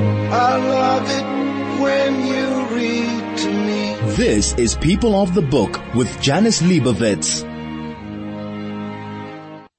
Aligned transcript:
I 0.00 0.56
love 0.56 1.10
it 1.10 1.82
when 1.82 2.24
you 2.24 2.76
read 2.76 3.38
to 3.38 3.50
me. 3.50 4.14
This 4.14 4.54
is 4.54 4.76
People 4.76 5.20
of 5.20 5.34
the 5.34 5.42
Book 5.42 5.80
with 5.92 6.20
Janice 6.20 6.62
Liebowitz. 6.62 7.42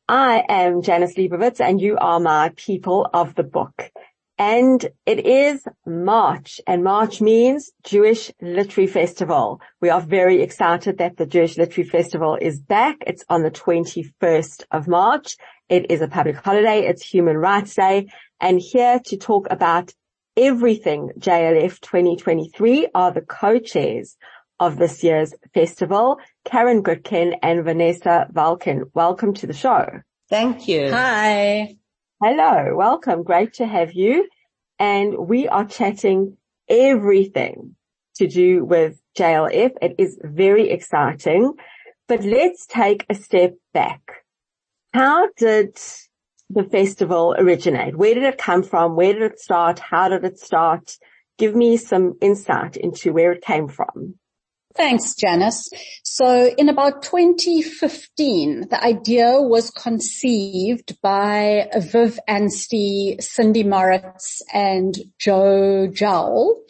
I 0.10 0.44
am 0.50 0.82
Janice 0.82 1.16
Liebowitz 1.16 1.62
and 1.62 1.80
you 1.80 1.98
are 1.98 2.20
my 2.20 2.52
People 2.58 3.10
of 3.14 3.36
the 3.36 3.44
Book. 3.44 3.92
And 4.38 4.86
it 5.06 5.26
is 5.26 5.66
March 5.86 6.60
and 6.68 6.84
March 6.84 7.22
means 7.22 7.72
Jewish 7.86 8.30
Literary 8.42 8.88
Festival. 8.88 9.62
We 9.82 9.90
are 9.90 10.02
very 10.02 10.42
excited 10.42 10.98
that 10.98 11.16
the 11.16 11.26
Jewish 11.28 11.58
Literary 11.58 11.90
Festival 11.90 12.38
is 12.42 12.60
back. 12.60 12.98
It's 13.08 13.24
on 13.30 13.44
the 13.44 13.52
21st 13.52 14.64
of 14.72 14.88
March. 14.88 15.38
It 15.70 15.92
is 15.92 16.02
a 16.02 16.08
public 16.10 16.38
holiday. 16.38 16.88
It's 16.88 17.06
Human 17.06 17.38
Rights 17.38 17.76
Day 17.76 18.08
and 18.42 18.60
here 18.60 19.00
to 19.06 19.18
talk 19.18 19.48
about 19.50 19.94
everything 20.40 21.12
JLF 21.20 21.82
2023 21.82 22.88
are 22.96 23.12
the 23.12 23.20
co-chairs 23.22 24.16
of 24.58 24.78
this 24.78 25.04
year's 25.04 25.34
festival, 25.54 26.18
Caryn 26.46 26.82
Gootkin 26.82 27.38
and 27.44 27.66
Vanessa 27.66 28.28
Valkin. 28.32 28.84
Welcome 28.94 29.34
to 29.34 29.48
the 29.48 29.54
show. 29.54 29.86
Thank 30.30 30.70
you. 30.70 30.92
Hi. 30.92 31.76
Hello. 32.24 32.74
Welcome. 32.74 33.24
Great 33.24 33.54
to 33.56 33.68
have 33.68 33.92
you. 33.92 34.30
And 34.80 35.28
we 35.28 35.50
are 35.50 35.66
chatting 35.66 36.38
everything 36.70 37.76
to 38.16 38.28
do 38.28 38.64
with 38.64 39.02
JLF. 39.18 39.72
It 39.82 39.96
is 39.98 40.18
very 40.24 40.70
exciting, 40.70 41.54
but 42.08 42.24
let's 42.24 42.66
take 42.66 43.06
a 43.10 43.16
step 43.16 43.56
back. 43.74 44.02
How 44.94 45.28
did 45.36 45.78
the 46.50 46.64
festival 46.64 47.36
originate? 47.38 47.96
Where 47.96 48.14
did 48.14 48.24
it 48.24 48.38
come 48.38 48.64
from? 48.64 48.96
Where 48.96 49.14
did 49.14 49.24
it 49.24 49.40
start? 49.40 49.80
How 49.80 50.10
did 50.10 50.26
it 50.26 50.40
start? 50.40 50.98
Give 51.38 51.56
me 51.56 51.78
some 51.78 52.18
insight 52.22 52.76
into 52.76 53.14
where 53.14 53.32
it 53.32 53.42
came 53.42 53.68
from. 53.68 54.16
Thanks, 54.76 55.16
Janice. 55.16 55.68
So 56.04 56.52
in 56.58 56.70
about 56.70 57.02
2015, 57.02 58.70
the 58.70 58.84
idea 58.84 59.42
was 59.42 59.72
conceived 59.72 60.96
by 61.02 61.68
Viv 61.76 62.20
Anstey, 62.28 63.18
Cindy 63.20 63.64
Moritz 63.64 64.42
and 64.54 64.96
Joe 65.18 65.88
Joel. 65.88 66.62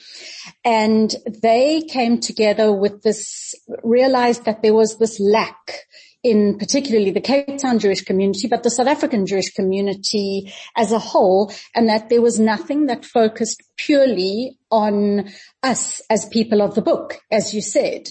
And 0.64 1.14
they 1.44 1.82
came 1.82 2.20
together 2.20 2.72
with 2.72 3.04
this, 3.04 3.54
realized 3.84 4.46
that 4.46 4.64
there 4.64 4.74
was 4.74 4.98
this 4.98 5.20
lack 5.20 5.86
in 6.24 6.58
particularly 6.58 7.12
the 7.12 7.22
Cape 7.22 7.58
Town 7.58 7.80
Jewish 7.80 8.04
community, 8.04 8.48
but 8.48 8.64
the 8.64 8.70
South 8.70 8.88
African 8.88 9.26
Jewish 9.26 9.54
community 9.54 10.54
as 10.76 10.92
a 10.92 11.00
whole, 11.00 11.52
and 11.74 11.88
that 11.90 12.10
there 12.10 12.22
was 12.22 12.40
nothing 12.40 12.88
that 12.88 13.06
focused 13.06 13.64
purely 13.78 14.59
on 14.72 15.30
us 15.64 16.02
as 16.10 16.28
people 16.30 16.62
of 16.62 16.76
the 16.76 16.82
book, 16.82 17.20
as 17.32 17.54
you 17.54 17.62
said. 17.62 18.10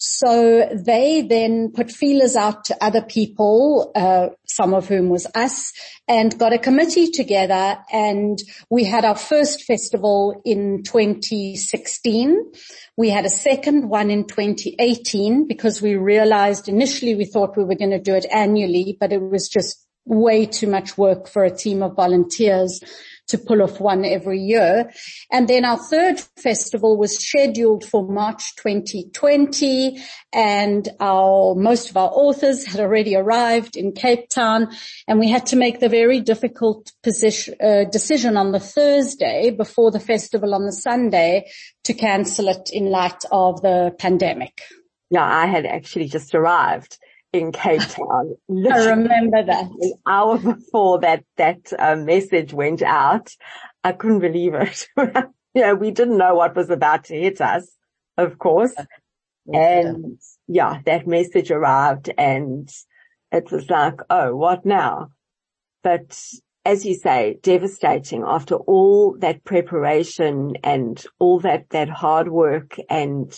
So 0.00 0.68
they 0.72 1.22
then 1.22 1.72
put 1.72 1.90
feelers 1.90 2.36
out 2.36 2.66
to 2.66 2.76
other 2.80 3.02
people, 3.02 3.90
uh, 3.96 4.28
some 4.46 4.72
of 4.72 4.86
whom 4.86 5.08
was 5.08 5.26
us, 5.34 5.72
and 6.06 6.38
got 6.38 6.52
a 6.52 6.58
committee 6.58 7.10
together 7.10 7.78
and 7.92 8.38
we 8.70 8.84
had 8.84 9.04
our 9.04 9.16
first 9.16 9.64
festival 9.64 10.40
in 10.44 10.84
2016. 10.84 12.52
We 12.96 13.10
had 13.10 13.26
a 13.26 13.30
second 13.30 13.88
one 13.88 14.10
in 14.10 14.24
2018 14.24 15.48
because 15.48 15.82
we 15.82 15.96
realized 15.96 16.68
initially 16.68 17.16
we 17.16 17.24
thought 17.24 17.56
we 17.56 17.64
were 17.64 17.74
going 17.74 17.90
to 17.90 18.00
do 18.00 18.14
it 18.14 18.26
annually, 18.32 18.96
but 18.98 19.12
it 19.12 19.20
was 19.20 19.48
just 19.48 19.84
way 20.04 20.46
too 20.46 20.68
much 20.68 20.96
work 20.96 21.28
for 21.28 21.44
a 21.44 21.54
team 21.54 21.82
of 21.82 21.96
volunteers 21.96 22.80
to 23.28 23.38
pull 23.38 23.62
off 23.62 23.80
one 23.80 24.04
every 24.04 24.40
year. 24.40 24.90
And 25.30 25.48
then 25.48 25.64
our 25.64 25.76
third 25.76 26.20
festival 26.20 26.96
was 26.96 27.18
scheduled 27.18 27.84
for 27.84 28.06
March 28.06 28.56
2020 28.56 30.02
and 30.32 30.88
our, 31.00 31.54
most 31.54 31.90
of 31.90 31.96
our 31.96 32.10
authors 32.10 32.66
had 32.66 32.80
already 32.80 33.14
arrived 33.14 33.76
in 33.76 33.92
Cape 33.92 34.28
Town 34.28 34.68
and 35.06 35.18
we 35.18 35.30
had 35.30 35.46
to 35.46 35.56
make 35.56 35.80
the 35.80 35.88
very 35.88 36.20
difficult 36.20 36.92
position, 37.02 37.54
uh, 37.60 37.84
decision 37.84 38.36
on 38.36 38.52
the 38.52 38.60
Thursday 38.60 39.50
before 39.50 39.90
the 39.90 40.00
festival 40.00 40.54
on 40.54 40.64
the 40.64 40.72
Sunday 40.72 41.50
to 41.84 41.94
cancel 41.94 42.48
it 42.48 42.70
in 42.72 42.90
light 42.90 43.24
of 43.30 43.62
the 43.62 43.94
pandemic. 43.98 44.62
Yeah, 45.10 45.24
I 45.24 45.46
had 45.46 45.64
actually 45.64 46.08
just 46.08 46.34
arrived 46.34 46.98
in 47.32 47.52
Cape 47.52 47.82
Town. 47.82 48.36
I 48.50 48.88
remember 48.90 49.44
that. 49.44 49.64
An 49.80 49.92
hour 50.06 50.38
before 50.38 51.00
that, 51.00 51.24
that 51.36 51.72
uh, 51.78 51.96
message 51.96 52.52
went 52.52 52.82
out. 52.82 53.30
I 53.84 53.92
couldn't 53.92 54.20
believe 54.20 54.54
it. 54.54 54.86
know, 55.54 55.74
we 55.74 55.90
didn't 55.90 56.18
know 56.18 56.34
what 56.34 56.56
was 56.56 56.70
about 56.70 57.04
to 57.04 57.14
hit 57.14 57.40
us, 57.40 57.70
of 58.16 58.38
course. 58.38 58.74
And 59.52 60.18
yeah, 60.46 60.80
that 60.84 61.06
message 61.06 61.50
arrived 61.50 62.10
and 62.18 62.68
it 63.32 63.50
was 63.50 63.70
like, 63.70 64.00
oh, 64.10 64.36
what 64.36 64.66
now? 64.66 65.08
But 65.82 66.20
as 66.66 66.84
you 66.84 66.94
say, 66.94 67.38
devastating 67.42 68.24
after 68.26 68.56
all 68.56 69.16
that 69.20 69.44
preparation 69.44 70.52
and 70.62 71.02
all 71.18 71.40
that, 71.40 71.70
that 71.70 71.88
hard 71.88 72.28
work 72.28 72.76
and 72.90 73.32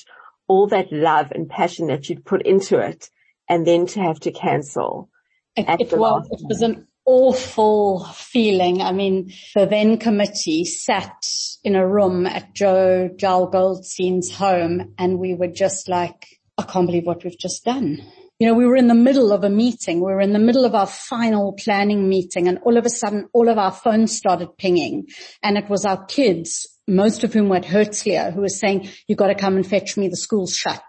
all 0.49 0.67
that 0.69 0.91
love 0.91 1.31
and 1.31 1.49
passion 1.49 1.87
that 1.89 2.09
you'd 2.09 2.25
put 2.25 2.43
into 2.43 2.79
it 2.79 3.09
and 3.51 3.67
then 3.67 3.85
to 3.85 4.01
have 4.01 4.21
to 4.21 4.31
cancel. 4.31 5.11
It, 5.57 5.67
it 5.69 5.99
was, 5.99 6.27
it 6.31 6.47
was 6.49 6.63
an 6.63 6.87
awful 7.05 8.05
feeling. 8.15 8.81
I 8.81 8.93
mean, 8.93 9.33
the 9.55 9.67
then 9.67 9.99
committee 9.99 10.65
sat 10.65 11.27
in 11.65 11.75
a 11.75 11.87
room 11.87 12.27
at 12.27 12.55
Joe 12.55 13.11
Joel 13.15 13.49
Goldstein's 13.49 14.31
home 14.31 14.95
and 14.97 15.19
we 15.19 15.35
were 15.35 15.49
just 15.49 15.89
like, 15.89 16.39
I 16.57 16.63
can't 16.63 16.87
believe 16.87 17.05
what 17.05 17.25
we've 17.25 17.39
just 17.39 17.65
done. 17.65 18.01
You 18.39 18.47
know, 18.47 18.55
we 18.55 18.65
were 18.65 18.77
in 18.77 18.87
the 18.87 18.95
middle 18.95 19.33
of 19.33 19.45
a 19.45 19.51
meeting. 19.51 19.99
We 19.99 20.13
were 20.13 20.21
in 20.21 20.33
the 20.33 20.39
middle 20.39 20.65
of 20.65 20.75
our 20.75 20.87
final 20.87 21.53
planning 21.53 22.09
meeting 22.09 22.47
and 22.47 22.59
all 22.63 22.79
of 22.79 22.87
a 22.87 22.91
sudden 22.91 23.29
all 23.35 23.49
of 23.49 23.59
our 23.59 23.73
phones 23.73 24.17
started 24.17 24.57
pinging 24.57 25.09
and 25.43 25.59
it 25.59 25.69
was 25.69 25.85
our 25.85 26.05
kids, 26.05 26.69
most 26.87 27.25
of 27.25 27.35
whom 27.35 27.49
were 27.49 27.57
at 27.57 27.65
Herzliya 27.65 28.33
who 28.33 28.43
were 28.43 28.49
saying, 28.49 28.89
you've 29.09 29.19
got 29.19 29.27
to 29.27 29.35
come 29.35 29.57
and 29.57 29.67
fetch 29.67 29.97
me. 29.97 30.09
The 30.09 30.17
school's 30.17 30.57
shut. 30.57 30.85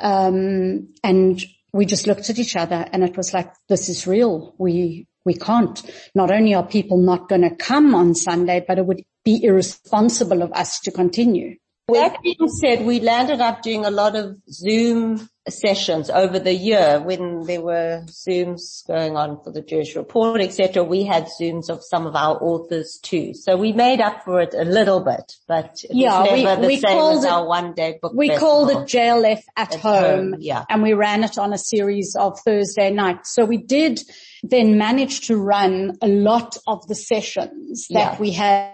Um, 0.00 0.88
and 1.04 1.40
we 1.74 1.84
just 1.84 2.06
looked 2.06 2.30
at 2.30 2.38
each 2.38 2.54
other 2.54 2.86
and 2.92 3.02
it 3.02 3.16
was 3.16 3.34
like, 3.34 3.52
this 3.68 3.88
is 3.88 4.06
real. 4.06 4.54
We, 4.58 5.08
we 5.24 5.34
can't. 5.34 5.82
Not 6.14 6.30
only 6.30 6.54
are 6.54 6.64
people 6.64 6.98
not 6.98 7.28
going 7.28 7.42
to 7.42 7.56
come 7.56 7.96
on 7.96 8.14
Sunday, 8.14 8.64
but 8.66 8.78
it 8.78 8.86
would 8.86 9.02
be 9.24 9.42
irresponsible 9.42 10.42
of 10.42 10.52
us 10.52 10.78
to 10.80 10.92
continue. 10.92 11.56
That 11.92 12.22
being 12.22 12.48
said, 12.48 12.86
we 12.86 13.00
landed 13.00 13.40
up 13.42 13.60
doing 13.60 13.84
a 13.84 13.90
lot 13.90 14.16
of 14.16 14.38
Zoom 14.48 15.28
sessions 15.46 16.08
over 16.08 16.38
the 16.38 16.54
year 16.54 16.98
when 16.98 17.44
there 17.44 17.60
were 17.60 18.02
Zooms 18.06 18.86
going 18.86 19.18
on 19.18 19.42
for 19.44 19.52
the 19.52 19.60
Jewish 19.60 19.94
Report, 19.94 20.40
etc. 20.40 20.82
We 20.82 21.04
had 21.04 21.26
Zooms 21.38 21.68
of 21.68 21.84
some 21.84 22.06
of 22.06 22.16
our 22.16 22.42
authors 22.42 22.98
too. 23.02 23.34
So 23.34 23.58
we 23.58 23.72
made 23.72 24.00
up 24.00 24.24
for 24.24 24.40
it 24.40 24.54
a 24.54 24.64
little 24.64 25.00
bit, 25.00 25.34
but 25.46 25.76
it 25.84 25.90
yeah, 25.94 26.22
was 26.22 26.42
never 26.42 26.60
we, 26.62 26.62
the 26.62 26.66
we 26.68 26.76
same 26.80 26.96
called 26.98 27.18
as 27.18 27.24
it, 27.24 27.30
our 27.30 27.46
one 27.46 27.74
day 27.74 27.98
book 28.00 28.12
We 28.14 28.28
festival. 28.28 28.48
called 28.48 28.70
it 28.70 28.76
JLF 28.88 29.42
at, 29.54 29.74
At 29.74 29.80
home, 29.80 30.32
home, 30.32 30.34
yeah. 30.40 30.64
and 30.70 30.82
we 30.82 30.94
ran 30.94 31.22
it 31.22 31.36
on 31.36 31.52
a 31.52 31.58
series 31.58 32.16
of 32.18 32.40
Thursday 32.40 32.90
nights. 32.90 33.34
So 33.34 33.44
we 33.44 33.58
did 33.58 34.00
then 34.42 34.78
manage 34.78 35.26
to 35.26 35.36
run 35.36 35.98
a 36.00 36.08
lot 36.08 36.56
of 36.66 36.86
the 36.88 36.94
sessions 36.94 37.88
that 37.90 38.14
Yeah. 38.14 38.18
we 38.18 38.30
had 38.30 38.72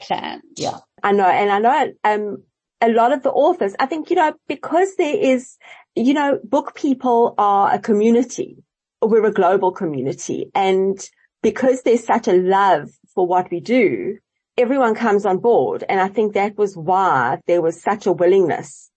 planned. 0.00 0.42
Yeah. 0.56 0.78
I 1.02 1.10
know, 1.10 1.26
and 1.26 1.50
I 1.50 1.58
know, 1.58 1.92
um, 2.04 2.44
a 2.82 2.88
lot 2.88 3.12
of 3.12 3.22
the 3.22 3.30
authors, 3.30 3.74
I 3.78 3.86
think, 3.86 4.10
you 4.10 4.16
know, 4.16 4.34
because 4.48 4.96
there 4.96 5.16
is, 5.16 5.56
you 5.94 6.12
know, 6.12 6.38
book 6.44 6.74
people 6.74 7.34
are 7.38 7.72
a 7.72 7.78
community. 7.78 8.62
We're 9.00 9.26
a 9.26 9.32
global 9.32 9.72
community 9.72 10.50
and 10.54 10.98
because 11.42 11.82
there's 11.82 12.04
such 12.04 12.28
a 12.28 12.34
love 12.34 12.90
for 13.14 13.26
what 13.26 13.50
we 13.50 13.60
do, 13.60 14.18
everyone 14.56 14.94
comes 14.94 15.26
on 15.26 15.38
board. 15.38 15.82
And 15.88 16.00
I 16.00 16.08
think 16.08 16.34
that 16.34 16.56
was 16.56 16.76
why 16.76 17.40
there 17.46 17.62
was 17.62 17.82
such 17.82 18.06
a 18.06 18.12
willingness 18.12 18.90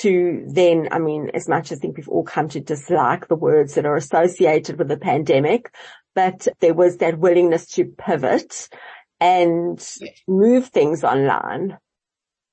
to 0.00 0.44
then, 0.48 0.88
I 0.90 0.98
mean, 0.98 1.30
as 1.34 1.48
much 1.48 1.70
as 1.70 1.78
I 1.78 1.80
think 1.80 1.96
we've 1.96 2.08
all 2.08 2.24
come 2.24 2.48
to 2.48 2.60
dislike 2.60 3.28
the 3.28 3.36
words 3.36 3.74
that 3.74 3.86
are 3.86 3.96
associated 3.96 4.78
with 4.78 4.88
the 4.88 4.96
pandemic, 4.96 5.72
but 6.14 6.48
there 6.60 6.74
was 6.74 6.96
that 6.96 7.18
willingness 7.18 7.66
to 7.72 7.84
pivot 7.84 8.68
and 9.20 9.84
move 10.26 10.68
things 10.68 11.04
online 11.04 11.78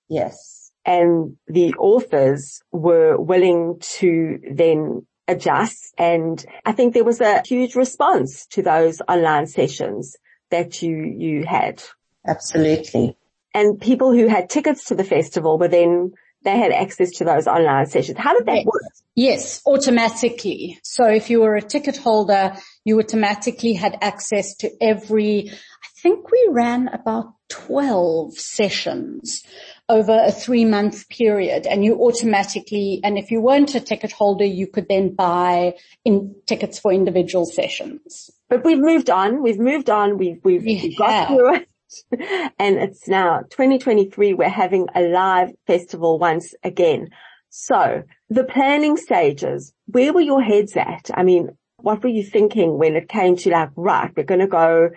Yes. 0.10 0.59
And 0.86 1.38
the 1.48 1.74
authors 1.76 2.62
were 2.72 3.20
willing 3.20 3.80
to 3.98 4.40
then 4.52 5.06
adjust. 5.28 5.94
And 5.98 6.44
I 6.66 6.72
think 6.72 6.94
there 6.94 7.04
was 7.04 7.22
a 7.22 7.42
huge 7.46 7.76
response 7.76 8.48
to 8.48 8.62
those 8.62 9.02
online 9.08 9.48
sessions 9.48 10.16
that 10.50 10.82
you, 10.82 10.96
you 10.96 11.46
had. 11.46 11.84
Absolutely. 12.28 13.16
And 13.54 13.80
people 13.80 14.14
who 14.14 14.28
had 14.28 14.50
tickets 14.50 14.86
to 14.86 14.96
the 14.96 15.04
festival 15.04 15.58
were 15.58 15.68
then, 15.68 16.14
they 16.44 16.58
had 16.58 16.72
access 16.72 17.12
to 17.18 17.26
those 17.26 17.48
online 17.48 17.86
sessions. 17.88 18.18
How 18.18 18.34
did 18.34 18.46
that 18.46 18.58
Yes. 18.58 18.66
work? 18.66 18.82
Yes, 19.16 19.62
automatically. 19.66 20.80
So 20.84 21.06
if 21.06 21.30
you 21.30 21.42
were 21.42 21.56
a 21.56 21.62
ticket 21.62 21.98
holder, 21.98 22.56
you 22.86 23.00
automatically 23.00 23.74
had 23.74 23.98
access 24.02 24.56
to 24.58 24.72
every, 24.80 25.50
I 25.50 25.88
think 26.02 26.32
we 26.32 26.48
ran 26.52 26.88
about 26.88 27.34
12 27.50 28.34
sessions 28.38 29.44
over 29.90 30.24
a 30.24 30.32
three 30.32 30.66
month 30.66 31.10
period 31.10 31.66
and 31.66 31.84
you 31.84 31.96
automatically, 32.00 33.02
and 33.04 33.18
if 33.18 33.32
you 33.32 33.42
weren't 33.42 33.74
a 33.76 33.80
ticket 33.80 34.12
holder, 34.12 34.46
you 34.46 34.68
could 34.68 34.88
then 34.88 35.16
buy 35.16 35.74
in 36.06 36.36
tickets 36.46 36.80
for 36.80 36.94
individual 36.94 37.46
sessions. 37.46 38.30
But 38.50 38.64
we've 38.64 38.80
moved 38.80 39.10
on. 39.10 39.42
We've 39.42 39.60
moved 39.60 39.90
on. 39.90 40.18
We've, 40.18 40.40
we've, 40.44 40.64
We 40.64 40.76
we've 40.82 40.98
got 40.98 41.28
through 41.28 41.56
it. 41.56 41.66
And 42.60 42.78
it's 42.78 43.08
now 43.08 43.40
2023. 43.50 44.36
We're 44.36 44.48
having 44.48 44.88
a 44.94 45.02
live 45.02 45.50
festival 45.66 46.20
once 46.20 46.54
again. 46.64 47.10
So 47.50 48.04
the 48.30 48.44
planning 48.44 48.96
stages, 48.96 49.74
where 49.88 50.14
were 50.14 50.22
your 50.22 50.44
heads 50.44 50.78
at? 50.78 51.10
I 51.16 51.24
mean, 51.24 51.50
what 51.78 52.04
were 52.04 52.10
you 52.10 52.24
thinking 52.24 52.78
when 52.78 52.96
it 52.96 53.10
came 53.10 53.36
to 53.38 53.50
like, 53.50 53.70
right, 53.76 54.12
we're 54.16 54.24
going 54.24 54.42
to 54.42 54.48
go 54.48 54.92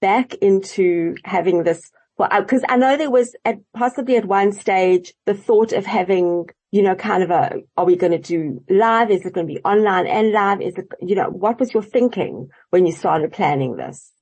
back 0.00 0.34
into 0.34 1.16
having 1.24 1.64
this 1.64 1.90
well, 2.18 2.30
because 2.38 2.62
I 2.68 2.76
know 2.76 2.96
there 2.96 3.10
was 3.10 3.34
at 3.44 3.58
possibly 3.74 4.16
at 4.16 4.24
one 4.24 4.52
stage 4.52 5.12
the 5.26 5.34
thought 5.34 5.72
of 5.72 5.84
having, 5.84 6.46
you 6.70 6.82
know, 6.82 6.94
kind 6.94 7.22
of 7.22 7.30
a, 7.30 7.60
are 7.76 7.84
we 7.84 7.96
going 7.96 8.12
to 8.12 8.18
do 8.18 8.62
live? 8.70 9.10
Is 9.10 9.26
it 9.26 9.34
going 9.34 9.46
to 9.46 9.54
be 9.54 9.60
online 9.60 10.06
and 10.06 10.32
live? 10.32 10.62
Is 10.62 10.74
it, 10.76 10.86
you 11.02 11.14
know, 11.14 11.28
what 11.28 11.60
was 11.60 11.74
your 11.74 11.82
thinking 11.82 12.48
when 12.70 12.86
you 12.86 12.92
started 12.92 13.32
planning 13.32 13.76
this? 13.76 14.12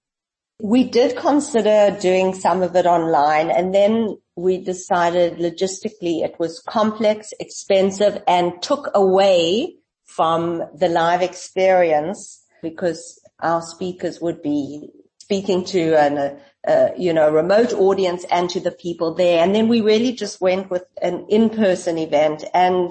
We 0.60 0.84
did 0.84 1.16
consider 1.16 1.96
doing 2.00 2.34
some 2.34 2.62
of 2.62 2.74
it 2.74 2.86
online 2.86 3.50
and 3.50 3.74
then 3.74 4.16
we 4.36 4.58
decided 4.58 5.38
logistically 5.38 6.24
it 6.24 6.36
was 6.38 6.62
complex, 6.66 7.32
expensive 7.38 8.22
and 8.26 8.60
took 8.60 8.88
away 8.94 9.76
from 10.04 10.62
the 10.74 10.88
live 10.88 11.22
experience 11.22 12.44
because 12.62 13.20
our 13.40 13.62
speakers 13.62 14.20
would 14.20 14.42
be 14.42 14.88
speaking 15.18 15.64
to 15.64 15.94
an, 15.94 16.38
uh, 16.66 16.88
you 16.96 17.12
know, 17.12 17.30
remote 17.30 17.72
audience 17.72 18.24
and 18.30 18.48
to 18.50 18.60
the 18.60 18.70
people 18.70 19.14
there. 19.14 19.42
And 19.42 19.54
then 19.54 19.68
we 19.68 19.80
really 19.80 20.12
just 20.12 20.40
went 20.40 20.70
with 20.70 20.84
an 21.02 21.26
in-person 21.28 21.98
event 21.98 22.44
and, 22.54 22.90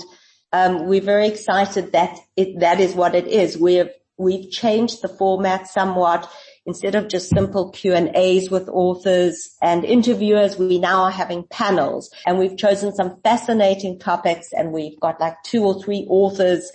um, 0.51 0.87
we're 0.87 1.01
very 1.01 1.27
excited 1.27 1.93
that 1.93 2.19
it, 2.37 2.59
that 2.59 2.79
is 2.79 2.93
what 2.93 3.15
it 3.15 3.27
is. 3.27 3.57
We've, 3.57 3.89
we've 4.17 4.51
changed 4.51 5.01
the 5.01 5.07
format 5.07 5.67
somewhat. 5.67 6.29
Instead 6.65 6.95
of 6.95 7.09
just 7.09 7.29
simple 7.29 7.71
Q 7.71 7.93
and 7.93 8.15
A's 8.15 8.51
with 8.51 8.69
authors 8.69 9.49
and 9.61 9.83
interviewers, 9.83 10.57
we 10.57 10.79
now 10.79 11.05
are 11.05 11.11
having 11.11 11.43
panels 11.49 12.09
and 12.25 12.37
we've 12.37 12.55
chosen 12.55 12.93
some 12.93 13.19
fascinating 13.23 13.99
topics 13.99 14.53
and 14.53 14.71
we've 14.71 14.99
got 14.99 15.19
like 15.19 15.35
two 15.43 15.65
or 15.65 15.81
three 15.81 16.05
authors, 16.09 16.71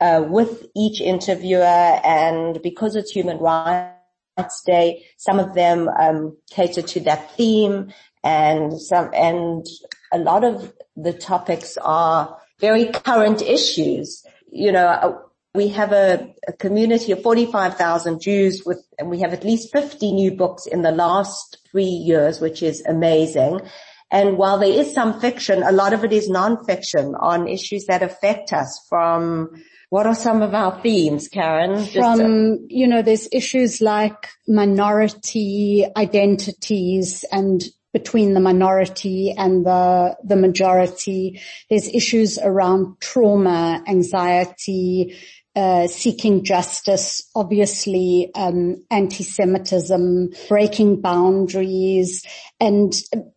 uh, 0.00 0.24
with 0.26 0.66
each 0.76 1.00
interviewer 1.00 1.64
and 1.64 2.62
because 2.62 2.96
it's 2.96 3.10
human 3.10 3.38
rights 3.38 3.95
Day. 4.66 5.06
Some 5.16 5.38
of 5.38 5.54
them 5.54 5.88
um, 5.88 6.36
cater 6.50 6.82
to 6.82 7.00
that 7.00 7.34
theme, 7.36 7.92
and 8.22 8.78
some 8.80 9.10
and 9.14 9.66
a 10.12 10.18
lot 10.18 10.44
of 10.44 10.72
the 10.96 11.12
topics 11.12 11.78
are 11.78 12.36
very 12.60 12.86
current 12.86 13.40
issues. 13.40 14.24
You 14.50 14.72
know, 14.72 14.86
uh, 14.86 15.18
we 15.54 15.68
have 15.68 15.92
a, 15.92 16.34
a 16.46 16.52
community 16.52 17.12
of 17.12 17.22
45,000 17.22 18.20
Jews 18.20 18.62
with, 18.64 18.84
and 18.98 19.08
we 19.08 19.20
have 19.20 19.32
at 19.32 19.42
least 19.42 19.72
50 19.72 20.12
new 20.12 20.32
books 20.32 20.66
in 20.66 20.82
the 20.82 20.92
last 20.92 21.58
three 21.70 21.84
years, 21.84 22.40
which 22.40 22.62
is 22.62 22.84
amazing. 22.86 23.60
And 24.10 24.38
while 24.38 24.58
there 24.58 24.72
is 24.72 24.94
some 24.94 25.20
fiction, 25.20 25.62
a 25.62 25.72
lot 25.72 25.92
of 25.92 26.04
it 26.04 26.12
is 26.12 26.28
non-fiction 26.28 27.14
on 27.18 27.48
issues 27.48 27.86
that 27.86 28.02
affect 28.02 28.52
us 28.52 28.84
from 28.88 29.50
what 29.90 30.06
are 30.06 30.14
some 30.14 30.42
of 30.42 30.54
our 30.54 30.80
themes, 30.82 31.28
Caryn? 31.28 31.86
From, 31.92 32.66
you 32.68 32.86
know, 32.88 33.02
there's 33.02 33.28
issues 33.32 33.80
like 33.80 34.28
minority 34.48 35.84
identities 35.96 37.24
and 37.30 37.62
between 37.92 38.34
the 38.34 38.40
minority 38.40 39.32
and 39.36 39.64
the, 39.64 40.16
the 40.22 40.36
majority. 40.36 41.40
There's 41.70 41.88
issues 41.88 42.38
around 42.38 43.00
trauma, 43.00 43.82
anxiety, 43.88 45.16
uh, 45.56 45.86
seeking 45.86 46.44
justice, 46.44 47.28
obviously, 47.34 48.30
um, 48.34 48.84
anti-Semitism, 48.90 50.28
breaking 50.48 51.00
boundaries, 51.00 52.24
and 52.60 52.94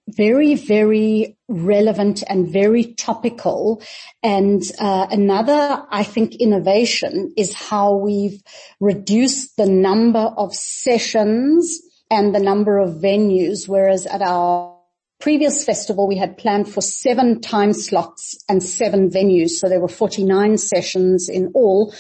very, 0.10 0.56
very 0.56 1.38
relevant 1.48 2.21
and 2.27 2.51
very 2.51 2.94
topical. 2.94 3.81
And 4.21 4.62
uh, 4.80 5.07
another, 5.10 5.86
I 5.89 6.04
think, 6.04 6.36
innovation 6.36 7.33
is 7.38 7.54
how 7.54 7.95
we've 7.95 8.44
reduced 8.81 9.56
the 9.56 9.66
number 9.66 10.19
of 10.19 10.54
sessions 10.54 11.81
and 12.12 12.36
the 12.36 12.39
number 12.39 12.80
of 12.80 12.95
venues, 12.95 13.68
whereas 13.68 14.06
at 14.06 14.21
our 14.21 14.78
previous 15.19 15.66
festival 15.66 16.07
we 16.07 16.18
had 16.18 16.38
planned 16.38 16.71
for 16.71 16.81
seven 16.81 17.42
time 17.42 17.74
slots 17.74 18.44
and 18.48 18.63
seven 18.63 19.10
venues. 19.10 19.50
So 19.51 19.68
there 19.68 19.81
were 19.81 19.88
49 19.88 20.57
sessions 20.57 21.30
in 21.30 21.51
all. 21.54 21.94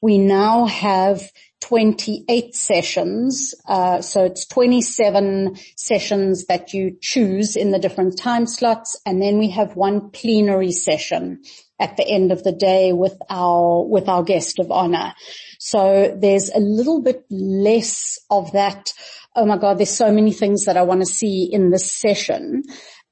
We 0.00 0.18
now 0.18 0.66
have 0.66 1.22
28 1.60 2.54
sessions. 2.54 3.54
Uh, 3.66 4.00
so 4.00 4.24
it's 4.24 4.46
27 4.46 5.56
sessions 5.76 6.46
that 6.46 6.72
you 6.72 6.96
choose 7.00 7.56
in 7.56 7.72
the 7.72 7.78
different 7.78 8.16
time 8.16 8.46
slots. 8.46 9.00
And 9.04 9.20
then 9.20 9.38
we 9.38 9.50
have 9.50 9.74
one 9.74 10.10
plenary 10.10 10.72
session 10.72 11.42
at 11.80 11.96
the 11.96 12.06
end 12.06 12.32
of 12.32 12.44
the 12.44 12.52
day 12.52 12.92
with 12.92 13.16
our, 13.28 13.84
with 13.84 14.08
our 14.08 14.22
guest 14.22 14.58
of 14.58 14.70
honor. 14.70 15.14
So 15.58 16.16
there's 16.16 16.50
a 16.50 16.60
little 16.60 17.02
bit 17.02 17.24
less 17.30 18.18
of 18.30 18.52
that. 18.52 18.92
Oh 19.38 19.46
my 19.46 19.56
God, 19.56 19.78
there's 19.78 19.96
so 20.04 20.10
many 20.12 20.32
things 20.32 20.64
that 20.64 20.76
I 20.76 20.82
want 20.82 21.00
to 21.00 21.06
see 21.06 21.48
in 21.52 21.70
this 21.70 21.92
session. 21.92 22.64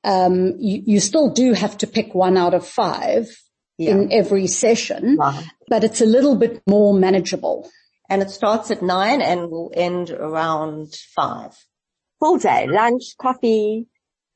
Um, 0.03 0.55
you, 0.59 0.83
you 0.85 1.01
still 1.01 1.31
do 1.31 1.53
have 1.53 1.79
to 1.79 1.87
pick 1.87 2.15
one 2.15 2.37
out 2.37 2.53
of 2.55 2.67
five 2.67 3.29
Yeah. 3.79 3.93
in 3.93 4.13
every 4.13 4.47
session, 4.49 5.17
Wow. 5.19 5.41
but 5.69 5.85
it's 5.85 6.01
a 6.01 6.07
little 6.17 6.35
bit 6.37 6.63
more 6.67 6.93
manageable. 6.95 7.69
and 8.09 8.23
it 8.23 8.31
starts 8.31 8.71
at 8.71 8.83
nine 8.83 9.21
and 9.21 9.51
will 9.51 9.73
end 9.75 10.11
around 10.11 10.95
five. 11.17 11.53
Full 12.21 12.39
day, 12.39 12.67
lunch, 12.69 13.17
coffee. 13.21 13.89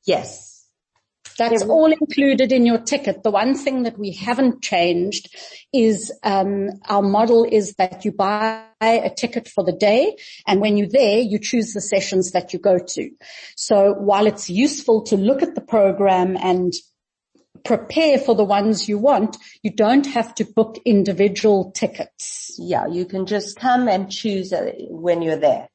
Yes. 0.05 0.60
That's 1.49 1.63
all 1.63 1.91
included 1.91 2.51
in 2.51 2.65
your 2.65 2.77
ticket. 2.79 3.23
The 3.23 3.31
one 3.31 3.55
thing 3.55 3.83
that 3.83 3.97
we 3.97 4.11
haven't 4.11 4.61
changed 4.61 5.35
is 5.73 6.11
um, 6.23 6.69
our 6.87 7.01
model 7.01 7.45
is 7.49 7.73
that 7.75 8.05
you 8.05 8.11
buy 8.11 8.65
a 8.81 9.09
ticket 9.09 9.47
for 9.47 9.63
the 9.63 9.71
day, 9.71 10.17
and 10.47 10.61
when 10.61 10.77
you're 10.77 10.87
there, 10.87 11.19
you 11.19 11.39
choose 11.39 11.73
the 11.73 11.81
sessions 11.81 12.31
that 12.31 12.53
you 12.53 12.59
go 12.59 12.77
to. 12.77 13.09
So 13.55 13.93
while 13.93 14.27
it's 14.27 14.49
useful 14.49 15.03
to 15.03 15.17
look 15.17 15.41
at 15.41 15.55
the 15.55 15.61
program 15.61 16.37
and 16.37 16.73
prepare 17.63 18.17
for 18.17 18.35
the 18.35 18.43
ones 18.43 18.87
you 18.89 18.97
want, 18.97 19.37
you 19.61 19.71
don't 19.71 20.05
have 20.07 20.33
to 20.35 20.45
book 20.45 20.79
individual 20.85 21.71
tickets. 21.71 22.55
Yeah, 22.57 22.87
you 22.87 23.05
can 23.05 23.25
just 23.25 23.57
come 23.57 23.87
and 23.87 24.11
choose 24.11 24.51
uh, 24.53 24.71
when 24.89 25.21
you're 25.21 25.37
there. 25.37 25.67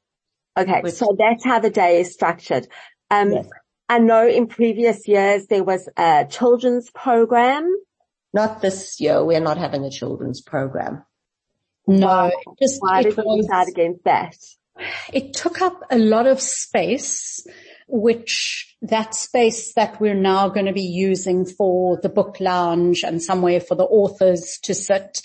Okay. 0.57 0.81
Which- 0.81 0.95
so 0.95 1.15
that's 1.17 1.45
how 1.45 1.59
the 1.59 1.69
day 1.69 2.01
is 2.01 2.13
structured. 2.13 2.67
Um, 3.09 3.31
Yes. 3.31 3.49
I 3.89 3.99
know 3.99 4.27
in 4.27 4.47
previous 4.47 5.07
years 5.07 5.47
there 5.47 5.63
was 5.63 5.87
a 5.97 6.25
children's 6.29 6.89
program. 6.89 7.73
Not 8.33 8.61
this 8.61 8.99
year. 8.99 9.23
We're 9.23 9.39
not 9.39 9.57
having 9.57 9.83
a 9.85 9.89
children's 9.89 10.41
program. 10.41 11.03
No, 11.87 12.25
it 12.25 12.33
just 12.61 12.81
Why 12.81 13.01
did 13.01 13.15
you 13.17 13.41
decide 13.41 13.69
against 13.69 14.03
that? 14.03 14.35
it 15.13 15.33
took 15.33 15.61
up 15.61 15.81
a 15.89 15.97
lot 15.97 16.27
of 16.27 16.41
space, 16.41 17.47
which 17.87 18.75
that 18.83 19.15
space 19.15 19.73
that 19.73 19.99
we're 19.99 20.13
now 20.13 20.49
going 20.49 20.67
to 20.67 20.73
be 20.73 20.81
using 20.81 21.45
for 21.45 21.99
the 22.01 22.09
book 22.09 22.37
lounge 22.39 23.01
and 23.03 23.21
somewhere 23.21 23.59
for 23.59 23.73
the 23.73 23.83
authors 23.83 24.59
to 24.63 24.75
sit. 24.75 25.21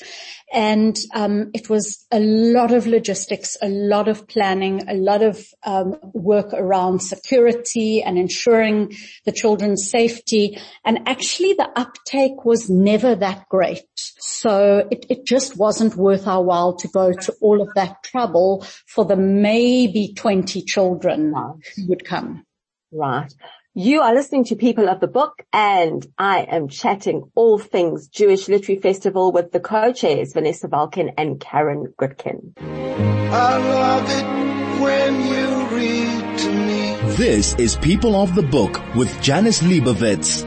And 0.55 0.99
um, 1.15 1.51
it 1.53 1.69
was 1.69 2.07
a 2.11 2.21
lot 2.21 2.73
of 2.73 2.87
logistics, 2.87 3.57
a 3.61 3.69
lot 3.69 4.09
of 4.09 4.27
planning, 4.27 4.89
a 4.89 4.95
lot 4.95 5.23
of 5.23 5.45
um, 5.65 5.97
work 6.15 6.53
around 6.55 7.01
security 7.01 8.03
and 8.03 8.19
ensuring 8.19 8.95
the 9.25 9.33
children's 9.33 9.91
safety. 9.91 10.59
And 10.85 11.07
actually 11.07 11.53
the 11.53 11.71
uptake 11.77 12.45
was 12.45 12.71
never 12.71 13.15
that 13.15 13.49
great. 13.51 13.85
So 13.97 14.89
it, 14.91 15.07
it 15.11 15.27
just 15.27 15.59
wasn't 15.59 15.97
worth 15.97 16.27
our 16.27 16.43
while 16.43 16.75
to 16.77 16.89
go 16.89 17.13
to 17.13 17.35
all 17.43 17.61
of 17.61 17.69
that 17.75 18.03
trouble 18.03 18.67
for 18.87 19.05
the 19.05 19.17
maybe 19.17 20.15
20 20.15 20.63
children 20.63 21.35
who 21.77 21.89
would 21.89 22.05
come. 22.05 22.47
Right. 22.93 23.33
You 23.73 24.03
are 24.03 24.15
listening 24.15 24.45
to 24.45 24.57
People 24.57 24.91
of 24.91 25.01
the 25.01 25.07
Book 25.07 25.43
and 25.51 26.07
I 26.19 26.41
am 26.41 26.69
chatting 26.69 27.31
all 27.35 27.59
things 27.59 28.07
Jewish 28.09 28.49
Literary 28.49 28.83
Festival 28.83 29.33
with 29.33 29.51
the 29.51 29.61
co-chairs 29.61 30.35
Vanessa 30.35 30.69
Valkin 30.69 31.15
and 31.17 31.41
Caryn 31.41 31.87
Gootkin. 31.99 32.53
I 32.59 33.57
love 33.57 34.05
it 34.11 34.83
when 34.83 35.27
you 35.27 35.67
read 35.75 36.39
to 36.41 36.53
me. 36.53 37.15
This 37.17 37.55
is 37.55 37.77
People 37.77 38.15
of 38.15 38.35
the 38.35 38.43
Book 38.43 38.79
with 38.95 39.23
Janice 39.23 39.63
Liebowitz. 39.63 40.45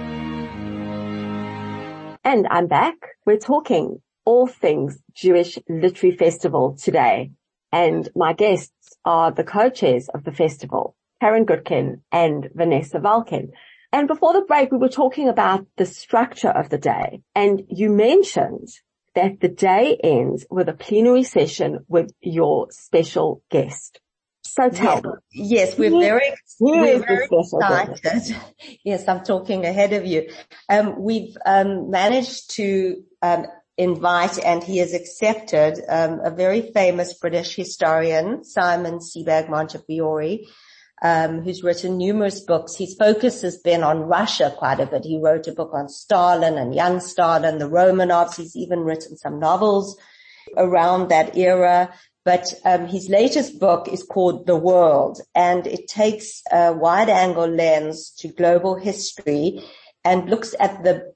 And 2.24 2.48
I'm 2.52 2.68
back. 2.68 2.96
We're 3.26 3.38
talking 3.38 4.04
all 4.24 4.46
things 4.46 5.00
Jewish 5.16 5.58
Literary 5.68 6.16
Festival 6.16 6.78
today. 6.80 7.32
And 7.72 8.08
my 8.16 8.34
guests 8.34 8.98
are 9.04 9.32
the 9.32 9.44
co-chairs 9.44 10.10
of 10.10 10.24
the 10.24 10.32
festival, 10.32 10.96
Caryn 11.22 11.46
Gootkin 11.46 12.02
and 12.12 12.50
Vanessa 12.54 13.00
Valkin. 13.00 13.52
And 13.92 14.08
before 14.08 14.34
the 14.34 14.42
break, 14.42 14.72
we 14.72 14.78
were 14.78 14.90
talking 14.90 15.30
about 15.30 15.66
the 15.78 15.86
structure 15.86 16.50
of 16.50 16.70
the 16.70 16.78
day 16.78 17.22
and 17.34 17.64
you 17.70 17.90
mentioned 17.90 18.68
that 19.16 19.40
the 19.40 19.48
day 19.48 19.98
ends 20.04 20.46
with 20.50 20.68
a 20.68 20.74
plenary 20.74 21.24
session 21.24 21.86
with 21.88 22.12
your 22.22 22.68
special 22.72 23.42
guest. 23.50 24.00
So 24.44 24.70
tell 24.70 25.02
yes, 25.32 25.72
yes 25.72 25.78
we're 25.78 25.90
very, 25.90 26.34
we're 26.60 27.00
very 27.00 27.28
excited. 27.30 28.36
Yes, 28.84 29.08
I'm 29.08 29.24
talking 29.24 29.66
ahead 29.66 29.94
of 29.94 30.06
you. 30.06 30.30
Um, 30.70 31.02
we've 31.02 31.36
um, 31.46 31.90
managed 31.90 32.52
to 32.52 33.04
um, 33.22 33.48
invite, 33.78 34.38
and 34.40 34.64
he 34.64 34.78
has 34.78 34.94
accepted 34.94 35.82
um, 35.90 36.20
a 36.24 36.30
very 36.30 36.72
famous 36.74 37.18
British 37.18 37.56
historian, 37.56 38.44
Simon 38.44 39.00
Sebag 39.00 39.50
Montefiore, 39.50 40.40
um, 41.06 41.42
who's 41.44 41.64
written 41.64 41.98
numerous 41.98 42.40
books. 42.40 42.76
His 42.76 42.96
focus 42.96 43.44
has 43.44 43.58
been 43.58 43.84
on 43.84 44.08
Russia 44.18 44.52
quite 44.58 44.80
a 44.80 44.88
bit. 44.88 45.04
He 45.04 45.20
wrote 45.22 45.46
a 45.46 45.52
book 45.52 45.70
on 45.72 45.88
Stalin 45.88 46.58
and 46.58 46.74
young 46.74 47.00
Stalin, 47.00 47.60
the 47.60 47.70
Romanovs. 47.70 48.38
He's 48.38 48.56
even 48.56 48.80
written 48.80 49.16
some 49.16 49.40
novels 49.40 49.96
around 50.58 51.10
that 51.10 51.38
era. 51.38 51.94
But 52.24 52.52
um, 52.66 52.88
his 52.88 53.08
latest 53.08 53.60
book 53.60 53.88
is 53.88 54.02
called 54.02 54.48
The 54.48 54.56
World, 54.56 55.22
and 55.36 55.68
it 55.68 55.88
takes 55.88 56.42
a 56.52 56.74
wide-angle 56.74 57.50
lens 57.50 58.10
to 58.18 58.30
global 58.30 58.74
history 58.76 59.64
and 60.04 60.28
looks 60.28 60.56
at 60.60 60.84
the 60.84 61.14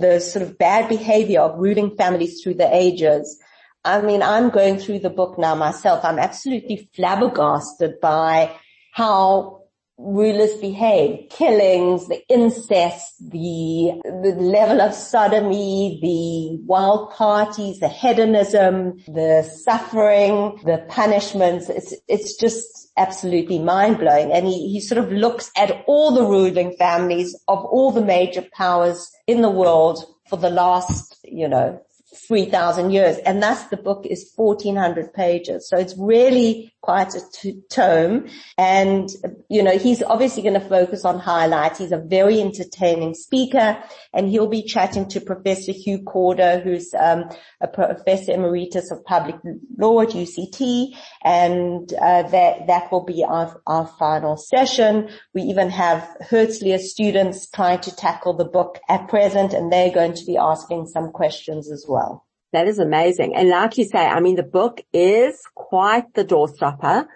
the 0.00 0.20
sort 0.20 0.42
of 0.42 0.58
bad 0.58 0.90
behavior 0.90 1.40
of 1.40 1.58
ruling 1.58 1.96
families 1.96 2.42
through 2.42 2.54
the 2.54 2.68
ages. 2.74 3.38
I 3.86 4.02
mean, 4.02 4.22
I'm 4.22 4.50
going 4.50 4.76
through 4.78 4.98
the 4.98 5.16
book 5.20 5.38
now 5.38 5.54
myself. 5.54 6.04
I'm 6.04 6.18
absolutely 6.18 6.90
flabbergasted 6.94 8.00
by 8.02 8.54
how 8.94 9.60
rulers 9.98 10.54
behave, 10.54 11.28
killings, 11.28 12.06
the 12.06 12.22
incest, 12.28 13.12
the, 13.30 14.00
the 14.04 14.36
level 14.38 14.80
of 14.80 14.94
sodomy, 14.94 15.98
the 16.00 16.64
wild 16.64 17.10
parties, 17.10 17.80
the 17.80 17.88
hedonism, 17.88 18.96
the 19.08 19.42
suffering, 19.42 20.60
the 20.64 20.84
punishments. 20.88 21.68
It's, 21.68 21.92
it's 22.06 22.36
just 22.36 22.92
absolutely 22.96 23.58
mind 23.58 23.98
blowing. 23.98 24.30
And 24.30 24.46
he, 24.46 24.68
he 24.72 24.80
sort 24.80 25.04
of 25.04 25.10
looks 25.10 25.50
at 25.56 25.82
all 25.88 26.12
the 26.12 26.24
ruling 26.24 26.76
families 26.76 27.34
of 27.48 27.64
all 27.64 27.90
the 27.90 28.04
major 28.04 28.46
powers 28.52 29.10
in 29.26 29.42
the 29.42 29.50
world 29.50 30.04
for 30.28 30.36
the 30.36 30.50
last, 30.50 31.18
you 31.24 31.48
know, 31.48 31.80
3,000 32.28 32.90
years. 32.90 33.18
And 33.18 33.42
thus 33.42 33.64
the 33.64 33.76
book 33.76 34.06
is 34.06 34.32
1400 34.36 35.12
pages. 35.12 35.68
So 35.68 35.76
it's 35.76 35.94
really 35.98 36.73
quite 36.84 37.14
a 37.14 37.20
t- 37.32 37.62
tome. 37.70 38.28
And, 38.58 39.08
you 39.48 39.62
know, 39.62 39.78
he's 39.78 40.02
obviously 40.02 40.42
going 40.42 40.60
to 40.60 40.68
focus 40.68 41.06
on 41.06 41.18
highlights. 41.18 41.78
He's 41.78 41.92
a 41.92 41.98
very 41.98 42.42
entertaining 42.42 43.14
speaker 43.14 43.82
and 44.12 44.28
he'll 44.28 44.48
be 44.48 44.62
chatting 44.62 45.08
to 45.08 45.20
Professor 45.22 45.72
Hugh 45.72 46.02
Corder, 46.02 46.60
who's 46.60 46.92
um, 46.92 47.30
a 47.62 47.68
professor 47.68 48.32
emeritus 48.32 48.90
of 48.90 49.02
public 49.06 49.36
law 49.78 50.02
at 50.02 50.10
UCT. 50.10 50.94
And 51.24 51.90
uh, 51.94 52.24
that, 52.24 52.66
that 52.66 52.92
will 52.92 53.04
be 53.04 53.24
our, 53.24 53.58
our 53.66 53.86
final 53.98 54.36
session. 54.36 55.08
We 55.32 55.42
even 55.44 55.70
have 55.70 56.06
Herzliya 56.30 56.80
students 56.80 57.48
trying 57.48 57.80
to 57.80 57.96
tackle 57.96 58.36
the 58.36 58.44
book 58.44 58.78
at 58.90 59.08
present 59.08 59.54
and 59.54 59.72
they're 59.72 59.94
going 59.94 60.14
to 60.14 60.26
be 60.26 60.36
asking 60.36 60.88
some 60.88 61.12
questions 61.12 61.72
as 61.72 61.86
well. 61.88 62.26
That 62.54 62.68
is 62.68 62.78
amazing. 62.78 63.34
And 63.34 63.48
like 63.48 63.76
you 63.78 63.84
say, 63.84 63.98
I 63.98 64.20
mean, 64.20 64.36
the 64.36 64.44
book 64.44 64.80
is 64.92 65.42
quite 65.56 66.14
the 66.14 66.24
doorstopper. 66.24 67.06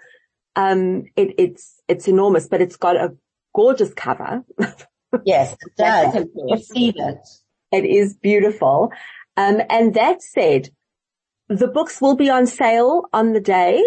Um, 0.57 1.05
it, 1.15 1.33
it's, 1.37 1.81
it's 1.87 2.09
enormous, 2.09 2.47
but 2.49 2.61
it's 2.61 2.75
got 2.75 2.97
a 2.97 3.15
gorgeous 3.55 3.93
cover. 3.93 4.43
Yes, 5.25 5.53
it 5.53 5.75
does. 5.75 6.23
You've 6.35 6.63
seen 6.63 6.93
it. 6.95 7.27
It 7.71 7.83
is 7.83 8.15
beautiful. 8.15 8.91
Um, 9.35 9.59
and 9.67 9.95
that 9.95 10.21
said, 10.21 10.69
the 11.47 11.67
books 11.67 11.99
will 11.99 12.15
be 12.15 12.29
on 12.29 12.45
sale 12.45 13.05
on 13.11 13.33
the 13.33 13.39
day. 13.39 13.83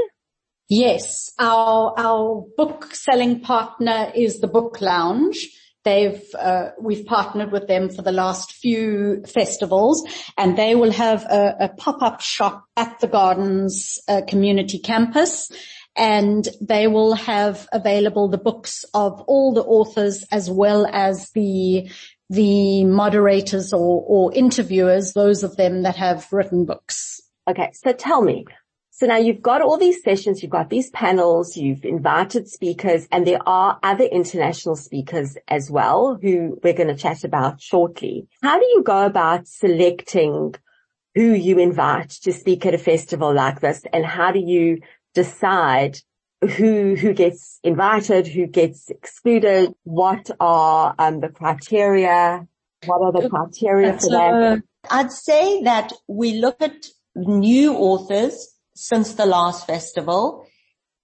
Yes, 0.69 1.33
our, 1.39 1.95
our 1.97 2.45
book 2.57 2.93
selling 2.93 3.39
partner 3.39 4.11
is 4.17 4.41
the 4.41 4.49
Book 4.49 4.81
Lounge. 4.81 5.49
They've, 5.85 6.23
uh, 6.39 6.71
we've 6.81 7.07
partnered 7.07 7.51
with 7.51 7.67
them 7.67 7.89
for 7.89 8.03
the 8.03 8.13
last 8.13 8.53
few 8.53 9.25
festivals 9.27 10.05
and 10.39 10.57
they 10.57 10.75
will 10.75 10.93
have 10.93 11.25
a, 11.25 11.57
a 11.61 11.69
pop-up 11.69 12.21
shop 12.21 12.65
at 12.77 13.01
the 13.01 13.09
Gardens 13.09 13.99
uh, 14.09 14.23
community 14.27 14.79
campus 14.79 15.51
and 15.97 16.49
they 16.61 16.87
will 16.87 17.15
have 17.15 17.69
available 17.73 18.29
the 18.29 18.39
books 18.39 18.85
of 18.95 19.21
all 19.23 19.53
the 19.53 19.63
authors 19.63 20.25
as 20.31 20.51
well 20.51 20.87
as 20.87 21.31
the 21.31 21.91
the 22.31 22.85
moderators 22.85 23.75
or, 23.75 24.03
or 24.07 24.33
interviewers, 24.33 25.13
those 25.13 25.43
of 25.43 25.57
them 25.57 25.83
that 25.83 25.97
have 25.97 26.27
written 26.33 26.65
books. 26.65 27.21
Okay, 27.47 27.71
so 27.75 27.93
tell 27.93 28.23
me, 28.23 28.47
so 28.95 29.07
now 29.07 29.17
you've 29.17 29.41
got 29.41 29.63
all 29.63 29.79
these 29.79 30.03
sessions, 30.03 30.43
you've 30.43 30.53
got 30.53 30.69
these 30.69 30.91
panels, 30.91 31.57
you've 31.57 31.83
invited 31.83 32.47
speakers 32.47 33.09
and 33.11 33.27
there 33.27 33.41
are 33.49 33.79
other 33.83 34.05
international 34.05 34.77
speakers 34.77 35.39
as 35.49 35.71
well 35.71 36.19
who 36.21 36.61
we're 36.63 36.75
going 36.75 36.95
to 36.95 36.95
chat 36.95 37.25
about 37.25 37.59
shortly. 37.59 38.29
How 38.43 38.61
do 38.61 38.67
you 38.67 38.83
go 38.83 39.07
about 39.07 39.49
selecting 39.49 40.55
who 41.15 41.33
you 41.33 41.59
invite 41.59 42.11
to 42.11 42.35
speak 42.35 42.67
at 42.67 42.75
a 42.75 42.79
festival 42.79 43.33
like 43.33 43.61
this 43.61 43.83
and 43.95 44.05
how 44.05 44.31
do 44.31 44.41
you 44.41 44.83
decide 45.15 45.99
who, 46.43 46.95
who 46.95 47.15
gets 47.15 47.61
invited, 47.65 48.27
who 48.27 48.47
gets 48.47 48.91
excluded? 48.91 49.73
What 49.85 50.31
are 50.39 50.95
um, 50.99 51.21
the 51.21 51.31
criteria? 51.31 52.47
What 52.85 53.01
are 53.01 53.23
the 53.23 53.31
criteria 53.31 53.99
for 53.99 54.11
that? 54.11 54.63
I'd 54.91 55.13
say 55.13 55.63
that 55.63 55.95
we 56.09 56.35
look 56.35 56.61
at 56.61 56.75
new 57.15 57.75
authors 57.75 58.52
since 58.75 59.15
the 59.15 59.27
last 59.27 59.67
festival 59.67 60.47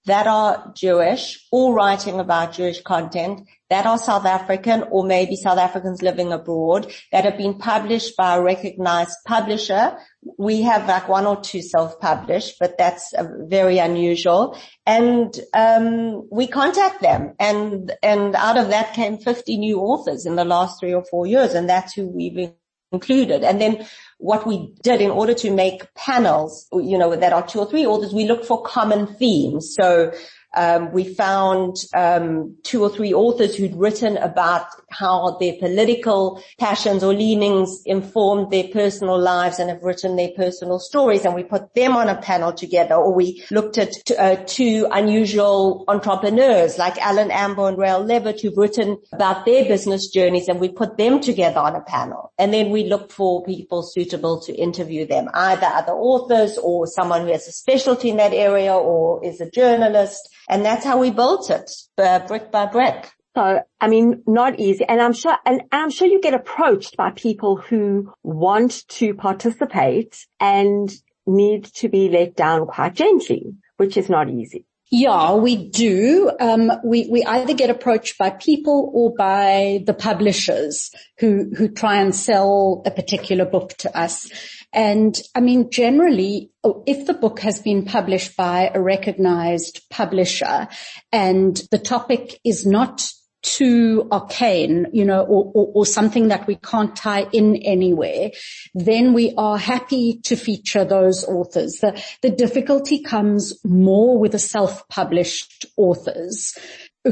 that 0.08 0.26
are 0.26 0.72
Jewish 0.74 1.46
or 1.52 1.74
writing 1.74 2.18
about 2.18 2.54
Jewish 2.54 2.80
content 2.80 3.46
that 3.68 3.84
are 3.84 3.98
South 3.98 4.24
African 4.24 4.84
or 4.90 5.04
maybe 5.04 5.36
South 5.36 5.58
Africans 5.58 6.00
living 6.00 6.32
abroad 6.32 6.90
that 7.12 7.24
have 7.24 7.36
been 7.36 7.58
published 7.58 8.16
by 8.16 8.36
a 8.36 8.40
recognized 8.40 9.16
publisher. 9.26 9.98
We 10.38 10.62
have 10.62 10.88
like 10.88 11.08
one 11.08 11.26
or 11.26 11.40
two 11.40 11.60
self-published, 11.60 12.56
but 12.58 12.78
that's 12.78 13.12
uh, 13.12 13.24
very 13.42 13.78
unusual. 13.78 14.58
And 14.86 15.38
um, 15.52 16.26
we 16.32 16.46
contact 16.46 17.02
them, 17.02 17.34
and 17.38 17.92
and 18.02 18.34
out 18.34 18.56
of 18.56 18.70
that 18.70 18.94
came 18.94 19.18
50 19.18 19.58
new 19.58 19.80
authors 19.80 20.24
in 20.24 20.36
the 20.36 20.44
last 20.46 20.80
three 20.80 20.94
or 20.94 21.04
four 21.04 21.26
years, 21.26 21.52
and 21.52 21.68
that's 21.68 21.92
who 21.92 22.06
we've 22.08 22.50
included. 22.92 23.44
And 23.44 23.60
then 23.60 23.86
what 24.18 24.46
we 24.46 24.74
did 24.82 25.00
in 25.00 25.10
order 25.10 25.32
to 25.32 25.50
make 25.50 25.94
panels, 25.94 26.66
you 26.72 26.98
know, 26.98 27.14
that 27.14 27.32
are 27.32 27.46
two 27.46 27.60
or 27.60 27.66
three 27.66 27.86
authors, 27.86 28.12
we 28.12 28.26
looked 28.26 28.44
for 28.44 28.62
common 28.62 29.06
themes. 29.14 29.74
So 29.74 30.12
um, 30.56 30.92
we 30.92 31.04
found 31.14 31.76
um, 31.94 32.56
two 32.62 32.82
or 32.82 32.88
three 32.88 33.12
authors 33.12 33.54
who'd 33.54 33.76
written 33.76 34.16
about 34.16 34.66
how 34.90 35.36
their 35.38 35.54
political 35.58 36.42
passions 36.58 37.04
or 37.04 37.12
leanings 37.12 37.82
informed 37.84 38.50
their 38.50 38.68
personal 38.68 39.20
lives 39.20 39.58
and 39.58 39.68
have 39.68 39.82
written 39.82 40.16
their 40.16 40.30
personal 40.36 40.78
stories, 40.78 41.24
and 41.24 41.34
we 41.34 41.44
put 41.44 41.74
them 41.74 41.96
on 41.96 42.08
a 42.08 42.20
panel 42.20 42.52
together. 42.52 42.94
Or 42.94 43.14
we 43.14 43.44
looked 43.50 43.76
at 43.76 43.92
uh, 44.18 44.36
two 44.46 44.86
unusual 44.90 45.84
entrepreneurs 45.86 46.78
like 46.78 46.96
Alan 46.98 47.30
Amber 47.30 47.68
and 47.68 47.78
Rael 47.78 48.00
Levitt 48.04 48.40
who've 48.40 48.56
written 48.56 48.98
about 49.12 49.44
their 49.44 49.64
business 49.64 50.08
journeys, 50.08 50.48
and 50.48 50.60
we 50.60 50.70
put 50.70 50.96
them 50.96 51.20
together 51.20 51.60
on 51.60 51.74
a 51.74 51.82
panel. 51.82 52.32
And 52.38 52.54
then 52.54 52.70
we 52.70 52.84
looked 52.84 53.12
for 53.12 53.44
people 53.44 53.82
suitable 53.82 54.40
to 54.42 54.54
interview 54.54 55.06
them, 55.06 55.28
either 55.34 55.66
other 55.66 55.92
authors 55.92 56.56
or 56.56 56.86
someone 56.86 57.22
who 57.22 57.32
has 57.32 57.46
a 57.48 57.52
specialty 57.52 58.10
in 58.10 58.16
that 58.16 58.32
area 58.32 58.74
or 58.74 59.24
is 59.24 59.40
a 59.40 59.50
journalist. 59.50 60.28
And 60.48 60.64
that's 60.64 60.84
how 60.84 60.98
we 60.98 61.10
built 61.10 61.50
it, 61.50 61.70
uh, 61.98 62.20
brick 62.20 62.50
by 62.50 62.66
brick. 62.66 63.10
So, 63.36 63.60
I 63.80 63.88
mean, 63.88 64.22
not 64.26 64.58
easy. 64.58 64.84
And 64.84 65.00
I'm 65.00 65.12
sure, 65.12 65.36
and 65.44 65.62
I'm 65.70 65.90
sure 65.90 66.08
you 66.08 66.20
get 66.20 66.34
approached 66.34 66.96
by 66.96 67.10
people 67.10 67.56
who 67.56 68.12
want 68.22 68.88
to 68.88 69.14
participate 69.14 70.26
and 70.40 70.90
need 71.26 71.64
to 71.74 71.88
be 71.88 72.08
let 72.08 72.34
down 72.34 72.66
quite 72.66 72.94
gently, 72.94 73.54
which 73.76 73.96
is 73.96 74.08
not 74.08 74.28
easy. 74.30 74.64
Yeah, 74.90 75.34
we 75.34 75.68
do. 75.68 76.32
Um, 76.40 76.72
we 76.82 77.08
we 77.10 77.22
either 77.22 77.52
get 77.52 77.68
approached 77.68 78.16
by 78.16 78.30
people 78.30 78.90
or 78.94 79.14
by 79.14 79.82
the 79.84 79.92
publishers 79.92 80.90
who 81.18 81.50
who 81.54 81.68
try 81.68 81.96
and 81.96 82.14
sell 82.14 82.82
a 82.86 82.90
particular 82.90 83.44
book 83.44 83.74
to 83.78 83.96
us. 83.96 84.30
And 84.72 85.18
I 85.34 85.40
mean, 85.40 85.70
generally, 85.70 86.50
if 86.86 87.06
the 87.06 87.14
book 87.14 87.40
has 87.40 87.60
been 87.60 87.84
published 87.84 88.36
by 88.36 88.70
a 88.74 88.80
recognized 88.80 89.80
publisher 89.90 90.68
and 91.10 91.60
the 91.70 91.78
topic 91.78 92.38
is 92.44 92.66
not 92.66 93.08
too 93.42 94.08
arcane, 94.10 94.86
you 94.92 95.04
know, 95.04 95.20
or, 95.20 95.52
or, 95.54 95.72
or, 95.74 95.86
something 95.86 96.28
that 96.28 96.46
we 96.46 96.56
can't 96.56 96.96
tie 96.96 97.26
in 97.32 97.56
anywhere, 97.56 98.30
then 98.74 99.14
we 99.14 99.32
are 99.38 99.56
happy 99.56 100.20
to 100.24 100.34
feature 100.34 100.84
those 100.84 101.24
authors. 101.24 101.78
The, 101.80 102.02
the 102.20 102.30
difficulty 102.30 103.00
comes 103.00 103.54
more 103.64 104.18
with 104.18 104.32
the 104.32 104.40
self-published 104.40 105.66
authors 105.76 106.58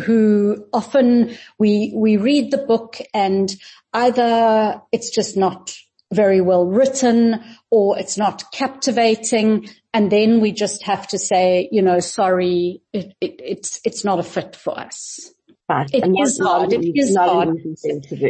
who 0.05 0.67
often 0.73 1.37
we, 1.59 1.93
we 1.95 2.17
read 2.17 2.51
the 2.51 2.59
book 2.59 2.99
and 3.15 3.55
either 3.93 4.83
it's 4.93 5.11
just 5.11 5.37
not 5.37 5.73
very 6.13 6.41
well 6.41 6.67
written 6.67 7.43
or 7.71 7.99
it's 7.99 8.17
not 8.17 8.51
captivating. 8.53 9.69
And 9.93 10.11
then 10.11 10.41
we 10.41 10.53
just 10.53 10.85
have 10.85 11.07
to 11.09 11.19
say, 11.19 11.69
you 11.73 11.83
know, 11.83 12.01
sorry, 12.01 12.83
it, 12.93 13.15
it, 13.21 13.41
it's, 13.43 13.81
it's 13.85 14.05
not 14.05 14.19
a 14.19 14.23
fit 14.23 14.55
for 14.57 14.79
us. 14.79 15.33
But 15.69 15.93
It 15.93 16.05
is 16.21 16.39
hard. 16.39 16.73
It 16.73 16.93
is 16.95 17.17
hard. 17.17 17.49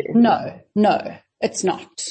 No, 0.09 0.61
no, 0.75 1.17
it's 1.41 1.65
not. 1.65 2.03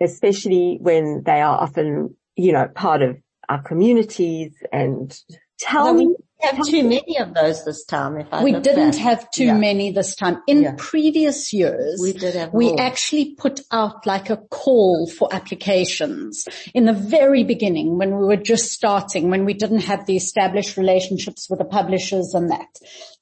Especially 0.00 0.78
when 0.80 1.22
they 1.24 1.40
are 1.40 1.58
often, 1.58 2.16
you 2.36 2.52
know, 2.52 2.68
part 2.74 3.00
of 3.00 3.16
our 3.48 3.62
communities 3.62 4.52
and 4.72 5.18
tell 5.58 5.94
me. 5.94 6.14
We 6.52 6.56
have 6.58 6.66
too 6.66 6.82
many 6.84 7.18
of 7.18 7.34
those 7.34 7.64
this 7.64 7.84
time. 7.84 8.16
If 8.18 8.26
I 8.32 8.42
We 8.42 8.52
didn't 8.52 8.96
have 8.96 9.30
too 9.30 9.46
Yeah. 9.46 9.54
many 9.54 9.92
this 9.92 10.14
time. 10.16 10.42
In 10.46 10.62
Yeah. 10.62 10.74
previous 10.76 11.52
years, 11.52 12.00
We 12.00 12.12
did 12.12 12.34
have 12.34 12.52
we 12.52 12.68
more. 12.70 12.80
actually 12.80 13.34
put 13.34 13.60
out 13.70 14.06
like 14.06 14.30
a 14.30 14.36
call 14.36 15.06
for 15.06 15.28
applications 15.32 16.44
in 16.74 16.84
the 16.86 16.92
very 16.92 17.44
beginning 17.44 17.98
when 17.98 18.16
we 18.18 18.24
were 18.24 18.36
just 18.36 18.72
starting, 18.72 19.30
when 19.30 19.44
we 19.44 19.54
didn't 19.54 19.80
have 19.80 20.06
the 20.06 20.16
established 20.16 20.76
relationships 20.76 21.48
with 21.48 21.58
the 21.58 21.64
publishers 21.64 22.34
and 22.34 22.50
that. 22.50 22.68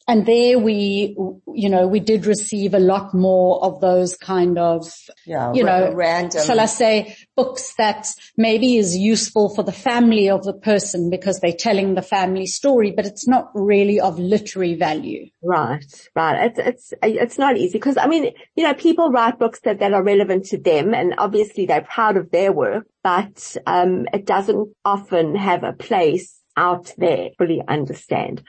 And 0.08 0.26
there 0.26 0.58
we, 0.58 1.16
you 1.54 1.68
know, 1.68 1.86
we 1.86 2.00
did 2.00 2.26
receive 2.26 2.74
a 2.74 2.78
lot 2.78 3.14
more 3.14 3.64
of 3.64 3.80
those 3.80 4.16
kind 4.16 4.58
of, 4.58 4.92
Yeah, 5.26 5.52
you 5.52 5.62
know, 5.62 5.92
random. 5.92 6.44
shall 6.44 6.58
I 6.58 6.66
say 6.66 7.16
books 7.36 7.74
that 7.78 8.08
maybe 8.36 8.76
is 8.76 8.96
useful 8.96 9.54
for 9.54 9.62
the 9.62 9.72
family 9.72 10.28
of 10.28 10.42
the 10.42 10.54
person 10.54 11.08
because 11.08 11.38
they're 11.40 11.52
telling 11.52 11.94
the 11.94 12.02
family 12.02 12.46
story, 12.46 12.90
but 12.90 13.06
it's 13.06 13.28
not 13.28 13.50
really 13.54 14.00
of 14.00 14.18
literary 14.18 14.74
value. 14.74 15.28
Right, 15.42 15.84
right. 16.16 16.50
It's, 16.50 16.58
it's, 16.58 16.94
it's 17.02 17.38
not 17.38 17.56
easy 17.56 17.74
because 17.74 17.96
I 17.96 18.06
mean, 18.06 18.32
you 18.56 18.64
know, 18.64 18.74
people 18.74 19.10
write 19.10 19.38
books 19.38 19.60
that, 19.60 19.78
that 19.78 19.92
are 19.92 20.02
relevant 20.02 20.46
to 20.46 20.58
them 20.58 20.94
and 20.94 21.14
obviously 21.18 21.66
they're 21.66 21.82
proud 21.82 22.16
of 22.16 22.30
their 22.30 22.52
work, 22.52 22.86
but, 23.04 23.56
um, 23.66 24.06
it 24.12 24.26
doesn't 24.26 24.74
often 24.84 25.36
have 25.36 25.62
a 25.62 25.72
place 25.72 26.40
out 26.56 26.92
there. 26.98 27.30
Fully 27.38 27.62
understand. 27.66 28.42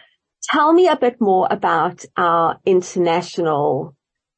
Tell 0.51 0.73
me 0.73 0.87
a 0.87 0.97
bit 0.97 1.19
more 1.19 1.47
about 1.49 2.05
our 2.17 2.59
international 2.65 3.95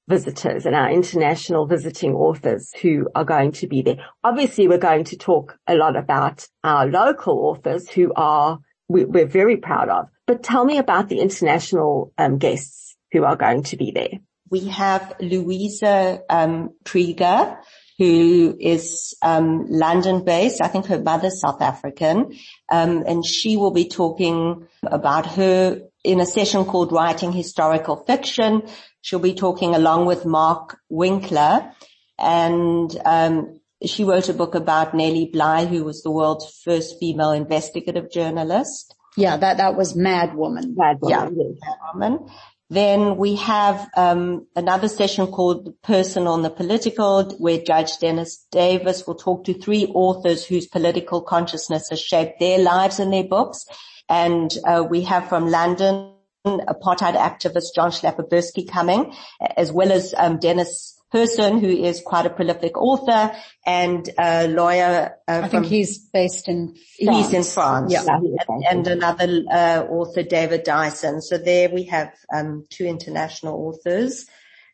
visitors 0.07 0.65
and 0.65 0.75
our 0.75 0.91
international 0.91 1.65
visiting 1.65 2.13
authors 2.13 2.71
who 2.81 3.09
are 3.15 3.25
going 3.25 3.51
to 3.53 3.67
be 3.67 3.81
there. 3.81 3.97
Obviously 4.23 4.67
we're 4.67 4.77
going 4.77 5.03
to 5.05 5.17
talk 5.17 5.57
a 5.67 5.75
lot 5.75 5.95
about 5.95 6.47
our 6.63 6.85
local 6.87 7.39
authors 7.39 7.89
who 7.89 8.13
are, 8.15 8.59
we, 8.87 9.03
we're 9.03 9.25
very 9.25 9.57
proud 9.57 9.89
of, 9.89 10.05
but 10.27 10.43
tell 10.43 10.63
me 10.63 10.77
about 10.77 11.09
the 11.09 11.19
international 11.19 12.13
um, 12.17 12.37
guests 12.37 12.95
who 13.11 13.23
are 13.23 13.35
going 13.35 13.63
to 13.63 13.77
be 13.77 13.91
there. 13.91 14.19
we 14.49 14.67
have 14.67 15.15
Louisa 15.19 16.21
um, 16.29 16.69
Treger, 16.83 17.57
who 17.97 18.55
is 18.59 19.15
um, 19.21 19.65
London-based. 19.69 20.61
I 20.61 20.67
think 20.67 20.85
her 20.87 21.01
mother's 21.01 21.39
South 21.39 21.61
African, 21.61 22.37
um, 22.71 23.03
and 23.07 23.25
she 23.25 23.57
will 23.57 23.71
be 23.71 23.87
talking 23.87 24.67
about 24.83 25.25
her 25.25 25.81
in 26.05 26.19
a 26.19 26.25
session 26.25 26.65
called 26.65 26.91
Writing 26.91 27.31
Historical 27.31 27.97
Fiction. 27.97 28.61
She'll 29.01 29.19
be 29.19 29.33
talking 29.33 29.75
along 29.75 30.05
with 30.05 30.25
Mark 30.25 30.77
Winkler, 30.89 31.71
and 32.19 32.95
um, 33.05 33.59
she 33.83 34.03
wrote 34.03 34.29
a 34.29 34.33
book 34.33 34.55
about 34.55 34.93
Nellie 34.93 35.29
Bly, 35.31 35.65
who 35.65 35.83
was 35.83 36.03
the 36.03 36.11
world's 36.11 36.61
first 36.63 36.99
female 36.99 37.31
investigative 37.31 38.11
journalist. 38.11 38.95
Yeah, 39.17 39.37
that, 39.37 39.57
that 39.57 39.75
was 39.75 39.95
Mad 39.95 40.35
Woman. 40.35 40.75
Yeah. 40.77 40.95
Woman, 40.99 41.57
yes. 41.61 41.75
Woman. 41.93 42.29
Then 42.69 43.17
we 43.17 43.35
have 43.35 43.87
um, 43.95 44.47
another 44.55 44.87
session 44.87 45.27
called 45.27 45.79
Person 45.83 46.25
on 46.25 46.41
the 46.41 46.49
Political, 46.49 47.35
where 47.37 47.59
Judge 47.59 47.99
Dennis 47.99 48.45
Davis 48.51 49.05
will 49.05 49.15
talk 49.15 49.45
to 49.45 49.53
three 49.53 49.85
authors 49.93 50.45
whose 50.45 50.67
political 50.67 51.21
consciousness 51.21 51.89
has 51.89 52.01
shaped 52.01 52.39
their 52.39 52.57
lives 52.57 52.99
and 52.99 53.13
their 53.13 53.23
books. 53.23 53.65
And 54.09 54.51
uh, 54.65 54.85
we 54.89 55.01
have 55.03 55.29
from 55.29 55.49
London 55.49 56.11
apartheid 56.45 57.15
activist 57.15 57.73
John 57.75 57.91
Schlapobersky 57.91 58.69
coming, 58.69 59.13
as 59.57 59.71
well 59.71 59.91
as 59.91 60.13
um, 60.17 60.37
Dennis 60.37 60.91
Person, 61.11 61.59
who 61.59 61.67
is 61.67 62.01
quite 62.01 62.25
a 62.25 62.29
prolific 62.29 62.77
author 62.77 63.31
and 63.65 64.09
a 64.19 64.47
lawyer. 64.47 65.15
Uh, 65.27 65.41
I 65.43 65.47
think 65.47 65.65
he's 65.65 65.97
based 65.97 66.47
in 66.49 66.75
France. 66.75 67.17
He's 67.17 67.33
in 67.33 67.43
France. 67.43 67.93
Yeah. 67.93 68.03
Yeah, 68.05 68.19
he 68.19 68.27
is 68.27 68.45
And, 68.47 68.63
and 68.65 68.87
another 68.87 69.43
uh, 69.49 69.85
author, 69.89 70.23
David 70.23 70.63
Dyson. 70.63 71.21
So 71.21 71.37
there 71.37 71.69
we 71.69 71.83
have 71.83 72.13
um, 72.33 72.65
two 72.69 72.85
international 72.85 73.55
authors. 73.55 74.25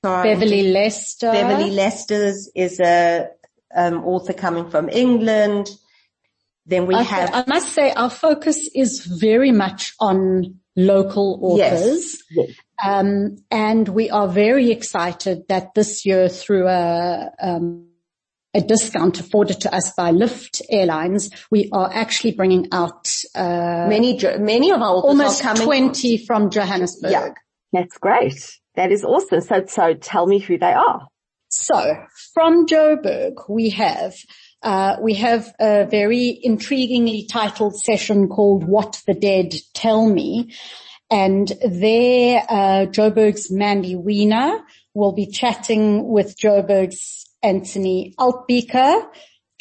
Beverly 0.01 0.71
Lester. 0.71 1.31
Beverly 1.31 1.69
Lester's 1.69 2.49
is 2.55 2.79
a 2.79 3.27
um, 3.75 4.03
author 4.03 4.33
coming 4.33 4.69
from 4.69 4.89
England. 4.89 5.69
Then 6.71 6.87
we 6.87 6.95
I, 6.95 7.01
have 7.03 7.29
I 7.33 7.43
must 7.47 7.73
say 7.73 7.91
our 7.91 8.09
focus 8.09 8.57
is 8.73 9.05
very 9.05 9.51
much 9.51 9.93
on 9.99 10.55
local 10.77 11.37
authors. 11.43 12.23
Yes. 12.31 12.49
Um, 12.81 13.35
and 13.51 13.89
we 13.89 14.09
are 14.09 14.29
very 14.29 14.71
excited 14.71 15.49
that 15.49 15.73
this 15.73 16.05
year 16.05 16.29
through 16.29 16.69
a, 16.69 17.29
um, 17.41 17.87
a 18.53 18.61
discount 18.61 19.19
afforded 19.19 19.59
to 19.61 19.75
us 19.75 19.91
by 19.97 20.11
Lift 20.11 20.61
Airlines, 20.69 21.29
we 21.51 21.69
are 21.73 21.91
actually 21.93 22.31
bringing 22.31 22.69
out, 22.71 23.13
uh, 23.35 23.87
many 23.89 24.17
many 24.39 24.71
of 24.71 24.81
our 24.81 24.95
almost. 24.95 25.43
20 25.43 26.25
from 26.25 26.49
Johannesburg. 26.49 27.11
Yeah. 27.11 27.29
That's 27.73 27.97
great. 27.97 28.49
That 28.75 28.93
is 28.93 29.03
awesome. 29.03 29.41
So, 29.41 29.65
so 29.67 29.93
tell 29.93 30.25
me 30.25 30.39
who 30.39 30.57
they 30.57 30.71
are. 30.71 31.07
So 31.49 31.97
from 32.33 32.65
Joburg, 32.65 33.49
we 33.49 33.71
have 33.71 34.15
uh, 34.63 34.97
we 35.01 35.15
have 35.15 35.53
a 35.59 35.85
very 35.85 36.39
intriguingly 36.45 37.27
titled 37.27 37.75
session 37.79 38.27
called 38.27 38.63
"What 38.63 39.01
the 39.07 39.13
Dead 39.13 39.53
Tell 39.73 40.07
Me," 40.07 40.53
and 41.09 41.51
there, 41.67 42.45
uh, 42.47 42.85
Joburg's 42.85 43.51
Mandy 43.51 43.95
Wiener 43.95 44.63
will 44.93 45.11
be 45.11 45.25
chatting 45.25 46.07
with 46.07 46.37
Joburg's 46.37 47.25
Anthony 47.43 48.13
Altbeker, 48.19 49.07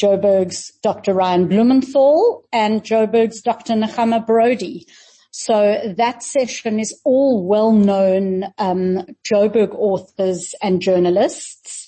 Joburg's 0.00 0.72
Dr. 0.82 1.14
Ryan 1.14 1.48
Blumenthal, 1.48 2.44
and 2.52 2.82
Joburg's 2.82 3.42
Dr. 3.42 3.74
Nechama 3.74 4.26
Brody. 4.26 4.86
So 5.32 5.94
that 5.96 6.22
session 6.22 6.80
is 6.80 7.00
all 7.04 7.46
well-known 7.46 8.46
um, 8.58 9.06
Joburg 9.24 9.74
authors 9.74 10.54
and 10.60 10.80
journalists. 10.80 11.79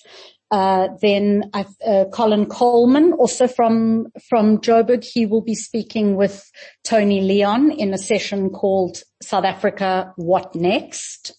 Uh, 0.53 0.89
then 1.01 1.51
I've, 1.55 1.75
uh, 1.85 2.05
Colin 2.13 2.45
Coleman, 2.45 3.15
also 3.15 3.49
from 3.49 4.09
from 4.29 4.59
Joburg, 4.59 5.03
he 5.03 5.25
will 5.25 5.41
be 5.41 5.55
speaking 5.55 6.15
with 6.15 6.51
Tony 6.85 7.23
Leon 7.23 7.71
in 7.71 7.95
a 7.95 7.99
session 7.99 8.51
called 8.51 9.03
South 9.23 9.47
Africa: 9.47 10.13
What 10.17 10.55
Next? 10.55 11.33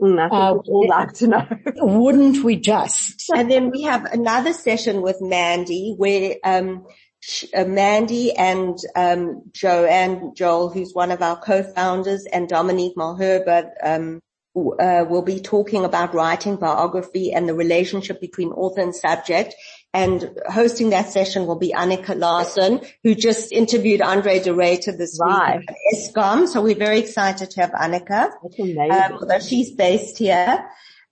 Mm, 0.00 0.18
I 0.20 0.28
think 0.28 0.32
Uh, 0.32 0.54
we'd 0.54 0.70
all 0.72 0.88
like 0.88 1.12
to 1.14 1.26
know. 1.26 1.46
Wouldn't 1.78 2.44
we 2.44 2.56
just? 2.56 3.24
And 3.34 3.50
then 3.50 3.70
we 3.70 3.82
have 3.82 4.04
another 4.04 4.52
session 4.52 5.02
with 5.02 5.20
Mandy 5.20 5.94
where 5.98 6.36
um, 6.44 6.86
sh- 7.18 7.46
uh, 7.52 7.64
Mandy 7.64 8.32
and 8.32 8.78
um, 8.94 9.42
Joanne 9.52 10.32
Joel, 10.36 10.70
who's 10.70 10.94
one 10.94 11.10
of 11.10 11.22
our 11.22 11.36
co-founders, 11.36 12.24
and 12.32 12.48
Dominique 12.48 12.96
Malherbe 12.96 13.68
um, 13.82 14.06
w- 14.06 14.20
will 14.54 15.22
be 15.22 15.40
talking 15.40 15.84
about 15.84 16.14
writing 16.14 16.56
biography 16.56 17.32
and 17.32 17.48
the 17.48 17.54
relationship 17.54 18.20
between 18.20 18.50
author 18.50 18.80
and 18.80 18.94
subject. 18.94 19.54
And 19.92 20.38
hosting 20.48 20.90
that 20.90 21.10
session 21.10 21.46
will 21.46 21.58
be 21.58 21.72
Annika 21.72 22.16
Larsen, 22.16 22.80
who 23.02 23.14
just 23.14 23.50
interviewed 23.52 24.00
Andre 24.00 24.38
de 24.40 24.50
Ruyter 24.50 24.96
this 24.96 25.18
Right. 25.20 25.58
week 25.60 25.68
at 25.70 25.76
Eskom. 25.94 26.46
So 26.46 26.62
we're 26.62 26.76
very 26.76 27.00
excited 27.00 27.50
to 27.50 27.60
have 27.60 27.70
Annika 27.72 28.30
That's 28.42 28.58
amazing. 28.58 28.90
um, 28.92 29.12
although 29.20 29.40
she's 29.40 29.72
based 29.72 30.18
here. 30.18 30.64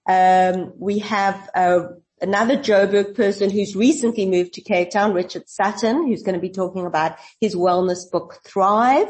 Um, 0.08 0.72
we 0.78 1.00
have 1.00 1.50
uh, 1.54 1.80
another 2.22 2.56
Joburg 2.56 3.14
person 3.14 3.50
who's 3.50 3.76
recently 3.76 4.26
moved 4.26 4.54
to 4.54 4.60
Cape 4.62 4.90
Town, 4.90 5.12
Richard 5.12 5.48
Sutton, 5.48 6.06
who's 6.06 6.22
going 6.22 6.34
to 6.36 6.40
be 6.40 6.48
talking 6.50 6.86
about 6.86 7.16
his 7.40 7.54
wellness 7.54 8.10
book 8.10 8.38
Thrive. 8.44 9.08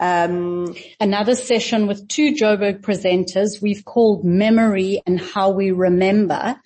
Um, 0.00 0.74
Another 1.00 1.34
session 1.34 1.86
with 1.86 2.08
two 2.08 2.34
Joburg 2.34 2.80
presenters 2.80 3.60
we've 3.60 3.84
called 3.84 4.24
Memory 4.24 5.02
and 5.06 5.20
How 5.20 5.50
We 5.50 5.70
Remember. 5.70 6.60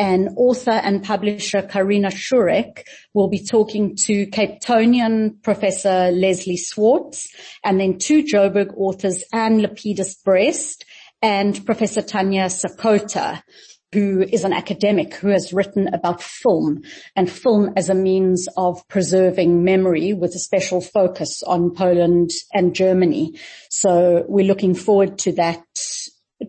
And 0.00 0.28
author 0.36 0.70
and 0.70 1.02
publisher 1.02 1.60
Karina 1.62 2.10
Szczurek 2.10 2.84
will 3.14 3.28
be 3.28 3.44
talking 3.44 3.96
to 4.06 4.26
Cape 4.26 4.60
Townian 4.60 5.42
Professor 5.42 6.12
Leslie 6.12 6.56
Swartz 6.56 7.28
and 7.64 7.80
then 7.80 7.98
two 7.98 8.22
Joburg 8.22 8.72
authors, 8.76 9.24
Anne 9.32 9.58
Lapedus 9.60 10.22
Brest 10.24 10.84
and 11.20 11.66
Professor 11.66 12.00
Tanya 12.00 12.44
Sakota 12.44 13.42
who 13.92 14.22
is 14.22 14.44
an 14.44 14.52
academic 14.52 15.14
who 15.14 15.28
has 15.28 15.52
written 15.52 15.88
about 15.94 16.22
film 16.22 16.82
and 17.16 17.30
film 17.30 17.72
as 17.76 17.88
a 17.88 17.94
means 17.94 18.46
of 18.56 18.86
preserving 18.88 19.64
memory 19.64 20.12
with 20.12 20.34
a 20.34 20.38
special 20.38 20.80
focus 20.80 21.42
on 21.42 21.74
Poland 21.74 22.30
and 22.52 22.74
Germany. 22.74 23.38
So 23.70 24.24
we're 24.28 24.46
looking 24.46 24.74
forward 24.74 25.18
to 25.20 25.32
that 25.32 25.64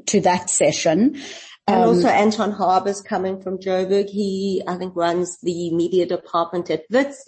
to 0.07 0.21
that 0.21 0.49
session. 0.49 1.19
And 1.69 1.83
um, 1.83 1.89
also 1.89 2.07
Anton 2.07 2.51
Harber's 2.51 2.99
coming 2.99 3.39
from 3.41 3.59
Joburg. 3.59 4.09
He, 4.09 4.63
I 4.67 4.75
think, 4.75 4.95
runs 4.95 5.37
the 5.41 5.71
media 5.71 6.07
department 6.07 6.71
at 6.71 6.83
Wits. 6.89 7.23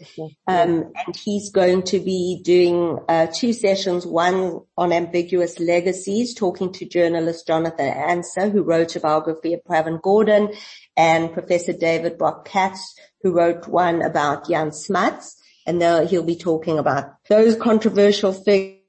Um, 0.48 0.92
and 1.06 1.16
he's 1.16 1.52
going 1.52 1.84
to 1.84 2.00
be 2.00 2.42
doing 2.44 2.98
uh, 3.08 3.28
two 3.32 3.54
sessions, 3.54 4.06
one 4.06 4.62
on 4.76 4.92
ambiguous 4.92 5.60
legacies, 5.60 6.34
talking 6.34 6.74
to 6.74 6.88
journalist 6.88 7.46
Jonathan 7.46 7.86
Ancer, 7.86 8.50
who 8.50 8.64
wrote 8.64 8.96
a 8.96 9.00
biography 9.00 9.54
of 9.54 9.64
Pravin 9.64 10.02
Gordhan, 10.02 10.58
and 10.98 11.32
Professor 11.32 11.74
David 11.74 12.18
Brock-Katz, 12.18 12.96
who 13.22 13.34
wrote 13.34 13.68
one 13.68 14.02
about 14.02 14.48
Jan 14.48 14.72
Smuts. 14.72 15.38
And 15.68 15.80
he'll 16.10 16.24
be 16.24 16.36
talking 16.36 16.80
about 16.80 17.14
those 17.30 17.56
controversial 17.56 18.34
figures 18.34 18.81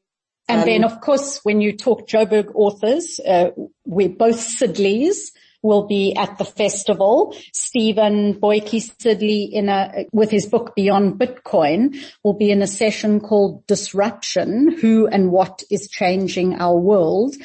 and 0.53 0.61
um, 0.61 0.67
then 0.67 0.85
of 0.85 1.01
course, 1.01 1.41
when 1.43 1.61
you 1.61 1.77
talk 1.77 2.07
Joburg 2.07 2.53
authors, 2.55 3.19
uh, 3.27 3.51
we're 3.85 4.11
both 4.11 4.37
Sidleys 4.37 5.33
will 5.63 5.87
be 5.87 6.15
at 6.15 6.39
the 6.39 6.45
festival. 6.45 7.35
Steven 7.53 8.35
Boykey 8.35 8.83
Sidley 8.83 9.51
in 9.51 9.69
a, 9.69 10.07
with 10.13 10.31
his 10.31 10.47
book 10.47 10.75
Beyond 10.75 11.21
Bitcoin 11.21 11.97
will 12.25 12.35
be 12.35 12.51
in 12.51 12.63
a 12.63 12.67
session 12.67 13.21
called 13.21 13.67
Disruption, 13.67 14.77
Who 14.81 15.07
and 15.07 15.31
What 15.31 15.63
is 15.71 15.89
Changing 15.89 16.61
Our 16.61 16.77
World. 16.77 17.37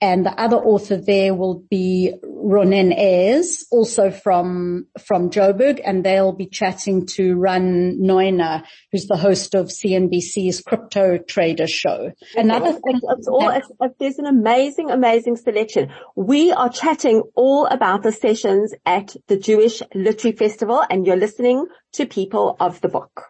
And 0.00 0.26
the 0.26 0.38
other 0.38 0.56
author 0.56 0.98
there 0.98 1.34
will 1.34 1.64
be 1.70 2.12
Ronen 2.22 2.94
Ayres, 2.94 3.66
also 3.70 4.10
from, 4.10 4.86
from 5.06 5.30
Joburg, 5.30 5.80
and 5.82 6.04
they'll 6.04 6.32
be 6.32 6.46
chatting 6.46 7.06
to 7.14 7.34
Ran 7.36 7.98
Neuner, 7.98 8.64
who's 8.92 9.06
the 9.06 9.16
host 9.16 9.54
of 9.54 9.68
CNBC's 9.68 10.60
Crypto 10.60 11.16
Trader 11.16 11.66
Show. 11.66 12.12
Another 12.36 12.72
thing, 12.72 13.00
it's 13.02 13.26
all, 13.26 13.48
it's, 13.48 13.70
there's 13.98 14.18
an 14.18 14.26
amazing, 14.26 14.90
amazing 14.90 15.36
selection. 15.36 15.90
We 16.14 16.52
are 16.52 16.68
chatting 16.68 17.22
all 17.34 17.66
about 17.66 18.02
the 18.02 18.12
sessions 18.12 18.74
at 18.84 19.16
the 19.28 19.38
Jewish 19.38 19.82
Literary 19.94 20.36
Festival, 20.36 20.84
and 20.90 21.06
you're 21.06 21.16
listening 21.16 21.66
to 21.94 22.04
People 22.06 22.56
of 22.60 22.82
the 22.82 22.88
Book. 22.88 23.28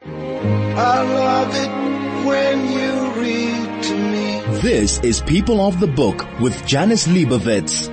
This 4.62 4.98
is 5.00 5.20
People 5.20 5.60
of 5.60 5.80
the 5.80 5.86
Book 5.86 6.24
with 6.40 6.66
Janice 6.66 7.06
Liebowitz. 7.06 7.92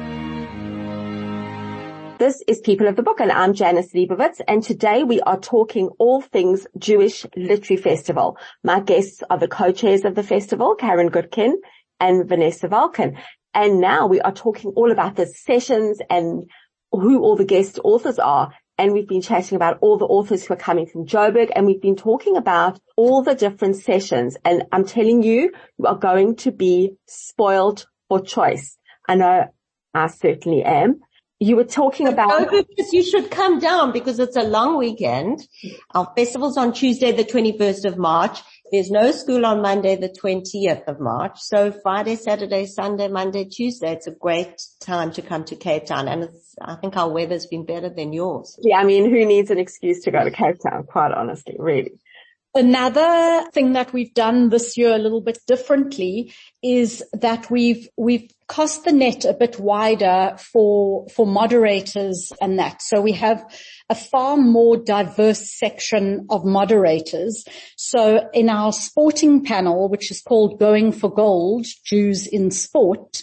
This 2.20 2.42
is 2.48 2.62
People 2.62 2.88
of 2.88 2.96
the 2.96 3.04
Book 3.04 3.20
and 3.20 3.34
I'm 3.34 3.54
Janice 3.54 3.92
Liebowitz 3.92 4.40
and 4.48 4.64
today 4.64 5.04
we 5.04 5.20
are 5.20 5.38
talking 5.38 5.90
all 6.00 6.22
things 6.22 6.66
Jewish 6.78 7.26
Literary 7.36 7.82
Festival. 7.82 8.38
My 8.64 8.80
guests 8.80 9.22
are 9.30 9.38
the 9.38 9.50
co-chairs 9.50 10.06
of 10.06 10.16
the 10.16 10.24
festival, 10.24 10.78
Caryn 10.80 11.10
Gootkin 11.10 11.52
and 12.00 12.30
Vanessa 12.30 12.70
Valkin. 12.70 13.18
And 13.54 13.82
now 13.82 14.08
we 14.08 14.22
are 14.22 14.32
talking 14.32 14.72
all 14.72 14.90
about 14.90 15.18
the 15.18 15.26
sessions 15.26 16.00
and 16.10 16.50
who 16.94 17.22
all 17.22 17.36
the 17.36 17.44
guest 17.44 17.78
authors 17.84 18.20
are 18.20 18.54
and 18.78 18.94
we've 18.94 19.08
been 19.08 19.22
chatting 19.22 19.56
about 19.56 19.78
all 19.82 19.98
the 19.98 20.06
authors 20.06 20.46
who 20.46 20.54
are 20.54 20.58
coming 20.58 20.86
from 20.86 21.06
Joburg 21.06 21.52
and 21.56 21.66
we've 21.66 21.82
been 21.82 21.96
talking 21.96 22.38
about 22.38 22.80
all 22.96 23.22
the 23.22 23.36
different 23.36 23.76
sessions 23.76 24.38
and 24.44 24.64
I'm 24.72 24.86
telling 24.86 25.24
you, 25.24 25.52
you 25.78 25.86
are 25.86 25.98
going 25.98 26.36
to 26.38 26.52
be 26.52 26.94
spoiled 27.08 27.86
for 28.10 28.20
choice. 28.20 28.78
I 29.08 29.16
know 29.16 29.46
I 29.94 30.08
certainly 30.08 30.64
am. 30.64 31.02
You 31.40 31.58
were 31.58 31.66
talking 31.66 32.08
about. 32.08 32.50
you 32.92 33.04
should 33.04 33.30
come 33.30 33.60
down 33.60 33.92
because 33.92 34.18
it's 34.20 34.38
a 34.38 34.44
long 34.44 34.78
weekend. 34.78 35.46
Our 35.94 36.12
festival's 36.16 36.58
on 36.58 36.74
Tuesday, 36.74 37.12
the 37.12 37.26
21st 37.26 37.86
of 37.86 37.98
March. 37.98 38.40
There's 38.72 38.90
no 38.90 39.12
school 39.12 39.46
on 39.46 39.62
Monday, 39.62 39.96
the 39.96 40.10
20th 40.10 40.88
of 40.88 41.00
March. 41.00 41.40
So 41.40 41.72
Friday, 41.72 42.16
Saturday, 42.16 42.66
Sunday, 42.66 43.08
Monday, 43.08 43.46
Tuesday, 43.46 43.92
it's 43.94 44.08
a 44.08 44.12
great 44.12 44.62
time 44.80 45.12
to 45.14 45.22
come 45.22 45.44
to 45.46 45.56
Cape 45.56 45.86
Town. 45.86 46.08
And 46.08 46.30
I 46.62 46.76
think 46.76 46.98
our 46.98 47.10
weather's 47.10 47.46
been 47.46 47.66
better 47.66 47.90
than 47.90 48.14
yours. 48.14 48.58
Yeah. 48.62 48.78
I 48.78 48.84
mean, 48.86 49.10
who 49.10 49.26
needs 49.26 49.52
an 49.52 49.60
excuse 49.60 50.02
to 50.04 50.12
go 50.12 50.24
to 50.24 50.32
Cape 50.32 50.58
Town? 50.68 50.84
Quite 50.84 51.12
honestly, 51.12 51.56
really. 51.60 52.00
Another 52.56 53.50
thing 53.52 53.74
that 53.74 53.94
we've 53.94 54.14
done 54.14 54.50
this 54.50 54.78
year 54.78 54.94
a 54.94 55.00
little 55.00 55.22
bit 55.22 55.40
differently 55.48 56.34
is 56.62 57.04
that 57.14 57.50
we've, 57.50 57.90
we've 57.98 58.30
cast 58.54 58.84
the 58.84 58.92
net 58.92 59.26
a 59.26 59.34
bit 59.34 59.60
wider 59.60 60.36
for, 60.38 61.08
for 61.10 61.26
moderators 61.26 62.32
and 62.40 62.60
that. 62.60 62.82
So 62.84 63.02
we 63.02 63.14
have 63.14 63.44
a 63.90 63.96
far 63.96 64.38
more 64.38 64.78
diverse 64.78 65.58
section 65.58 66.28
of 66.30 66.46
moderators. 66.46 67.46
So 67.78 68.30
in 68.32 68.50
our 68.50 68.72
sporting 68.72 69.44
panel, 69.44 69.90
which 69.90 70.12
is 70.12 70.22
called 70.22 70.60
Going 70.60 70.92
for 70.92 71.12
Gold, 71.12 71.66
Jews 71.84 72.28
in 72.28 72.52
Sport, 72.52 73.22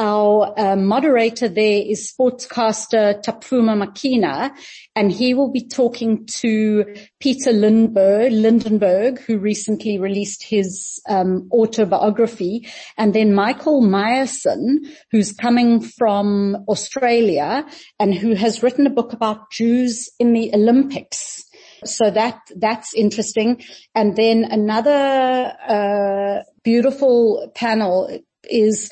our 0.00 0.58
uh, 0.58 0.76
moderator 0.76 1.46
there 1.46 1.82
is 1.86 2.10
sportscaster 2.10 3.22
Tapuma 3.22 3.76
Makina, 3.76 4.50
and 4.96 5.12
he 5.12 5.34
will 5.34 5.52
be 5.52 5.68
talking 5.68 6.24
to 6.40 6.96
Peter 7.20 7.52
Lindbergh, 7.52 8.32
Lindenberg, 8.32 9.20
who 9.20 9.36
recently 9.36 9.98
released 9.98 10.42
his 10.42 11.02
um, 11.06 11.50
autobiography, 11.52 12.66
and 12.96 13.14
then 13.14 13.34
Michael 13.34 13.82
Myerson, 13.82 14.78
who's 15.10 15.32
coming 15.32 15.82
from 15.82 16.64
Australia 16.66 17.66
and 17.98 18.14
who 18.14 18.34
has 18.34 18.62
written 18.62 18.86
a 18.86 18.90
book 18.90 19.12
about 19.12 19.50
Jews 19.50 20.08
in 20.18 20.32
the 20.32 20.50
Olympics. 20.54 21.44
So 21.84 22.10
that, 22.10 22.40
that's 22.56 22.94
interesting. 22.94 23.62
And 23.94 24.16
then 24.16 24.44
another, 24.44 25.52
uh, 25.68 26.42
beautiful 26.62 27.52
panel 27.54 28.18
is 28.44 28.90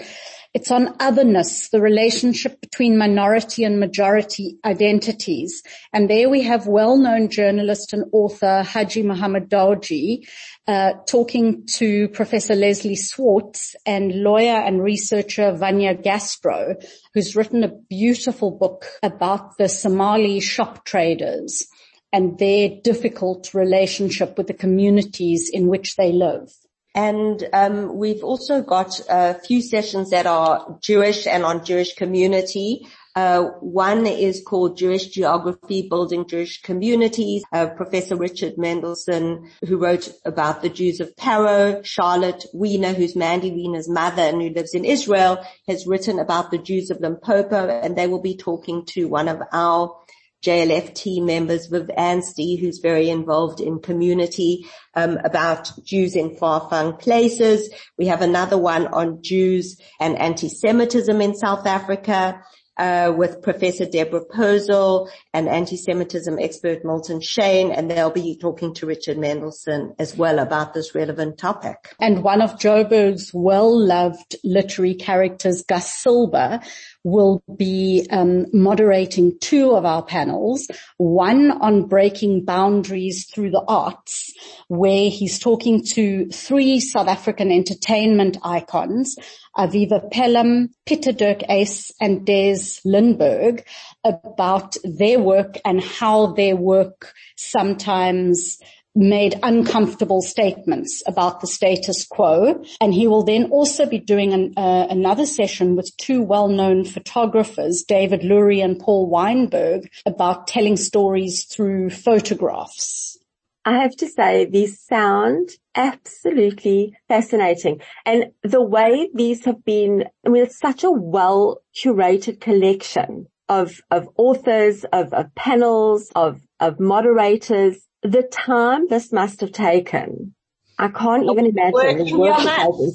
it's 0.58 0.72
on 0.72 0.92
otherness, 0.98 1.68
the 1.68 1.80
relationship 1.80 2.60
between 2.60 2.98
minority 2.98 3.62
and 3.62 3.78
majority 3.78 4.58
identities. 4.64 5.62
And 5.92 6.10
there 6.10 6.28
we 6.28 6.42
have 6.42 6.66
well-known 6.66 7.30
journalist 7.30 7.92
and 7.92 8.06
author 8.10 8.64
Haji 8.64 9.04
Mohamed 9.04 9.48
Dawjee 9.48 10.28
uh, 10.66 10.94
talking 11.08 11.64
to 11.74 12.08
Professor 12.08 12.56
Leslie 12.56 12.96
Swartz 12.96 13.76
and 13.86 14.24
lawyer 14.24 14.56
and 14.56 14.82
researcher 14.82 15.52
Vanya 15.52 15.94
Gastrow, 15.94 16.74
who's 17.14 17.36
written 17.36 17.62
a 17.62 17.76
beautiful 17.88 18.50
book 18.50 18.84
about 19.00 19.58
the 19.58 19.68
Somali 19.68 20.40
shop 20.40 20.84
traders 20.84 21.68
and 22.12 22.36
their 22.36 22.68
difficult 22.82 23.54
relationship 23.54 24.36
with 24.36 24.48
the 24.48 24.54
communities 24.54 25.50
in 25.52 25.68
which 25.68 25.94
they 25.94 26.10
live. 26.10 26.50
And 26.98 27.48
um, 27.52 27.96
we've 27.96 28.24
also 28.24 28.60
got 28.60 29.00
a 29.08 29.34
few 29.34 29.62
sessions 29.62 30.10
that 30.10 30.26
are 30.26 30.80
Jewish 30.82 31.28
and 31.28 31.44
on 31.44 31.64
Jewish 31.64 31.94
community. 31.94 32.88
Uh, 33.14 33.44
one 33.60 34.04
is 34.04 34.42
called 34.44 34.76
Jewish 34.76 35.06
Geography, 35.06 35.86
Building 35.88 36.26
Jewish 36.26 36.60
Communities. 36.60 37.44
Uh, 37.52 37.68
Professor 37.68 38.16
Richard 38.16 38.58
Mendelsohn, 38.58 39.48
who 39.64 39.76
wrote 39.78 40.10
about 40.24 40.60
the 40.60 40.68
Jews 40.68 40.98
of 40.98 41.14
Parow, 41.14 41.84
Charlotte 41.84 42.44
Wiener, 42.52 42.94
who's 42.94 43.14
Mandy 43.14 43.52
Wiener's 43.52 43.88
mother 43.88 44.22
and 44.22 44.42
who 44.42 44.48
lives 44.48 44.74
in 44.74 44.84
Israel, 44.84 45.38
has 45.68 45.86
written 45.86 46.18
about 46.18 46.50
the 46.50 46.58
Jews 46.58 46.90
of 46.90 47.00
Limpopo, 47.00 47.68
and 47.68 47.96
they 47.96 48.08
will 48.08 48.22
be 48.22 48.36
talking 48.36 48.84
to 48.86 49.06
one 49.06 49.28
of 49.28 49.40
our 49.52 49.96
JLF 50.44 50.94
team 50.94 51.26
members, 51.26 51.66
Viv 51.66 51.90
Anstey, 51.96 52.56
who's 52.56 52.78
very 52.78 53.10
involved 53.10 53.60
in 53.60 53.80
community, 53.80 54.66
um, 54.94 55.18
about 55.24 55.72
Jews 55.84 56.14
in 56.14 56.36
far-flung 56.36 56.96
places. 56.96 57.70
We 57.96 58.06
have 58.06 58.22
another 58.22 58.58
one 58.58 58.86
on 58.86 59.22
Jews 59.22 59.80
and 60.00 60.16
anti-Semitism 60.16 61.20
in 61.20 61.34
South 61.34 61.66
Africa. 61.66 62.42
Uh, 62.76 63.12
with 63.16 63.42
Professor 63.42 63.86
Deborah 63.86 64.24
Posel 64.24 65.10
and 65.34 65.48
anti-Semitism 65.48 66.38
expert 66.38 66.84
Milton 66.84 67.18
Shain, 67.18 67.76
and 67.76 67.90
they'll 67.90 68.08
be 68.08 68.38
talking 68.40 68.72
to 68.74 68.86
Richard 68.86 69.18
Mendelsohn 69.18 69.96
as 69.98 70.16
well 70.16 70.38
about 70.38 70.74
this 70.74 70.94
relevant 70.94 71.38
topic. 71.38 71.96
And 72.00 72.22
one 72.22 72.40
of 72.40 72.52
Joburg's 72.60 73.32
well-loved 73.34 74.36
literary 74.44 74.94
characters, 74.94 75.64
Gus 75.64 75.92
Silber, 75.92 76.60
will 77.04 77.42
be 77.56 78.06
um, 78.10 78.46
moderating 78.52 79.38
two 79.40 79.72
of 79.72 79.84
our 79.84 80.02
panels, 80.02 80.68
one 80.96 81.50
on 81.50 81.86
breaking 81.86 82.44
boundaries 82.44 83.26
through 83.26 83.50
the 83.50 83.64
arts, 83.66 84.32
where 84.68 85.10
he's 85.10 85.38
talking 85.38 85.82
to 85.84 86.28
three 86.30 86.80
South 86.80 87.08
African 87.08 87.50
entertainment 87.50 88.36
icons, 88.42 89.16
Aviva 89.56 90.10
Pelham, 90.10 90.70
Pieter-Dirk 90.86 91.40
Uys, 91.48 91.90
and 92.00 92.26
Des 92.26 92.80
Lindberg, 92.84 93.64
about 94.04 94.76
their 94.84 95.18
work 95.18 95.58
and 95.64 95.82
how 95.82 96.32
their 96.32 96.56
work 96.56 97.12
sometimes 97.36 98.58
made 98.98 99.38
uncomfortable 99.44 100.20
statements 100.20 101.02
about 101.06 101.40
the 101.40 101.46
status 101.46 102.04
quo. 102.04 102.62
And 102.80 102.92
he 102.92 103.06
will 103.06 103.22
then 103.22 103.44
also 103.44 103.86
be 103.86 104.00
doing 104.00 104.32
an, 104.32 104.54
uh, 104.56 104.88
another 104.90 105.24
session 105.24 105.76
with 105.76 105.96
two 105.96 106.22
well-known 106.22 106.84
photographers, 106.84 107.84
David 107.86 108.22
Lurie 108.22 108.62
and 108.62 108.78
Paul 108.78 109.08
Weinberg, 109.08 109.88
about 110.04 110.48
telling 110.48 110.76
stories 110.76 111.44
through 111.44 111.90
photographs. 111.90 113.16
I 113.64 113.82
have 113.82 113.94
to 113.96 114.08
say 114.08 114.46
these 114.46 114.80
sound 114.80 115.50
absolutely 115.74 116.96
fascinating. 117.06 117.82
And 118.04 118.32
the 118.42 118.62
way 118.62 119.10
these 119.14 119.44
have 119.44 119.64
been, 119.64 120.04
I 120.26 120.30
mean, 120.30 120.42
it's 120.42 120.58
such 120.58 120.84
a 120.84 120.90
well 120.90 121.60
curated 121.76 122.40
collection 122.40 123.26
of, 123.48 123.80
of 123.90 124.08
authors, 124.16 124.84
of, 124.92 125.12
of 125.12 125.34
panels, 125.34 126.10
of, 126.16 126.40
of 126.60 126.80
moderators. 126.80 127.87
The 128.02 128.22
time 128.22 128.88
this 128.88 129.12
must 129.12 129.40
have 129.40 129.52
taken 129.52 130.34
I 130.80 130.88
can't 130.88 131.24
even 131.24 131.46
imagine 131.46 131.72
working 131.72 132.16
months. 132.18 132.94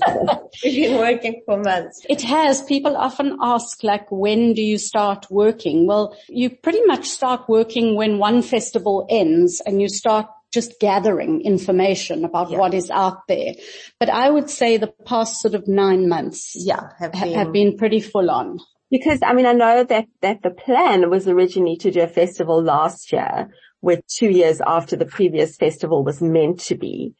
We've 0.63 0.87
been 0.87 0.97
working 0.99 1.41
for 1.45 1.57
months. 1.57 2.05
It 2.09 2.21
has. 2.21 2.61
People 2.61 2.95
often 2.95 3.37
ask 3.41 3.83
like, 3.83 4.09
when 4.09 4.53
do 4.53 4.61
you 4.61 4.77
start 4.77 5.29
working? 5.29 5.85
Well, 5.85 6.15
you 6.29 6.49
pretty 6.49 6.81
much 6.85 7.09
start 7.09 7.49
working 7.49 7.95
when 7.95 8.19
one 8.19 8.41
festival 8.41 9.05
ends 9.09 9.61
and 9.65 9.81
you 9.81 9.89
start 9.89 10.27
just 10.53 10.79
gathering 10.79 11.41
information 11.41 12.23
about 12.23 12.51
yeah. 12.51 12.57
what 12.57 12.73
is 12.73 12.89
out 12.89 13.27
there. 13.27 13.55
But 13.99 14.09
I 14.09 14.29
would 14.29 14.49
say 14.49 14.77
the 14.77 14.93
past 15.05 15.41
sort 15.41 15.53
of 15.53 15.67
nine 15.67 16.07
months 16.07 16.53
yeah, 16.55 16.89
have, 16.99 17.11
been, 17.11 17.33
have 17.33 17.51
been 17.51 17.75
pretty 17.75 17.99
full 17.99 18.29
on. 18.29 18.59
Because 18.89 19.19
I 19.23 19.33
mean, 19.33 19.47
I 19.47 19.53
know 19.53 19.83
that, 19.83 20.05
that 20.21 20.41
the 20.41 20.51
plan 20.51 21.09
was 21.09 21.27
originally 21.27 21.75
to 21.77 21.91
do 21.91 22.01
a 22.01 22.07
festival 22.07 22.63
last 22.63 23.11
year 23.11 23.49
with 23.83 24.01
two 24.07 24.29
years 24.29 24.61
after 24.65 24.95
the 24.95 25.05
previous 25.05 25.57
festival 25.57 26.03
was 26.03 26.21
meant 26.21 26.61
to 26.61 26.75
be. 26.75 27.13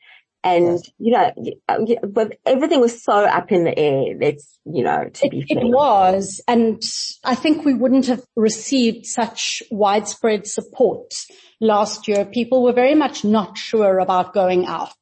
And, 0.45 0.80
yes. 0.80 0.91
you 0.97 1.12
know, 1.12 2.06
but 2.08 2.38
everything 2.45 2.82
was 2.82 3.04
so 3.04 3.13
up 3.13 3.52
in 3.52 3.63
the 3.65 3.78
air. 3.78 4.15
Let's, 4.19 4.60
you 4.65 4.84
know, 4.84 5.10
to 5.13 5.26
it, 5.26 5.32
be 5.32 5.41
fair. 5.41 5.60
It 5.60 5.67
was. 5.67 6.41
And 6.47 6.82
I 7.23 7.36
think 7.36 7.63
we 7.63 7.73
wouldn't 7.73 8.08
have 8.08 8.23
received 8.36 9.06
such 9.06 9.62
widespread 9.71 10.47
support 10.47 11.13
last 11.62 12.08
year. 12.08 12.26
People 12.26 12.63
were 12.63 12.73
very 12.73 12.95
much 12.95 13.23
not 13.23 13.58
sure 13.58 13.99
about 13.99 14.34
going 14.34 14.65
out. 14.65 14.95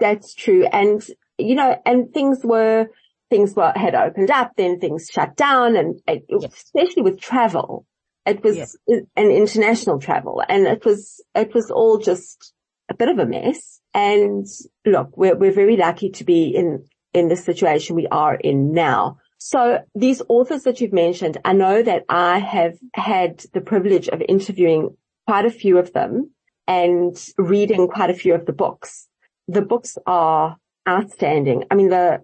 That's 0.00 0.34
true. 0.34 0.66
And, 0.66 1.00
you 1.38 1.54
know, 1.54 1.80
and 1.84 2.12
things 2.12 2.40
were, 2.44 2.88
things 3.30 3.54
were, 3.54 3.72
had 3.74 3.94
opened 3.94 4.30
up, 4.30 4.52
then 4.56 4.80
things 4.80 5.08
shut 5.12 5.36
down 5.36 5.76
and 5.76 6.00
yes. 6.08 6.52
especially 6.54 7.02
with 7.02 7.20
travel. 7.20 7.86
It 8.24 8.42
was 8.44 8.56
yes. 8.56 8.76
an 8.86 9.30
international 9.30 9.98
travel 9.98 10.42
and 10.48 10.66
it 10.66 10.84
was, 10.84 11.20
it 11.34 11.54
was 11.54 11.70
all 11.70 11.98
just 11.98 12.52
a 12.88 12.94
bit 12.94 13.08
of 13.08 13.18
a 13.18 13.26
mess. 13.26 13.80
And 13.94 14.46
look, 14.86 15.16
we're, 15.16 15.36
we're 15.36 15.52
very 15.52 15.76
lucky 15.76 16.10
to 16.10 16.24
be 16.24 16.44
in, 16.44 16.84
in 17.12 17.28
the 17.28 17.36
situation 17.36 17.96
we 17.96 18.06
are 18.08 18.34
in 18.34 18.72
now. 18.72 19.18
So 19.38 19.80
these 19.96 20.22
authors 20.28 20.62
that 20.62 20.80
you've 20.80 20.92
mentioned, 20.92 21.38
I 21.44 21.52
know 21.52 21.82
that 21.82 22.04
I 22.08 22.38
have 22.38 22.74
had 22.94 23.44
the 23.52 23.60
privilege 23.60 24.08
of 24.08 24.22
interviewing 24.28 24.96
quite 25.26 25.44
a 25.44 25.50
few 25.50 25.78
of 25.78 25.92
them 25.92 26.30
and 26.68 27.16
reading 27.36 27.88
quite 27.88 28.10
a 28.10 28.14
few 28.14 28.34
of 28.34 28.46
the 28.46 28.52
books. 28.52 29.08
The 29.48 29.62
books 29.62 29.98
are 30.06 30.56
outstanding. 30.88 31.64
I 31.70 31.74
mean, 31.74 31.88
the, 31.88 32.22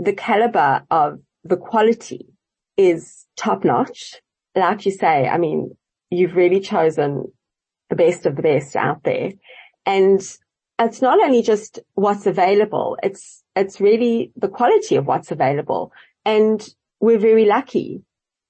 the 0.00 0.12
caliber 0.12 0.82
of 0.90 1.20
the 1.44 1.56
quality 1.56 2.26
is 2.76 3.26
top 3.36 3.64
notch. 3.64 4.16
Like 4.56 4.86
you 4.86 4.92
say, 4.92 5.28
I 5.28 5.38
mean, 5.38 5.76
you've 6.10 6.34
really 6.34 6.60
chosen 6.60 7.30
the 7.90 7.96
best 7.96 8.26
of 8.26 8.36
the 8.36 8.42
best 8.42 8.74
out 8.74 9.02
there. 9.04 9.32
And 9.84 10.20
it's 10.78 11.02
not 11.02 11.22
only 11.22 11.42
just 11.42 11.78
what's 11.94 12.26
available, 12.26 12.96
it's, 13.02 13.44
it's 13.54 13.80
really 13.80 14.32
the 14.34 14.48
quality 14.48 14.96
of 14.96 15.06
what's 15.06 15.30
available. 15.30 15.92
And 16.24 16.66
we're 17.00 17.18
very 17.18 17.44
lucky 17.44 18.02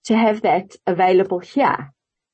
to 0.04 0.16
have 0.16 0.42
that 0.42 0.76
available 0.86 1.40
here 1.40 1.92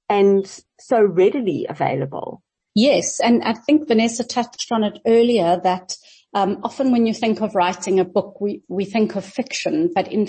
and 0.08 0.62
so 0.78 1.02
readily 1.02 1.66
available. 1.68 2.42
Yes. 2.74 3.20
And 3.20 3.42
I 3.42 3.54
think 3.54 3.88
Vanessa 3.88 4.24
touched 4.24 4.70
on 4.70 4.84
it 4.84 4.98
earlier 5.06 5.60
that 5.62 5.96
um, 6.34 6.60
often 6.62 6.92
when 6.92 7.06
you 7.06 7.14
think 7.14 7.40
of 7.40 7.54
writing 7.54 8.00
a 8.00 8.04
book, 8.04 8.40
we, 8.40 8.62
we 8.68 8.84
think 8.84 9.16
of 9.16 9.24
fiction, 9.24 9.90
but 9.94 10.08
in 10.08 10.28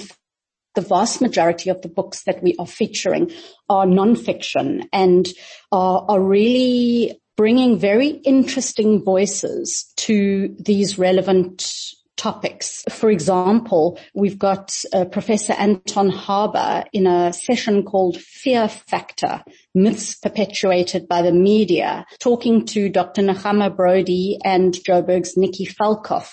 the 0.76 0.82
vast 0.82 1.22
majority 1.22 1.70
of 1.70 1.82
the 1.82 1.90
books 1.90 2.24
that 2.24 2.42
we 2.42 2.56
are 2.60 2.68
featuring 2.68 3.32
are 3.70 3.86
non-fiction 3.86 4.88
and 4.92 5.28
are, 5.72 6.06
are 6.08 6.22
really 6.22 7.20
bringing 7.36 7.80
very 7.80 8.08
interesting 8.08 9.04
voices 9.04 9.92
to 9.98 10.56
these 10.60 11.00
relevant 11.00 11.66
topics. 12.16 12.84
For 12.90 13.10
example, 13.10 14.00
we've 14.14 14.40
got 14.40 14.78
uh, 14.94 15.06
Professor 15.06 15.54
Anton 15.54 16.10
Harber 16.10 16.86
in 16.94 17.08
a 17.08 17.34
session 17.34 17.84
called 17.84 18.18
Fear 18.18 18.68
Factor, 18.70 19.44
Myths 19.74 20.16
Perpetuated 20.16 21.08
by 21.08 21.22
the 21.22 21.32
Media, 21.32 22.06
talking 22.20 22.66
to 22.68 22.90
Dr. 22.90 23.24
Nechama 23.24 23.76
Brody 23.76 24.38
and 24.44 24.74
Joburg's 24.74 25.36
Nikki 25.38 25.66
Falkof 25.66 26.32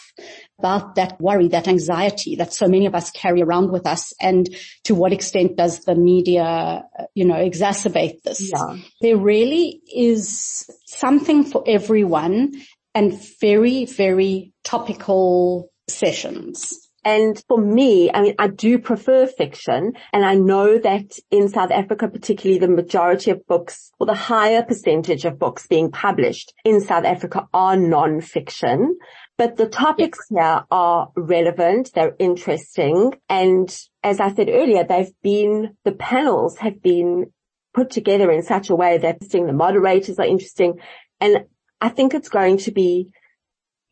about 0.59 0.97
that 0.97 1.19
worry, 1.21 1.49
that 1.49 1.69
anxiety 1.69 2.37
that 2.37 2.53
so 2.53 2.69
many 2.69 2.85
of 2.85 2.95
us 2.95 3.11
carry 3.11 3.41
around 3.41 3.71
with 3.71 3.87
us 3.87 4.13
and 4.21 4.49
to 4.85 4.95
what 4.95 5.13
extent 5.13 5.57
does 5.57 5.81
the 5.81 5.95
media, 5.95 6.85
you 7.15 7.25
know, 7.25 7.35
exacerbate 7.35 8.23
this? 8.23 8.53
Yeah. 8.53 8.77
There 9.01 9.17
really 9.17 9.81
is 9.93 10.69
something 10.87 11.45
for 11.45 11.65
everyone 11.67 12.53
and 12.95 13.19
very, 13.41 13.87
very 13.87 14.53
topical 14.65 15.70
sessions. 15.93 16.91
And 17.03 17.43
for 17.49 17.59
me, 17.59 18.11
I 18.13 18.21
mean, 18.21 18.35
I 18.39 18.49
do 18.49 18.79
prefer 18.79 19.27
fiction 19.27 19.95
and 20.13 20.25
I 20.25 20.35
know 20.35 20.79
that 20.79 21.19
in 21.31 21.49
South 21.49 21.71
Africa, 21.71 22.09
particularly 22.09 22.59
the 22.61 22.69
majority 22.69 23.31
of 23.31 23.47
books 23.47 23.91
or 23.99 24.07
the 24.07 24.15
higher 24.15 24.63
percentage 24.63 25.25
of 25.25 25.39
books 25.39 25.67
being 25.67 25.91
published 25.91 26.53
in 26.63 26.81
South 26.83 27.05
Africa 27.05 27.49
are 27.55 27.77
non-fiction. 27.77 28.99
But 29.39 29.57
the 29.57 29.69
topics 29.69 30.19
yes. 30.31 30.45
here 30.45 30.65
are 30.71 31.09
relevant, 31.17 31.93
they're 31.95 32.15
interesting, 32.19 33.15
and 33.31 33.75
as 34.05 34.21
I 34.21 34.35
said 34.35 34.51
earlier, 34.51 34.85
they've 34.85 35.15
been, 35.23 35.79
the 35.85 35.93
panels 35.93 36.59
have 36.59 36.83
been 36.83 37.33
put 37.73 37.89
together 37.89 38.31
in 38.31 38.43
such 38.43 38.69
a 38.69 38.75
way 38.75 38.99
that 38.99 39.21
the 39.21 39.53
moderators 39.55 40.19
are 40.19 40.27
interesting, 40.27 40.81
and 41.23 41.47
I 41.81 41.89
think 41.89 42.13
it's 42.13 42.29
going 42.29 42.59
to 42.59 42.71
be 42.71 43.09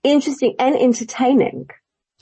interesting 0.04 0.56
and 0.58 0.76
entertaining. 0.76 1.68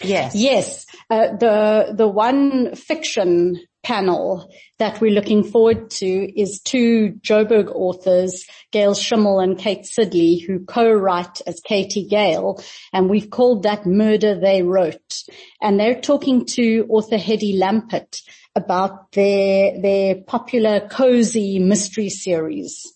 Yes. 0.02 0.34
Yes. 0.34 0.86
Uh, 1.08 1.36
the, 1.36 1.94
the 1.96 2.08
one 2.08 2.74
fiction 2.74 3.60
panel 3.82 4.50
that 4.78 5.00
we're 5.00 5.12
looking 5.12 5.44
forward 5.44 5.88
to 5.90 6.06
is 6.06 6.60
two 6.60 7.12
Joburg 7.20 7.70
authors, 7.72 8.44
Gail 8.72 8.94
Schimmel 8.94 9.38
and 9.38 9.56
Kate 9.56 9.84
Sidley, 9.84 10.44
who 10.44 10.64
co-write 10.64 11.40
as 11.46 11.60
Katie 11.60 12.06
Gale, 12.06 12.60
and 12.92 13.08
we've 13.08 13.30
called 13.30 13.62
that 13.62 13.86
Murder 13.86 14.38
They 14.38 14.62
Wrote. 14.62 15.22
And 15.62 15.78
they're 15.78 16.00
talking 16.00 16.46
to 16.46 16.86
author 16.90 17.16
Hedy 17.16 17.56
Lampert 17.56 18.22
about 18.56 19.12
their, 19.12 19.80
their 19.80 20.16
popular 20.16 20.80
cozy 20.88 21.60
mystery 21.60 22.08
series. 22.08 22.95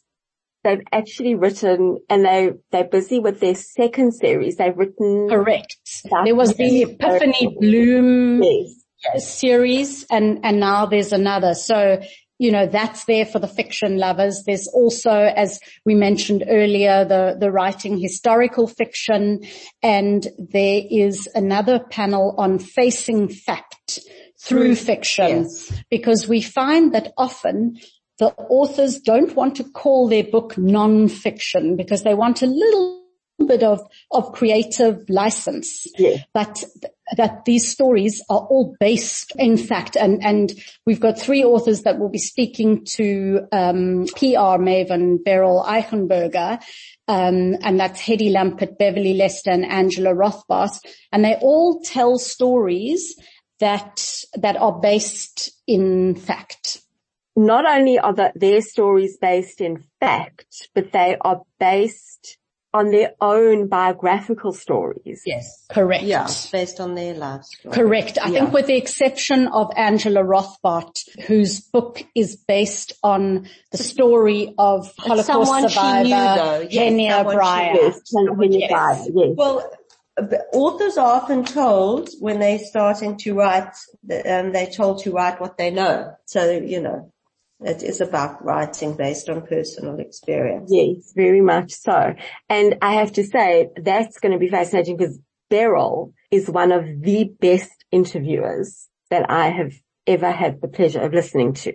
They've 0.62 0.82
actually 0.92 1.34
written, 1.34 1.98
and 2.08 2.24
they, 2.24 2.50
they're 2.70 2.84
busy 2.84 3.18
with 3.18 3.40
their 3.40 3.54
second 3.54 4.12
series. 4.12 4.56
They've 4.56 4.76
written. 4.76 5.28
Correct. 5.28 5.76
There 6.24 6.34
was 6.34 6.54
the 6.54 6.82
Epiphany 6.82 7.56
Bloom 7.58 8.42
yes 8.42 9.38
series 9.38 10.04
and, 10.10 10.40
and 10.44 10.60
now 10.60 10.86
there's 10.86 11.12
another. 11.12 11.54
So, 11.54 12.00
you 12.38 12.50
know, 12.50 12.66
that's 12.66 13.04
there 13.04 13.26
for 13.26 13.38
the 13.38 13.48
fiction 13.48 13.98
lovers. 13.98 14.44
There's 14.46 14.68
also, 14.68 15.10
as 15.10 15.60
we 15.84 15.94
mentioned 15.94 16.44
earlier, 16.48 17.04
the, 17.04 17.36
the 17.38 17.50
writing 17.50 17.98
historical 17.98 18.66
fiction 18.66 19.42
and 19.82 20.26
there 20.38 20.82
is 20.90 21.28
another 21.34 21.78
panel 21.78 22.34
on 22.38 22.58
facing 22.58 23.28
fact 23.28 24.00
through 24.42 24.74
fiction 24.74 25.42
yes. 25.42 25.82
because 25.90 26.26
we 26.26 26.40
find 26.40 26.94
that 26.94 27.12
often 27.18 27.76
the 28.20 28.26
authors 28.36 29.00
don't 29.00 29.34
want 29.34 29.56
to 29.56 29.64
call 29.64 30.06
their 30.06 30.22
book 30.22 30.56
non-fiction 30.58 31.74
because 31.74 32.02
they 32.02 32.14
want 32.14 32.42
a 32.42 32.46
little 32.46 33.00
bit 33.46 33.62
of, 33.62 33.80
of 34.10 34.32
creative 34.32 35.08
license, 35.08 35.86
yeah. 35.98 36.18
but 36.34 36.62
that 37.16 37.46
these 37.46 37.70
stories 37.70 38.22
are 38.28 38.40
all 38.40 38.76
based 38.78 39.32
in 39.36 39.56
fact, 39.56 39.96
and, 39.96 40.22
and 40.22 40.52
we've 40.84 41.00
got 41.00 41.18
three 41.18 41.42
authors 41.42 41.82
that 41.82 41.98
will 41.98 42.10
be 42.10 42.18
speaking 42.18 42.84
to, 42.84 43.40
um, 43.52 44.04
PR 44.14 44.60
maven 44.60 45.24
Beryl 45.24 45.64
Eichenberger, 45.66 46.62
um, 47.08 47.56
and 47.62 47.80
that's 47.80 48.02
Hedy 48.02 48.30
Lampert, 48.30 48.76
Beverly 48.76 49.14
Lester, 49.14 49.50
and 49.50 49.64
Angela 49.64 50.14
Rothbart, 50.14 50.78
and 51.10 51.24
they 51.24 51.36
all 51.36 51.80
tell 51.80 52.18
stories 52.18 53.16
that, 53.60 54.04
that 54.34 54.56
are 54.58 54.78
based 54.78 55.50
in 55.66 56.14
fact 56.14 56.82
not 57.36 57.64
only 57.66 57.98
are 57.98 58.12
the, 58.14 58.32
their 58.34 58.60
stories 58.60 59.16
based 59.18 59.60
in 59.60 59.84
fact, 60.00 60.68
but 60.74 60.92
they 60.92 61.16
are 61.20 61.42
based 61.58 62.38
on 62.72 62.90
their 62.92 63.12
own 63.20 63.66
biographical 63.66 64.52
stories. 64.52 65.22
Yes. 65.26 65.66
Correct. 65.70 66.04
Yeah. 66.04 66.28
Based 66.52 66.78
on 66.78 66.94
their 66.94 67.14
life 67.14 67.42
story. 67.42 67.74
Correct. 67.74 68.18
I 68.22 68.28
Yeah. 68.28 68.40
think 68.40 68.52
with 68.52 68.66
the 68.66 68.76
exception 68.76 69.48
of 69.48 69.72
Angela 69.76 70.22
Rothbart, 70.22 70.94
whose 71.26 71.60
book 71.60 72.04
is 72.14 72.36
based 72.36 72.92
on 73.02 73.48
the 73.72 73.78
story 73.78 74.54
of 74.56 74.92
Holocaust 74.98 75.26
someone 75.26 75.62
she 75.68 75.74
survivor 75.74 76.04
knew, 76.04 76.10
though. 76.10 76.60
Yes, 76.70 76.74
Henny 76.74 77.12
O'Brien. 77.12 77.74
Yes, 77.74 78.00
Yes. 78.12 79.08
Yes. 79.12 79.34
Well, 79.34 79.68
authors 80.52 80.96
are 80.96 81.16
often 81.16 81.44
told 81.44 82.10
when 82.20 82.38
they're 82.38 82.58
starting 82.58 83.16
to 83.18 83.34
write, 83.34 83.72
um, 84.26 84.52
they're 84.52 84.66
told 84.70 85.02
to 85.02 85.12
write 85.12 85.40
what 85.40 85.56
they 85.56 85.70
know. 85.70 86.14
So, 86.26 86.50
you 86.50 86.80
know, 86.80 87.12
it 87.62 87.82
is 87.82 88.00
about 88.00 88.44
writing 88.44 88.96
based 88.96 89.28
on 89.28 89.46
personal 89.46 89.98
experience. 89.98 90.70
Yes, 90.72 91.12
very 91.14 91.40
much 91.40 91.72
so. 91.72 92.14
And 92.48 92.76
I 92.80 92.94
have 92.94 93.12
to 93.12 93.24
say 93.24 93.68
that's 93.76 94.18
going 94.18 94.32
to 94.32 94.38
be 94.38 94.48
fascinating 94.48 94.96
because 94.96 95.18
Beryl 95.50 96.14
is 96.30 96.48
one 96.48 96.72
of 96.72 96.84
the 97.02 97.24
best 97.40 97.70
interviewers 97.90 98.88
that 99.10 99.30
I 99.30 99.50
have 99.50 99.72
ever 100.06 100.30
had 100.30 100.60
the 100.60 100.68
pleasure 100.68 101.00
of 101.00 101.12
listening 101.12 101.54
to. 101.54 101.74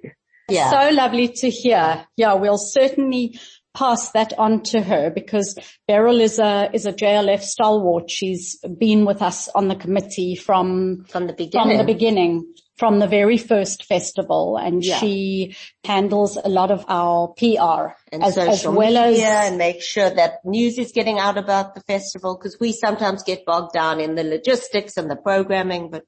Yeah. 0.50 0.70
So 0.70 0.96
lovely 0.96 1.28
to 1.28 1.50
hear. 1.50 2.06
Yeah, 2.18 2.34
we'll 2.36 2.58
certainly 2.58 3.40
pass 3.76 4.12
that 4.12 4.32
on 4.38 4.64
to 4.64 4.82
her 4.82 5.10
because 5.10 5.58
Beryl 5.88 6.22
is 6.22 6.40
a, 6.40 6.70
is 6.74 6.86
a 6.86 6.94
JLF 6.94 7.42
stalwart. 7.42 8.10
She's 8.10 8.58
been 8.80 9.06
with 9.06 9.22
us 9.22 9.50
on 9.50 9.68
the 9.68 9.76
committee 9.76 10.36
from, 10.36 11.06
From 11.10 11.28
the 11.28 11.34
beginning. 11.34 11.78
from 11.78 11.78
the 11.78 11.94
beginning, 11.94 12.54
from 12.78 13.00
the 13.00 13.08
very 13.08 13.38
first 13.38 13.86
festival 13.86 14.58
and 14.58 14.84
Yeah. 14.84 14.98
she 15.00 15.56
handles 15.86 16.38
a 16.38 16.50
lot 16.50 16.72
of 16.72 16.84
our 16.90 17.30
PR 17.30 17.96
and 18.12 18.24
as, 18.24 18.38
as 18.38 18.62
social 18.62 18.74
well 18.74 19.10
media 19.10 19.30
as 19.30 19.50
and 19.50 19.58
make 19.58 19.82
sure 19.82 20.10
that 20.10 20.44
news 20.44 20.78
is 20.78 20.92
getting 20.92 21.18
out 21.18 21.38
about 21.38 21.74
the 21.76 21.82
festival 21.82 22.38
because 22.38 22.58
we 22.60 22.72
sometimes 22.74 23.24
get 23.24 23.46
bogged 23.46 23.74
down 23.74 24.00
in 24.02 24.16
the 24.16 24.24
logistics 24.24 24.98
and 24.98 25.10
the 25.10 25.16
programming, 25.16 25.90
but 25.90 26.04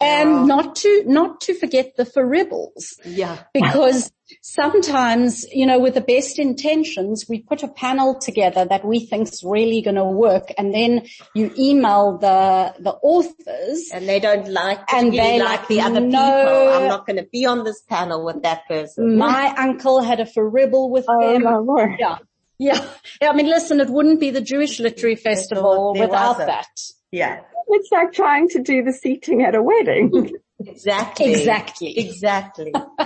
and 0.00 0.46
not 0.46 0.76
to, 0.76 1.02
not 1.06 1.40
to 1.42 1.54
forget 1.54 1.96
the 1.96 2.04
foribbles. 2.04 2.98
yeah, 3.04 3.38
because 3.52 4.10
sometimes, 4.42 5.44
you 5.52 5.66
know, 5.66 5.78
with 5.78 5.94
the 5.94 6.00
best 6.00 6.38
intentions, 6.38 7.26
we 7.28 7.40
put 7.40 7.62
a 7.62 7.68
panel 7.68 8.18
together 8.18 8.64
that 8.64 8.84
we 8.84 9.06
think's 9.06 9.42
really 9.42 9.82
going 9.82 9.96
to 9.96 10.04
work 10.04 10.52
and 10.58 10.72
then 10.74 11.06
you 11.34 11.50
email 11.58 12.18
the, 12.18 12.74
the 12.80 12.92
authors 13.02 13.90
and 13.92 14.08
they 14.08 14.20
don't 14.20 14.48
like, 14.48 14.80
And 14.92 15.12
they 15.12 15.38
like 15.40 15.60
like, 15.60 15.68
the 15.68 15.80
other 15.80 16.00
no. 16.00 16.08
people. 16.08 16.72
I'm 16.74 16.88
not 16.88 17.06
going 17.06 17.16
to 17.16 17.28
be 17.30 17.46
on 17.46 17.64
this 17.64 17.80
panel 17.82 18.24
with 18.24 18.42
that 18.42 18.66
person. 18.68 19.16
my 19.18 19.54
uncle 19.56 20.00
had 20.02 20.20
a 20.20 20.26
foribble 20.26 20.90
with 20.90 21.06
Oh 21.08 21.32
them. 21.32 21.42
my 21.44 21.58
word. 21.58 21.96
Yeah. 21.98 22.18
Yeah. 22.58 22.84
Yeah. 23.22 23.30
I 23.30 23.34
mean, 23.34 23.46
listen, 23.46 23.80
it 23.80 23.88
wouldn't 23.88 24.20
be 24.20 24.30
the 24.30 24.40
Jewish 24.40 24.78
Literary 24.80 25.16
Festival 25.16 25.94
without 25.98 26.38
that. 26.38 26.66
Yeah, 27.10 27.40
It's 27.68 27.90
like 27.92 28.12
trying 28.12 28.48
to 28.50 28.62
do 28.62 28.82
the 28.82 28.92
seating 28.92 29.42
at 29.42 29.54
a 29.54 29.62
wedding. 29.62 30.32
exactly. 30.60 31.32
Exactly. 31.32 31.98
Exactly. 31.98 32.72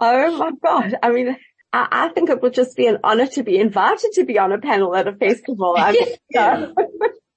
oh 0.00 0.38
my 0.38 0.50
God. 0.62 0.94
I 1.02 1.10
mean, 1.10 1.36
I, 1.72 1.88
I 1.90 2.08
think 2.08 2.30
it 2.30 2.42
would 2.42 2.54
just 2.54 2.76
be 2.76 2.86
an 2.86 2.98
honor 3.04 3.26
to 3.28 3.42
be 3.42 3.58
invited 3.58 4.12
to 4.14 4.24
be 4.24 4.38
on 4.38 4.52
a 4.52 4.58
panel 4.58 4.94
at 4.94 5.06
a 5.08 5.12
festival. 5.14 5.74
I 5.78 5.92
mean, 5.92 6.08
Yeah. 6.30 6.66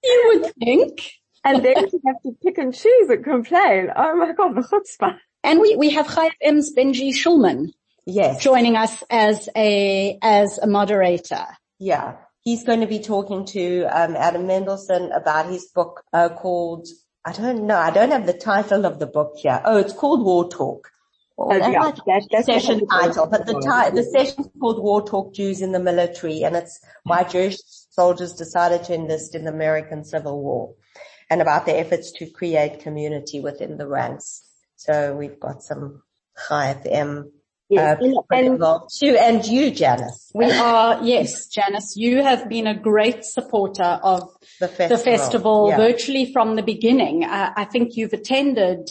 You 0.03 0.31
would 0.41 0.53
think. 0.55 1.11
and 1.45 1.63
then 1.63 1.75
to 1.75 1.99
have 2.05 2.21
to 2.23 2.31
pick 2.43 2.57
and 2.57 2.73
choose 2.73 3.09
and 3.09 3.23
complain. 3.23 3.87
Oh 3.95 4.15
my 4.17 4.33
God, 4.33 4.55
the 4.55 4.61
chutzpah. 4.61 5.17
And 5.43 5.59
we, 5.59 5.75
we 5.75 5.91
have 5.91 6.13
Chai 6.13 6.29
FM's 6.43 6.73
Benji 6.75 7.09
Shulman 7.13 7.73
Yes. 8.05 8.41
joining 8.43 8.75
us 8.75 9.01
as 9.09 9.47
a, 9.55 10.17
as 10.21 10.57
a 10.57 10.67
moderator. 10.67 11.45
Yeah. 11.79 12.15
He's 12.43 12.63
going 12.63 12.81
to 12.81 12.87
be 12.87 12.99
talking 12.99 13.45
to 13.47 13.83
um, 13.85 14.15
Adam 14.15 14.47
Mendelsohn 14.47 15.11
about 15.11 15.47
his 15.49 15.65
book 15.67 16.03
uh, 16.11 16.29
called, 16.29 16.87
I 17.23 17.31
don't 17.31 17.65
know, 17.65 17.77
I 17.77 17.89
don't 17.91 18.11
have 18.11 18.25
the 18.25 18.33
title 18.33 18.85
of 18.85 18.99
the 18.99 19.07
book 19.07 19.33
here. 19.37 19.61
Oh, 19.63 19.77
it's 19.77 19.93
called 19.93 20.23
War 20.25 20.49
Talk. 20.49 20.89
Well, 21.37 21.53
Oh, 21.53 21.71
yeah, 21.71 21.79
might 21.79 21.95
that- 21.95 22.05
the 22.05 22.27
that's 22.31 22.45
session 22.45 22.79
what 22.79 22.93
I'm 22.93 23.07
title, 23.07 23.27
but 23.27 23.45
the, 23.45 23.53
ti- 23.53 23.95
the 23.95 24.03
session's 24.03 24.49
called 24.59 24.83
War 24.83 25.01
Talk 25.07 25.33
Jews 25.33 25.61
in 25.61 25.71
the 25.71 25.79
Military 25.79 26.43
and 26.43 26.55
it's 26.55 26.79
why 27.05 27.23
Jewish 27.23 27.57
soldiers 27.89 28.33
decided 28.33 28.83
to 28.85 28.93
enlist 28.93 29.33
in 29.35 29.45
the 29.45 29.51
American 29.51 30.03
Civil 30.03 30.41
War 30.43 30.75
and 31.29 31.41
about 31.41 31.65
their 31.65 31.79
efforts 31.79 32.11
to 32.13 32.29
create 32.29 32.81
community 32.81 33.39
within 33.39 33.77
the 33.77 33.87
ranks. 33.87 34.43
So 34.75 35.15
we've 35.15 35.39
got 35.39 35.63
some 35.63 36.03
Chai 36.47 36.75
FM 36.85 37.31
Yes. 37.69 37.99
uh, 38.01 38.05
And- 38.31 38.59
and- 38.61 38.81
too, 38.99 39.15
and 39.19 39.45
you, 39.45 39.71
Janice, 39.71 40.31
We 40.35 40.51
are, 40.51 40.99
yes, 41.03 41.47
Janice, 41.47 41.95
you 41.95 42.21
have 42.21 42.47
been 42.49 42.67
a 42.67 42.75
great 42.75 43.23
supporter 43.23 43.99
of 44.03 44.29
the 44.59 44.67
festival. 44.67 44.97
the 44.97 45.03
festival 45.03 45.69
Yeah. 45.69 45.77
virtually 45.77 46.31
from 46.31 46.55
the 46.55 46.63
beginning. 46.63 47.23
Uh, 47.23 47.51
I 47.55 47.65
think 47.65 47.95
you've 47.95 48.13
attended 48.13 48.89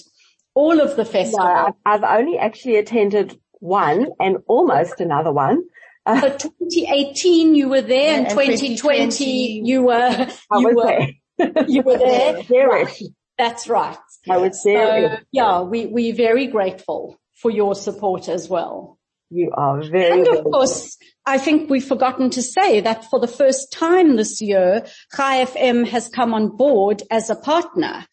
all 0.55 0.81
of 0.81 0.97
the 0.97 1.05
No, 1.05 1.11
festival. 1.11 1.47
I've, 1.47 1.75
I've 1.87 2.05
only 2.05 2.39
actually 2.39 2.77
attended 2.77 3.39
one 3.61 4.09
and 4.21 4.39
almost 4.49 5.01
another 5.01 5.33
one. 5.33 5.65
So 6.07 6.37
2018 6.37 7.55
you 7.55 7.69
were 7.69 7.81
there 7.81 8.17
and 8.17 8.27
And 8.27 8.31
2020 8.31 8.77
2020 8.77 9.63
you 9.65 9.83
were, 9.85 10.27
I 10.51 10.59
you 10.59 10.75
were, 10.75 10.85
there. 10.85 11.09
you 11.69 11.83
were 11.83 11.99
there. 11.99 12.69
Right. 12.69 13.03
That's 13.39 13.69
right. 13.69 13.97
I 14.29 14.39
was 14.39 14.61
there. 14.65 15.19
So 15.19 15.25
yeah, 15.31 15.61
we, 15.63 15.87
we're 15.87 16.15
very 16.15 16.49
grateful 16.49 17.17
for 17.43 17.51
your 17.51 17.75
support 17.75 18.29
as 18.29 18.49
well. 18.49 18.99
You 19.31 19.51
are 19.55 19.83
very, 19.83 20.13
And 20.13 20.29
of 20.29 20.45
course, 20.45 20.97
I 21.27 21.39
think 21.39 21.69
we've 21.69 21.85
forgotten 21.85 22.31
to 22.31 22.43
say 22.43 22.81
that 22.81 23.07
for 23.07 23.19
the 23.19 23.27
first 23.27 23.73
time 23.73 24.17
this 24.17 24.41
year, 24.41 24.87
Chai 25.17 25.45
FM 25.45 25.89
has 25.89 26.09
come 26.09 26.35
on 26.35 26.57
board 26.57 27.03
as 27.11 27.31
a 27.31 27.37
partner 27.37 28.07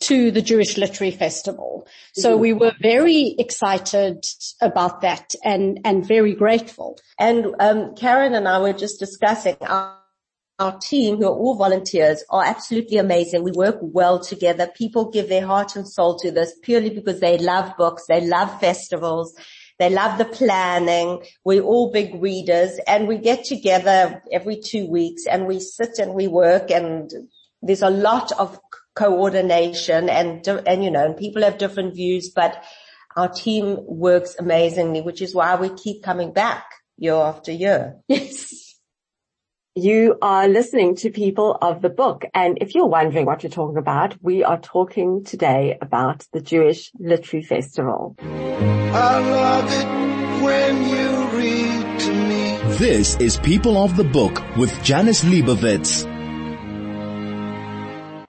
to 0.00 0.30
the 0.30 0.42
Jewish 0.42 0.76
Literary 0.76 1.12
Festival. 1.12 1.86
So 2.14 2.36
we 2.36 2.52
were 2.52 2.72
very 2.80 3.36
excited 3.38 4.24
about 4.60 5.02
that 5.02 5.34
and, 5.44 5.78
and 5.84 6.06
very 6.06 6.34
grateful. 6.34 6.98
And 7.18 7.54
um, 7.60 7.94
Caryn 7.94 8.34
and 8.34 8.48
I 8.48 8.58
were 8.58 8.72
just 8.72 8.98
discussing 8.98 9.56
our, 9.60 9.96
our 10.62 10.78
team, 10.78 11.16
who 11.16 11.26
are 11.26 11.36
all 11.36 11.56
volunteers, 11.56 12.24
are 12.30 12.44
absolutely 12.44 12.98
amazing. 12.98 13.42
We 13.42 13.52
work 13.52 13.78
well 13.80 14.20
together. 14.20 14.68
People 14.74 15.10
give 15.10 15.28
their 15.28 15.46
heart 15.46 15.76
and 15.76 15.86
soul 15.86 16.18
to 16.20 16.30
this 16.30 16.54
purely 16.62 16.90
because 16.90 17.20
they 17.20 17.36
love 17.38 17.76
books, 17.76 18.04
they 18.08 18.26
love 18.26 18.60
festivals, 18.60 19.34
they 19.78 19.90
love 19.90 20.18
the 20.18 20.24
planning. 20.24 21.22
We're 21.44 21.62
all 21.62 21.90
big 21.90 22.22
readers, 22.22 22.78
and 22.86 23.08
we 23.08 23.18
get 23.18 23.44
together 23.44 24.22
every 24.30 24.60
two 24.60 24.88
weeks, 24.88 25.26
and 25.26 25.46
we 25.46 25.58
sit 25.58 25.98
and 25.98 26.14
we 26.14 26.28
work, 26.28 26.70
and 26.70 27.10
there's 27.60 27.82
a 27.82 27.90
lot 27.90 28.30
of 28.32 28.58
coordination, 28.94 30.08
and 30.08 30.46
and 30.46 30.84
you 30.84 30.90
know, 30.90 31.04
and 31.04 31.16
people 31.16 31.42
have 31.42 31.58
different 31.58 31.94
views, 31.94 32.30
but 32.30 32.62
our 33.16 33.28
team 33.28 33.78
works 33.80 34.36
amazingly, 34.38 35.00
which 35.00 35.20
is 35.20 35.34
why 35.34 35.56
we 35.56 35.68
keep 35.70 36.02
coming 36.02 36.32
back 36.32 36.64
year 36.96 37.14
after 37.14 37.52
year. 37.52 37.96
Yes. 38.08 38.61
You 39.74 40.18
are 40.20 40.48
listening 40.48 40.96
to 40.96 41.08
People 41.08 41.56
of 41.62 41.80
the 41.80 41.88
Book. 41.88 42.26
And 42.34 42.58
if 42.60 42.74
you're 42.74 42.88
wondering 42.88 43.24
what 43.24 43.42
we're 43.42 43.48
talking 43.48 43.78
about, 43.78 44.14
we 44.20 44.44
are 44.44 44.60
talking 44.60 45.24
today 45.24 45.78
about 45.80 46.26
the 46.34 46.42
Jewish 46.42 46.90
Literary 46.98 47.42
Festival. 47.42 48.14
I 48.20 49.18
love 49.18 49.72
it 49.72 50.44
when 50.44 50.88
you 50.90 51.26
read 51.38 52.00
to 52.00 52.12
me. 52.12 52.76
This 52.76 53.16
is 53.16 53.38
People 53.38 53.82
of 53.82 53.96
the 53.96 54.04
Book 54.04 54.42
with 54.58 54.78
Janice 54.84 55.24
Liebowitz. 55.24 56.04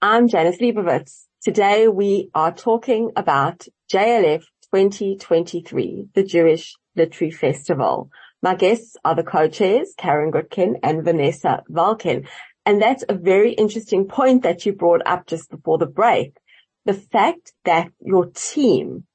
I'm 0.01 0.29
Janice 0.29 0.61
Liebowitz. 0.61 1.25
Today 1.41 1.89
we 1.89 2.29
are 2.33 2.53
talking 2.53 3.11
about 3.17 3.67
JLF 3.91 4.43
2023, 4.73 6.05
the 6.13 6.23
Jewish 6.23 6.77
Literary 6.95 7.31
Festival. 7.31 8.09
My 8.43 8.55
guests 8.55 8.97
are 9.05 9.15
the 9.15 9.23
co-chairs, 9.23 9.95
Caryn 9.97 10.29
Gootkin 10.29 10.75
and 10.83 11.05
Vanessa 11.05 11.63
Valkin. 11.71 12.27
And 12.65 12.81
that's 12.81 13.05
a 13.07 13.13
very 13.13 13.53
interesting 13.53 14.05
point 14.05 14.43
that 14.43 14.65
you 14.65 14.73
brought 14.73 15.01
up 15.05 15.27
just 15.27 15.49
before 15.49 15.77
the 15.77 15.85
break. 15.85 16.35
The 16.83 16.93
fact 16.93 17.53
that 17.63 17.87
your 18.01 18.25
team 18.25 19.05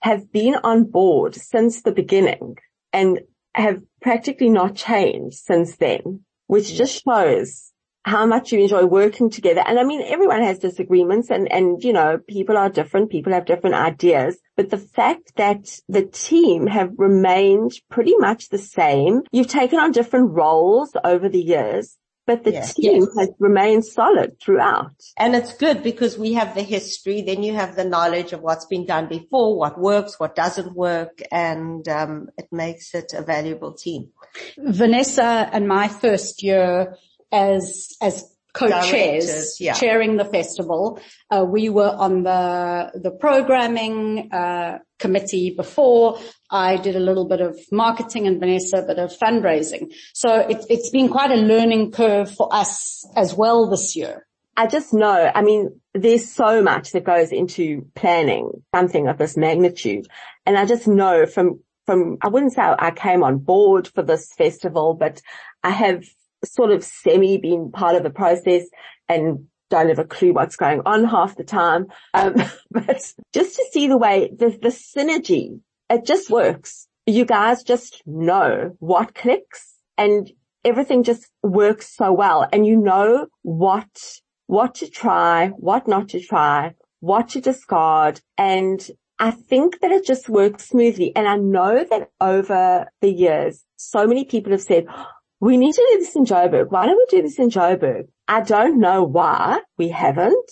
have 0.00 0.30
been 0.30 0.56
on 0.62 0.84
board 0.84 1.34
since 1.34 1.80
the 1.80 1.92
beginning 1.92 2.58
and 2.92 3.20
have 3.54 3.80
practically 4.02 4.50
not 4.50 4.76
changed 4.76 5.38
since 5.38 5.76
then, 5.76 6.20
which 6.46 6.66
mm. 6.66 6.76
just 6.76 7.02
shows 7.04 7.72
how 8.04 8.26
much 8.26 8.52
you 8.52 8.60
enjoy 8.60 8.84
working 8.84 9.30
together. 9.30 9.62
And 9.66 9.78
I 9.78 9.84
mean, 9.84 10.02
everyone 10.02 10.42
has 10.42 10.58
disagreements 10.58 11.30
and, 11.30 11.50
and, 11.50 11.82
you 11.82 11.92
know, 11.92 12.18
people 12.28 12.56
are 12.56 12.68
different. 12.68 13.10
People 13.10 13.32
have 13.32 13.46
different 13.46 13.76
ideas, 13.76 14.38
but 14.56 14.70
the 14.70 14.78
fact 14.78 15.32
that 15.36 15.80
the 15.88 16.04
team 16.04 16.66
have 16.66 16.90
remained 16.98 17.72
pretty 17.90 18.16
much 18.18 18.50
the 18.50 18.58
same, 18.58 19.22
you've 19.32 19.48
taken 19.48 19.78
on 19.78 19.92
different 19.92 20.32
roles 20.32 20.92
over 21.02 21.30
the 21.30 21.40
years, 21.40 21.96
but 22.26 22.44
the 22.44 22.52
Yes. 22.52 22.74
team 22.74 23.02
Yes. 23.02 23.18
has 23.18 23.30
remained 23.38 23.86
solid 23.86 24.38
throughout. 24.38 24.92
And 25.16 25.34
it's 25.34 25.54
good 25.54 25.82
because 25.82 26.18
we 26.18 26.34
have 26.34 26.54
the 26.54 26.62
history, 26.62 27.22
then 27.22 27.42
you 27.42 27.54
have 27.54 27.74
the 27.74 27.84
knowledge 27.84 28.34
of 28.34 28.42
what's 28.42 28.66
been 28.66 28.84
done 28.84 29.08
before, 29.08 29.56
what 29.56 29.80
works, 29.80 30.20
what 30.20 30.36
doesn't 30.36 30.74
work, 30.74 31.22
and 31.32 31.88
um, 31.88 32.28
it 32.36 32.48
makes 32.52 32.94
it 32.94 33.14
a 33.14 33.22
valuable 33.22 33.72
team. 33.72 34.10
Vanessa 34.58 35.48
and 35.52 35.66
my 35.66 35.88
first 35.88 36.42
year 36.42 36.96
as, 37.34 37.88
as 38.00 38.24
co-chairs 38.54 39.56
yeah. 39.60 39.74
chairing 39.74 40.16
the 40.16 40.24
festival. 40.24 41.00
Uh, 41.30 41.44
we 41.44 41.68
were 41.68 41.90
on 41.90 42.22
the 42.22 42.90
the 42.94 43.10
programming 43.10 44.32
uh, 44.32 44.78
committee 44.98 45.54
before. 45.56 46.18
I 46.50 46.76
did 46.76 46.96
a 46.96 47.00
little 47.00 47.26
bit 47.28 47.40
of 47.40 47.58
marketing 47.72 48.26
and 48.26 48.38
Vanessa 48.38 48.78
a 48.78 48.86
bit 48.86 48.98
of 48.98 49.10
fundraising. 49.18 49.92
So 50.14 50.36
it, 50.36 50.64
it's 50.70 50.90
been 50.90 51.08
quite 51.08 51.32
a 51.32 51.36
learning 51.36 51.90
curve 51.90 52.32
for 52.32 52.48
us 52.54 53.04
as 53.16 53.34
well 53.34 53.68
this 53.68 53.96
year. 53.96 54.26
I 54.56 54.68
just 54.68 54.94
know, 54.94 55.32
I 55.34 55.42
mean, 55.42 55.80
there's 55.94 56.30
so 56.30 56.62
much 56.62 56.92
that 56.92 57.02
goes 57.02 57.32
into 57.32 57.88
planning 57.96 58.62
something 58.72 59.08
of 59.08 59.18
this 59.18 59.36
magnitude. 59.36 60.06
And 60.46 60.56
I 60.56 60.64
just 60.64 60.86
know 60.86 61.26
from, 61.26 61.58
from, 61.86 62.18
I 62.22 62.28
wouldn't 62.28 62.52
say 62.52 62.62
I 62.62 62.92
came 62.92 63.24
on 63.24 63.38
board 63.38 63.88
for 63.88 64.04
this 64.04 64.32
festival, 64.38 64.94
but 64.94 65.20
I 65.64 65.70
have 65.70 66.04
sort 66.46 66.70
of 66.70 66.84
semi 66.84 67.38
been 67.38 67.70
part 67.70 67.96
of 67.96 68.02
the 68.02 68.10
process 68.10 68.64
and 69.08 69.46
don't 69.70 69.88
have 69.88 69.98
a 69.98 70.04
clue 70.04 70.32
what's 70.32 70.56
going 70.56 70.80
on 70.86 71.04
half 71.04 71.36
the 71.36 71.44
time. 71.44 71.86
Um, 72.12 72.34
but 72.70 73.12
just 73.32 73.56
to 73.56 73.66
see 73.72 73.88
the 73.88 73.98
way 73.98 74.30
the, 74.36 74.50
the 74.50 74.68
synergy, 74.68 75.60
it 75.90 76.04
just 76.04 76.30
works. 76.30 76.86
You 77.06 77.24
guys 77.24 77.62
just 77.62 78.02
know 78.06 78.76
what 78.78 79.14
clicks 79.14 79.74
and 79.98 80.30
everything 80.64 81.02
just 81.02 81.30
works 81.42 81.94
so 81.94 82.12
well 82.12 82.46
and 82.52 82.66
you 82.66 82.76
know 82.76 83.26
what, 83.42 84.20
what 84.46 84.76
to 84.76 84.88
try, 84.88 85.48
what 85.48 85.86
not 85.86 86.08
to 86.10 86.20
try, 86.20 86.74
what 87.00 87.28
to 87.30 87.40
discard. 87.40 88.20
And 88.38 88.86
I 89.18 89.30
think 89.30 89.80
that 89.80 89.92
it 89.92 90.06
just 90.06 90.28
works 90.28 90.68
smoothly. 90.68 91.14
And 91.14 91.28
I 91.28 91.36
know 91.36 91.84
that 91.84 92.10
over 92.20 92.88
the 93.00 93.10
years, 93.10 93.62
so 93.76 94.06
many 94.06 94.24
people 94.24 94.52
have 94.52 94.62
said, 94.62 94.86
we 95.44 95.58
need 95.58 95.74
to 95.74 95.86
do 95.92 95.98
this 95.98 96.16
in 96.16 96.24
Joburg. 96.24 96.70
Why 96.70 96.86
don't 96.86 96.96
we 96.96 97.04
do 97.10 97.20
this 97.20 97.38
in 97.38 97.50
Joburg? 97.50 98.08
I 98.26 98.40
don't 98.40 98.80
know 98.80 99.04
why 99.04 99.60
we 99.76 99.90
haven't, 99.90 100.50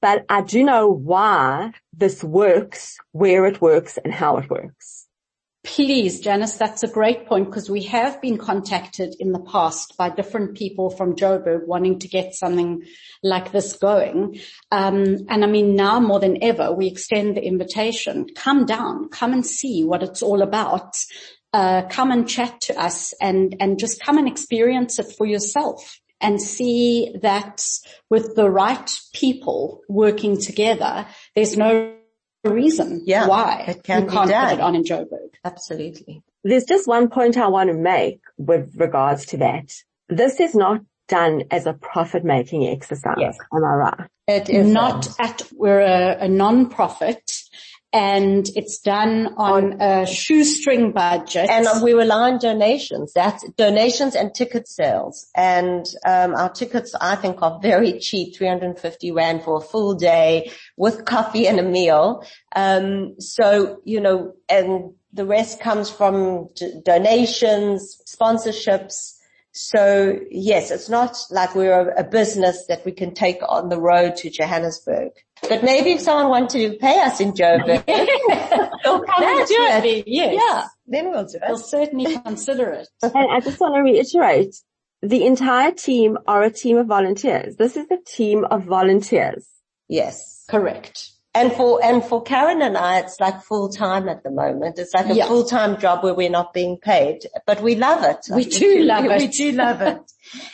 but 0.00 0.24
I 0.30 0.40
do 0.40 0.64
know 0.64 0.88
why 0.88 1.72
this 1.92 2.24
works, 2.24 2.96
where 3.12 3.44
it 3.44 3.60
works 3.60 3.98
and 4.02 4.14
how 4.14 4.38
it 4.38 4.48
works. 4.48 5.06
Please, 5.62 6.20
Janice, 6.20 6.54
that's 6.54 6.82
a 6.82 6.88
great 6.88 7.26
point 7.26 7.44
because 7.44 7.68
we 7.68 7.82
have 7.82 8.22
been 8.22 8.38
contacted 8.38 9.14
in 9.20 9.32
the 9.32 9.40
past 9.40 9.94
by 9.98 10.08
different 10.08 10.56
people 10.56 10.88
from 10.88 11.16
Joburg 11.16 11.66
wanting 11.66 11.98
to 11.98 12.08
get 12.08 12.34
something 12.34 12.82
like 13.22 13.52
this 13.52 13.76
going. 13.76 14.40
Um, 14.72 15.18
and 15.28 15.44
I 15.44 15.48
mean, 15.48 15.76
now 15.76 16.00
more 16.00 16.18
than 16.18 16.42
ever, 16.42 16.72
we 16.72 16.86
extend 16.86 17.36
the 17.36 17.44
invitation. 17.44 18.26
Come 18.34 18.64
down, 18.64 19.10
come 19.10 19.34
and 19.34 19.44
see 19.44 19.84
what 19.84 20.02
it's 20.02 20.22
all 20.22 20.40
about 20.40 20.96
uh, 21.52 21.82
come 21.88 22.10
and 22.10 22.28
chat 22.28 22.60
to 22.62 22.80
us 22.80 23.12
and, 23.20 23.56
and 23.60 23.78
just 23.78 24.00
come 24.00 24.18
and 24.18 24.28
experience 24.28 24.98
it 24.98 25.12
for 25.16 25.26
yourself 25.26 26.00
and 26.20 26.40
see 26.40 27.14
that 27.22 27.62
with 28.08 28.36
the 28.36 28.48
right 28.48 28.90
people 29.12 29.80
working 29.88 30.38
together, 30.38 31.06
there's 31.34 31.56
no 31.56 31.94
reason 32.44 33.02
yeah, 33.06 33.26
why 33.26 33.64
it 33.68 33.82
can 33.82 34.04
you 34.04 34.10
can't 34.10 34.30
done. 34.30 34.48
put 34.48 34.58
it 34.58 34.60
on 34.60 34.74
in 34.74 34.84
Joburg. 34.84 35.30
Absolutely. 35.44 36.22
There's 36.44 36.64
just 36.64 36.86
one 36.86 37.08
point 37.08 37.36
I 37.36 37.48
want 37.48 37.70
to 37.70 37.76
make 37.76 38.20
with 38.38 38.74
regards 38.76 39.26
to 39.26 39.38
that. 39.38 39.72
This 40.08 40.40
is 40.40 40.54
not 40.54 40.80
done 41.08 41.42
as 41.50 41.66
a 41.66 41.74
profit 41.74 42.24
making 42.24 42.66
exercise. 42.66 43.16
Yes. 43.18 43.36
Am 43.52 43.64
I 43.64 43.74
right? 43.74 44.08
It 44.26 44.48
is 44.48 44.66
Not 44.66 45.08
at, 45.18 45.42
we're 45.52 45.80
a, 45.80 46.18
a 46.20 46.28
non-profit 46.28 47.39
and 47.92 48.48
it's 48.54 48.78
done 48.78 49.34
on 49.36 49.80
a 49.80 50.06
shoestring 50.06 50.92
budget. 50.92 51.50
And 51.50 51.82
we 51.82 51.92
rely 51.92 52.30
on 52.30 52.38
donations. 52.38 53.12
That's 53.12 53.48
donations 53.52 54.14
and 54.14 54.32
ticket 54.32 54.68
sales. 54.68 55.28
And 55.34 55.84
um, 56.04 56.34
our 56.34 56.50
tickets, 56.50 56.94
I 57.00 57.16
think, 57.16 57.42
are 57.42 57.58
very 57.60 57.98
cheap, 57.98 58.36
350 58.36 59.10
rand 59.10 59.42
for 59.42 59.56
a 59.56 59.60
full 59.60 59.94
day 59.94 60.52
with 60.76 61.04
coffee 61.04 61.48
and 61.48 61.58
a 61.58 61.64
meal. 61.64 62.24
Um, 62.54 63.16
so, 63.18 63.80
you 63.84 64.00
know, 64.00 64.34
and 64.48 64.92
the 65.12 65.26
rest 65.26 65.60
comes 65.60 65.90
from 65.90 66.48
d- 66.54 66.80
donations, 66.84 68.00
sponsorships. 68.06 69.16
So 69.52 70.16
yes, 70.30 70.70
it's 70.70 70.88
not 70.88 71.16
like 71.30 71.56
we're 71.56 71.90
a 71.90 72.04
business 72.04 72.66
that 72.68 72.84
we 72.84 72.92
can 72.92 73.14
take 73.14 73.40
on 73.48 73.68
the 73.68 73.80
road 73.80 74.14
to 74.18 74.30
Johannesburg. 74.30 75.10
But 75.48 75.62
maybe 75.64 75.92
if 75.92 76.00
someone 76.00 76.28
wanted 76.28 76.72
to 76.72 76.78
pay 76.78 77.00
us 77.00 77.20
in 77.20 77.32
Joburg, 77.32 77.84
they'll 77.86 79.00
come 79.02 79.24
and 79.24 79.48
do 79.48 79.54
it. 79.54 79.68
Naturally, 79.68 80.04
yes. 80.06 80.34
Yeah, 80.48 80.64
then 80.86 81.10
we'll 81.10 81.24
do 81.24 81.36
it. 81.36 81.42
We'll 81.48 81.58
certainly 81.58 82.18
consider 82.18 82.70
it. 82.70 82.88
And 83.02 83.30
I 83.30 83.40
just 83.40 83.58
want 83.60 83.74
to 83.74 83.80
reiterate, 83.82 84.54
the 85.02 85.24
entire 85.26 85.72
team 85.72 86.18
are 86.26 86.42
a 86.42 86.50
team 86.50 86.76
of 86.76 86.86
volunteers. 86.86 87.56
This 87.56 87.76
is 87.76 87.86
a 87.90 87.96
team 88.06 88.44
of 88.44 88.64
volunteers. 88.64 89.46
Yes. 89.88 90.44
Correct. 90.48 91.08
And 91.32 91.52
for, 91.52 91.82
and 91.82 92.04
for 92.04 92.24
Caryn 92.24 92.60
and 92.60 92.76
I, 92.76 92.98
it's 92.98 93.20
like 93.20 93.42
full 93.44 93.68
time 93.70 94.08
at 94.08 94.24
the 94.24 94.30
moment. 94.32 94.78
It's 94.80 94.92
like 94.92 95.06
a 95.06 95.14
Yeah. 95.14 95.26
full 95.28 95.44
time 95.44 95.78
job 95.78 96.02
where 96.02 96.12
we're 96.12 96.28
not 96.28 96.52
being 96.52 96.76
paid, 96.76 97.20
but 97.46 97.62
we 97.62 97.76
love 97.76 98.02
it. 98.04 98.18
We 98.34 98.44
do 98.44 98.82
love 98.82 99.04
it. 99.06 99.18
We 99.18 99.26
do 99.28 99.52
love 99.52 99.80
it. 99.80 99.98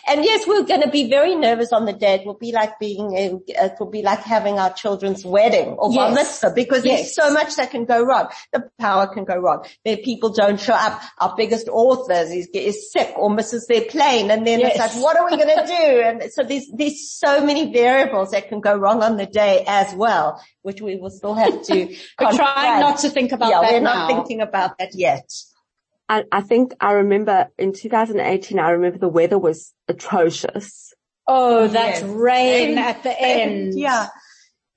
And 0.08 0.24
yes, 0.24 0.46
we're 0.46 0.62
going 0.64 0.82
to 0.82 0.90
be 0.90 1.08
very 1.10 1.34
nervous 1.34 1.72
on 1.72 1.84
the 1.84 1.92
day. 1.92 2.14
It 2.14 2.26
will 2.26 2.34
be 2.38 2.52
like 2.52 2.78
being, 2.78 3.14
in, 3.16 3.42
it 3.48 3.72
will 3.78 3.90
be 3.90 4.02
like 4.02 4.20
having 4.20 4.58
our 4.58 4.72
children's 4.72 5.24
wedding 5.24 5.68
or 5.70 5.90
bar 5.92 6.10
Yes. 6.10 6.14
mitzvah 6.14 6.52
because 6.54 6.84
Yes. 6.84 7.00
there's 7.00 7.14
so 7.14 7.32
much 7.32 7.56
that 7.56 7.70
can 7.70 7.84
go 7.84 8.02
wrong. 8.02 8.28
The 8.52 8.70
power 8.78 9.06
can 9.06 9.24
go 9.24 9.36
wrong. 9.36 9.64
There 9.84 9.96
people 9.98 10.30
don't 10.30 10.58
show 10.60 10.74
up. 10.74 11.02
Our 11.18 11.34
biggest 11.36 11.68
author 11.68 12.12
is, 12.12 12.48
is 12.54 12.90
sick 12.92 13.12
or 13.16 13.30
misses 13.30 13.66
their 13.66 13.82
plane 13.82 14.30
and 14.30 14.46
then 14.46 14.60
it's 14.60 14.78
like, 14.78 14.92
what 15.02 15.18
are 15.18 15.26
we 15.26 15.36
going 15.36 15.48
to 15.56 15.66
do? 15.66 16.02
And 16.06 16.32
so 16.32 16.42
there's, 16.42 16.66
there's 16.72 17.10
so 17.10 17.44
many 17.44 17.72
variables 17.72 18.30
that 18.30 18.48
can 18.48 18.60
go 18.60 18.76
wrong 18.76 19.02
on 19.02 19.16
the 19.16 19.26
day 19.26 19.64
as 19.66 19.94
well, 19.94 20.42
which 20.62 20.80
we 20.80 20.96
will 20.96 21.10
still 21.10 21.34
have 21.34 21.62
to 21.62 21.96
We're 22.20 22.32
trying 22.32 22.80
not 22.80 22.98
to 23.00 23.10
think 23.10 23.32
about 23.32 23.50
yeah, 23.50 23.60
that 23.60 23.72
we're 23.72 23.80
now. 23.80 23.94
not 23.94 24.08
thinking 24.08 24.40
about 24.40 24.78
that 24.78 24.94
yet. 24.94 25.30
I, 26.08 26.24
I 26.30 26.40
think 26.40 26.74
I 26.80 26.92
remember 26.92 27.48
in 27.58 27.72
2018, 27.72 28.58
I 28.58 28.70
remember 28.70 28.98
the 28.98 29.08
weather 29.08 29.38
was 29.38 29.72
atrocious. 29.88 30.92
Oh, 31.26 31.66
that 31.66 32.00
Yes. 32.00 32.02
rain 32.04 32.78
at 32.78 33.02
the 33.02 33.20
end. 33.20 33.74
Yeah. 33.76 34.08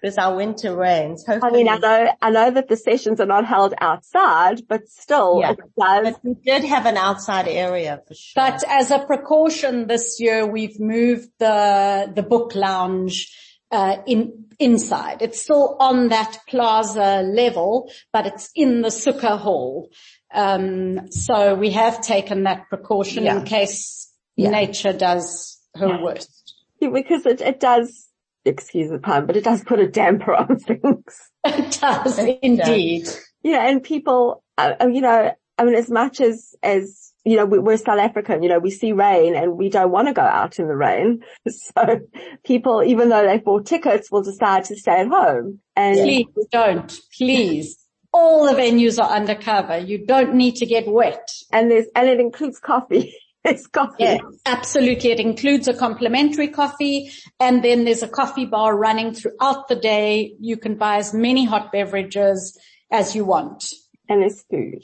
Because 0.02 0.18
our 0.18 0.34
winter 0.38 0.74
rains. 0.78 1.26
I 1.28 1.50
mean, 1.52 1.68
I 1.68 1.76
know, 1.78 2.10
I 2.22 2.30
know 2.30 2.52
that 2.52 2.70
the 2.70 2.78
sessions 2.78 3.20
are 3.20 3.26
not 3.26 3.44
held 3.46 3.74
outside, 3.82 4.66
but 4.66 4.88
still 4.88 5.40
Yeah. 5.42 5.52
it 5.52 5.60
does. 5.78 6.14
But 6.14 6.24
we 6.24 6.36
did 6.36 6.64
have 6.64 6.86
an 6.86 6.96
outside 6.96 7.50
area 7.50 8.02
for 8.08 8.14
sure. 8.14 8.34
But 8.42 8.64
as 8.70 8.92
a 8.92 9.00
precaution 9.00 9.88
this 9.88 10.18
year, 10.22 10.48
we've 10.48 10.80
moved 10.80 11.28
the, 11.40 12.10
the 12.16 12.24
book 12.24 12.56
lounge, 12.56 13.30
uh, 13.72 13.98
in, 14.08 14.46
inside. 14.58 15.22
It's 15.22 15.42
still 15.42 15.76
on 15.82 16.08
that 16.10 16.40
plaza 16.48 17.22
level, 17.22 17.92
but 18.14 18.26
it's 18.26 18.50
in 18.56 18.82
the 18.82 18.88
Sukkah 18.90 19.38
hall. 19.38 19.90
Um, 20.34 21.12
so 21.12 21.56
we 21.56 21.72
have 21.72 22.02
taken 22.02 22.44
that 22.44 22.70
precaution 22.70 23.24
Yeah. 23.24 23.38
in 23.40 23.46
case 23.46 24.12
Yeah. 24.36 24.52
nature 24.52 24.94
does 24.94 25.58
her 25.76 26.02
worst. 26.02 26.54
because 26.80 27.26
it, 27.26 27.42
it 27.42 27.60
does, 27.60 28.08
excuse 28.46 28.90
the 28.90 29.00
pun, 29.00 29.26
but 29.26 29.36
it 29.36 29.44
does 29.44 29.64
put 29.64 29.80
a 29.80 29.88
damper 29.88 30.34
on 30.36 30.58
things. 30.68 31.30
It 31.46 31.78
does 31.82 32.20
It 32.20 32.40
indeed. 32.42 33.08
You 33.44 33.54
know, 33.54 33.60
and 33.60 33.82
people, 33.84 34.44
uh, 34.58 34.74
uh, 34.82 34.88
you 34.88 35.02
know, 35.02 35.32
I 35.58 35.64
mean, 35.66 35.76
as 35.76 35.90
much 35.90 36.22
as, 36.22 36.56
as, 36.64 37.12
you 37.26 37.36
know, 37.36 37.46
we, 37.46 37.60
we're 37.60 37.78
South 37.78 38.00
African, 38.00 38.44
you 38.44 38.50
know, 38.50 38.60
we 38.60 38.72
see 38.72 38.94
rain 38.94 39.36
and 39.36 39.58
we 39.58 39.70
don't 39.70 39.92
want 39.92 40.08
to 40.08 40.14
go 40.14 40.22
out 40.22 40.58
in 40.60 40.68
the 40.68 40.76
rain. 40.76 41.24
So 41.50 42.00
people, 42.46 42.84
even 42.84 43.10
though 43.10 43.26
they've 43.26 43.44
bought 43.44 43.66
tickets, 43.66 44.10
will 44.12 44.24
decide 44.24 44.66
to 44.66 44.76
stay 44.76 45.02
at 45.02 45.08
home. 45.08 45.60
And 45.76 46.00
Please 46.00 46.28
don't. 46.52 47.00
Please. 47.18 47.78
All 48.12 48.46
the 48.46 48.60
venues 48.60 49.02
are 49.02 49.10
undercover. 49.10 49.78
You 49.78 50.06
don't 50.06 50.36
need 50.36 50.56
to 50.56 50.66
get 50.66 50.88
wet. 50.88 51.28
and 51.52 51.70
there's, 51.70 51.86
and 51.96 52.08
it 52.08 52.20
includes 52.20 52.60
coffee. 52.60 53.14
it's 53.44 53.68
coffee. 53.68 54.04
Yeah, 54.04 54.18
absolutely. 54.46 55.12
It 55.12 55.20
includes 55.20 55.68
a 55.68 55.74
complimentary 55.74 56.48
coffee 56.48 57.12
and 57.40 57.64
then 57.64 57.86
there's 57.86 58.04
a 58.04 58.08
coffee 58.08 58.46
bar 58.46 58.76
running 58.76 59.14
throughout 59.14 59.68
the 59.68 59.76
day. 59.76 60.34
You 60.40 60.58
can 60.58 60.76
buy 60.76 60.98
as 60.98 61.14
many 61.14 61.46
hot 61.46 61.72
beverages 61.72 62.58
as 62.92 63.16
you 63.16 63.26
want. 63.26 63.72
And 64.08 64.22
there's 64.22 64.44
food. 64.50 64.84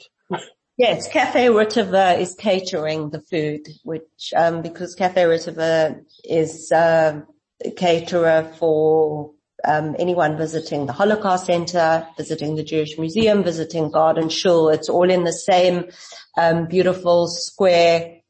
Yes, 0.78 1.08
Cafe 1.08 1.46
Riteve 1.46 2.20
is 2.20 2.34
catering 2.34 3.08
the 3.08 3.22
food, 3.22 3.66
which, 3.82 4.34
um, 4.36 4.60
because 4.60 4.94
Cafe 4.94 5.22
Riteve 5.22 6.04
is, 6.22 6.70
uh, 6.70 7.22
a 7.64 7.70
caterer 7.70 8.52
for, 8.58 9.32
um, 9.66 9.96
anyone 9.98 10.36
visiting 10.36 10.86
the 10.86 10.92
Holocaust 10.92 11.46
Center, 11.46 12.06
visiting 12.16 12.56
the 12.56 12.62
Jewish 12.64 12.98
Museum, 12.98 13.42
visiting 13.42 13.90
Garden 13.90 14.28
Shul. 14.28 14.68
It's 14.68 14.88
all 14.88 15.10
in 15.10 15.24
the 15.24 15.32
same, 15.32 15.90
um, 16.38 16.66
beautiful 16.66 17.26
square 17.28 18.20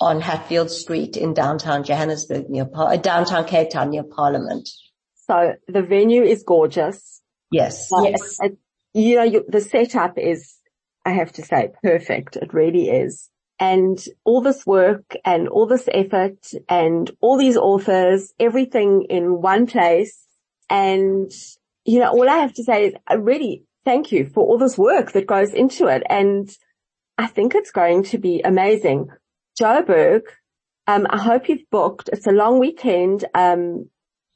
on 0.00 0.20
Hatfield 0.20 0.70
Street 0.70 1.16
in 1.16 1.34
downtown 1.34 1.84
Johannesburg 1.84 2.48
near, 2.48 2.68
uh, 2.74 2.96
downtown 2.96 3.44
Cape 3.44 3.70
Town 3.70 3.90
near 3.90 4.04
Parliament. 4.04 4.68
So 5.26 5.54
the 5.68 5.82
venue 5.82 6.22
is 6.22 6.42
gorgeous. 6.42 7.20
Yes. 7.50 7.88
But 7.90 8.10
Yes. 8.10 8.36
it- 8.42 8.58
you 8.92 9.16
know, 9.16 9.22
you, 9.24 9.44
the 9.48 9.60
setup 9.60 10.18
is, 10.18 10.54
I 11.04 11.10
have 11.10 11.32
to 11.32 11.42
say, 11.42 11.70
perfect. 11.82 12.36
It 12.36 12.54
really 12.54 12.88
is. 12.90 13.28
and 13.60 14.04
all 14.24 14.40
this 14.40 14.66
work 14.66 15.14
and 15.24 15.46
all 15.48 15.64
this 15.64 15.88
effort 15.94 16.38
and 16.68 17.08
all 17.20 17.38
these 17.38 17.56
authors, 17.56 18.34
everything 18.40 19.06
in 19.08 19.40
one 19.40 19.64
place. 19.68 20.23
And, 20.74 21.30
you 21.84 22.00
know, 22.00 22.10
all 22.10 22.28
I 22.28 22.38
have 22.38 22.54
to 22.54 22.64
say 22.64 22.86
is 22.86 22.94
I 23.06 23.14
really 23.14 23.62
thank 23.84 24.10
you 24.10 24.26
for 24.26 24.44
all 24.44 24.58
this 24.58 24.76
work 24.76 25.12
that 25.12 25.24
goes 25.24 25.54
into 25.54 25.86
it. 25.86 26.02
And 26.10 26.50
I 27.16 27.28
think 27.28 27.54
it's 27.54 27.70
going 27.70 28.02
to 28.04 28.18
be 28.18 28.40
amazing. 28.40 29.06
Joburg, 29.60 30.22
um, 30.88 31.06
I 31.08 31.18
hope 31.18 31.48
you've 31.48 31.70
booked. 31.70 32.10
It's 32.12 32.26
a 32.26 32.32
long 32.32 32.58
weekend. 32.58 33.24
Um, 33.34 33.88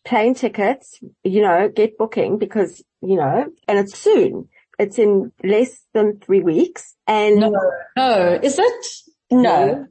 plane 0.05 0.35
tickets, 0.35 1.01
you 1.25 1.43
know, 1.43 1.69
get 1.69 1.99
booking 1.99 2.39
because, 2.39 2.85
you 3.03 3.17
know, 3.17 3.47
and 3.67 3.79
it's 3.81 3.99
soon. 3.99 4.49
It's 4.79 4.97
in 4.97 5.33
less 5.43 5.85
than 5.93 6.21
three 6.21 6.41
weeks. 6.41 6.95
And 7.09 7.41
no, 7.41 7.53
no, 7.97 8.39
is 8.41 8.61
it? 8.61 8.87
No, 9.33 9.41
no. 9.43 9.87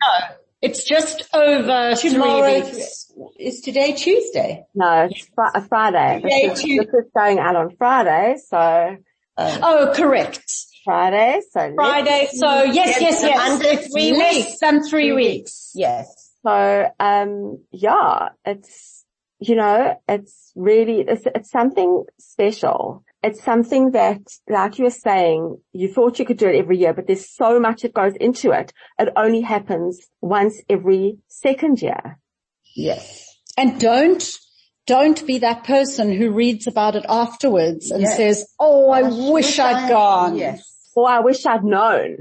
It's 0.62 0.84
just 0.84 1.24
over 1.34 1.94
Tomorrow, 1.96 2.62
three 2.62 2.72
weeks. 2.72 3.12
Is 3.40 3.62
today 3.62 3.94
Tuesday? 3.94 4.66
No, 4.74 5.08
it's 5.10 5.28
fr- 5.36 5.60
Friday. 5.68 6.22
Today, 6.22 6.50
this, 6.50 6.60
is, 6.60 6.78
this 6.78 7.06
is 7.06 7.12
going 7.16 7.40
out 7.40 7.56
on 7.56 7.76
Friday, 7.78 8.38
so. 8.48 8.58
Uh, 9.38 9.60
oh, 9.62 9.94
correct. 9.96 10.44
Friday, 10.84 11.42
so. 11.52 11.74
Friday, 11.76 12.28
so 12.34 12.64
yes, 12.64 13.00
yes, 13.00 13.22
yes. 13.22 13.40
Under 13.40 13.76
three 13.76 14.14
weeks. 14.14 14.20
Less 14.20 14.60
than 14.60 14.84
three 14.88 15.12
weeks. 15.12 15.72
Yes. 15.76 16.32
So, 16.44 16.90
um, 17.00 17.60
yeah, 17.72 18.30
it's, 18.46 19.06
you 19.40 19.56
know, 19.56 20.00
it's 20.08 20.52
really, 20.56 21.02
it's, 21.02 21.24
it's 21.36 21.52
something 21.52 22.06
special. 22.20 23.04
It's 23.24 23.44
something 23.44 23.92
that, 23.92 24.22
like 24.48 24.78
you 24.78 24.86
were 24.86 24.92
saying, 24.92 25.58
you 25.74 25.92
thought 25.92 26.20
you 26.20 26.26
could 26.26 26.38
do 26.38 26.48
it 26.48 26.56
every 26.56 26.78
year, 26.78 26.94
but 26.94 27.08
there's 27.08 27.34
so 27.34 27.60
much 27.60 27.82
that 27.82 27.94
goes 27.94 28.14
into 28.20 28.52
it. 28.52 28.72
It 29.00 29.10
only 29.16 29.42
happens 29.42 30.00
once 30.22 30.62
every 30.70 31.18
second 31.28 31.82
year. 31.82 32.20
Yes. 32.76 33.26
And 33.58 33.80
don't, 33.80 34.24
don't 34.86 35.26
be 35.26 35.40
that 35.40 35.64
person 35.64 36.16
who 36.16 36.32
reads 36.32 36.68
about 36.68 36.96
it 36.96 37.06
afterwards 37.10 37.90
and 37.90 38.04
yes. 38.04 38.16
says, 38.16 38.54
oh, 38.60 38.92
I, 38.92 39.00
I 39.00 39.32
wish, 39.32 39.58
I'd 39.58 39.86
I, 39.86 39.90
gone. 39.90 40.38
Yes. 40.38 40.64
Or 40.96 41.10
I 41.10 41.20
wish 41.20 41.46
I'd 41.46 41.64
known. 41.64 42.18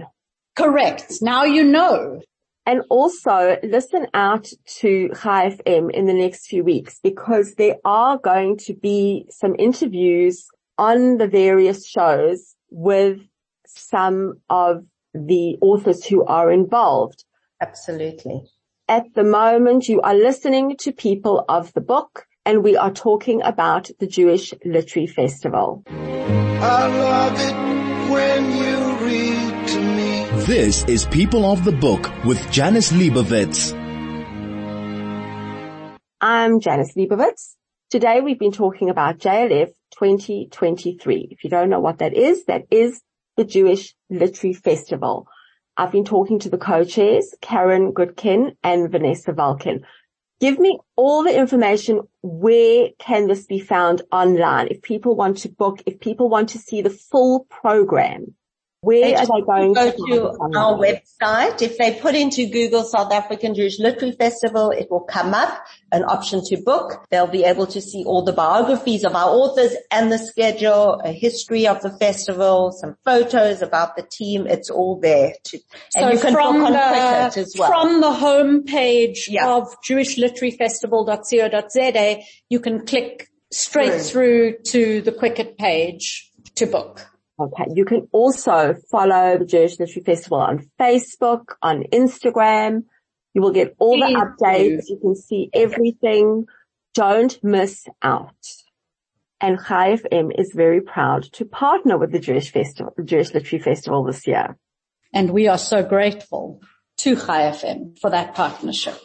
Correct. 0.56 1.12
Now 1.20 1.44
you 1.44 1.62
know. 1.62 2.20
And 2.68 2.82
also 2.90 3.58
listen 3.62 4.08
out 4.12 4.48
to 4.80 5.10
Chai 5.22 5.50
FM 5.50 5.88
in 5.92 6.06
the 6.06 6.12
next 6.12 6.48
few 6.48 6.64
weeks 6.64 6.98
because 7.00 7.54
there 7.54 7.76
are 7.84 8.18
going 8.18 8.56
to 8.66 8.74
be 8.74 9.26
some 9.30 9.54
interviews 9.56 10.48
on 10.78 11.18
the 11.18 11.28
various 11.28 11.86
shows 11.86 12.54
with 12.70 13.20
some 13.66 14.40
of 14.50 14.84
the 15.14 15.56
authors 15.60 16.04
who 16.04 16.24
are 16.24 16.50
involved. 16.50 17.24
Absolutely. 17.60 18.42
At 18.88 19.14
the 19.14 19.24
moment, 19.24 19.88
you 19.88 20.00
are 20.02 20.14
listening 20.14 20.76
to 20.78 20.92
people 20.92 21.44
of 21.48 21.72
the 21.72 21.80
book 21.80 22.26
and 22.44 22.62
we 22.62 22.76
are 22.76 22.92
talking 22.92 23.42
about 23.42 23.90
the 23.98 24.06
Jewish 24.06 24.54
Literary 24.64 25.08
Festival. 25.08 25.82
I 25.88 26.86
love 26.86 27.32
it 27.36 28.10
when 28.12 28.52
you 28.56 29.04
read 29.04 29.68
to 29.68 29.80
me. 29.80 30.44
This 30.44 30.84
is 30.84 31.06
People 31.06 31.44
of 31.44 31.64
the 31.64 31.72
Book 31.72 32.08
with 32.24 32.38
Janice 32.52 32.92
Liebowitz. 32.92 33.72
I'm 36.20 36.60
Janice 36.60 36.94
Liebowitz. 36.94 37.56
Today 37.90 38.20
we've 38.20 38.38
been 38.38 38.52
talking 38.52 38.90
about 38.90 39.18
JLF 39.18 39.72
2023. 39.98 41.28
If 41.30 41.44
you 41.44 41.50
don't 41.50 41.70
know 41.70 41.80
what 41.80 41.98
that 41.98 42.14
is, 42.14 42.44
that 42.46 42.64
is 42.70 43.00
the 43.36 43.44
Jewish 43.44 43.94
Literary 44.10 44.54
Festival. 44.54 45.26
I've 45.76 45.92
been 45.92 46.04
talking 46.04 46.38
to 46.40 46.50
the 46.50 46.58
co-chairs, 46.58 47.34
Caryn 47.42 47.92
Gootkin 47.92 48.56
and 48.62 48.90
Vanessa 48.90 49.32
Valkin. 49.32 49.82
Give 50.40 50.58
me 50.58 50.78
all 50.96 51.22
the 51.22 51.36
information. 51.36 52.02
Where 52.22 52.88
can 52.98 53.26
this 53.26 53.46
be 53.46 53.58
found 53.58 54.02
online? 54.12 54.68
If 54.68 54.82
people 54.82 55.16
want 55.16 55.38
to 55.38 55.48
book, 55.48 55.82
if 55.86 56.00
people 56.00 56.28
want 56.28 56.50
to 56.50 56.58
see 56.58 56.82
the 56.82 56.90
full 56.90 57.46
program, 57.50 58.34
where 58.86 59.18
are 59.18 59.26
they 59.26 59.42
going 59.44 59.72
go 59.72 59.90
to, 59.90 59.96
to 59.96 60.28
our 60.56 60.78
website? 60.78 61.60
If 61.60 61.76
they 61.76 61.98
put 62.00 62.14
into 62.14 62.46
Google 62.46 62.84
South 62.84 63.12
African 63.12 63.56
Jewish 63.56 63.80
Literary 63.80 64.14
Festival, 64.14 64.70
it 64.70 64.88
will 64.88 65.00
come 65.00 65.34
up 65.34 65.66
an 65.90 66.04
option 66.04 66.40
to 66.44 66.62
book. 66.62 67.04
They'll 67.10 67.26
be 67.26 67.42
able 67.42 67.66
to 67.66 67.80
see 67.80 68.04
all 68.04 68.22
the 68.22 68.32
biographies 68.32 69.02
of 69.02 69.16
our 69.16 69.28
authors 69.28 69.74
and 69.90 70.12
the 70.12 70.18
schedule, 70.18 71.00
a 71.04 71.10
history 71.10 71.66
of 71.66 71.82
the 71.82 71.90
festival, 71.98 72.70
some 72.70 72.96
photos 73.04 73.60
about 73.60 73.96
the 73.96 74.06
team. 74.08 74.46
It's 74.46 74.70
all 74.70 75.00
there. 75.00 75.32
To, 75.46 75.58
and 75.96 76.04
so 76.04 76.10
you 76.12 76.20
can 76.20 76.32
from 76.32 76.58
book 76.58 76.66
on 76.66 76.72
the, 76.72 76.78
Quicket 76.78 77.38
as 77.38 77.56
well. 77.58 77.68
From 77.68 78.00
the 78.00 78.12
home 78.12 78.62
page 78.62 79.26
yeah. 79.28 79.48
of 79.48 79.66
jewishliteraryfestival.co.za, 79.82 82.22
you 82.48 82.60
can 82.60 82.86
click 82.86 83.32
straight 83.50 84.00
through 84.00 84.58
to 84.58 85.00
the 85.00 85.10
Quicket 85.10 85.58
page 85.58 86.30
to 86.54 86.66
book. 86.66 87.04
Okay. 87.38 87.64
You 87.74 87.84
can 87.84 88.08
also 88.12 88.74
follow 88.90 89.38
the 89.38 89.44
Jewish 89.44 89.78
Literary 89.78 90.04
Festival 90.04 90.38
on 90.38 90.70
Facebook, 90.80 91.54
on 91.60 91.84
Instagram. 91.92 92.84
You 93.34 93.42
will 93.42 93.52
get 93.52 93.74
all 93.78 93.98
the 93.98 94.14
updates. 94.14 94.84
You 94.88 94.98
can 94.98 95.14
see 95.14 95.50
everything. 95.52 96.46
Don't 96.94 97.38
miss 97.44 97.86
out. 98.00 98.34
And 99.38 99.58
Chai 99.68 99.96
FM 99.96 100.30
is 100.38 100.52
very 100.54 100.80
proud 100.80 101.24
to 101.34 101.44
partner 101.44 101.98
with 101.98 102.10
the 102.10 102.18
Jewish 102.18 102.50
Festival, 102.50 102.94
the 102.96 103.02
Jewish 103.02 103.34
Literary 103.34 103.62
Festival 103.62 104.02
this 104.04 104.26
year. 104.26 104.56
And 105.12 105.30
we 105.30 105.46
are 105.46 105.58
so 105.58 105.82
grateful 105.82 106.62
to 106.98 107.16
Chai 107.16 107.50
FM 107.50 107.98
for 108.00 108.08
that 108.10 108.34
partnership. 108.34 108.98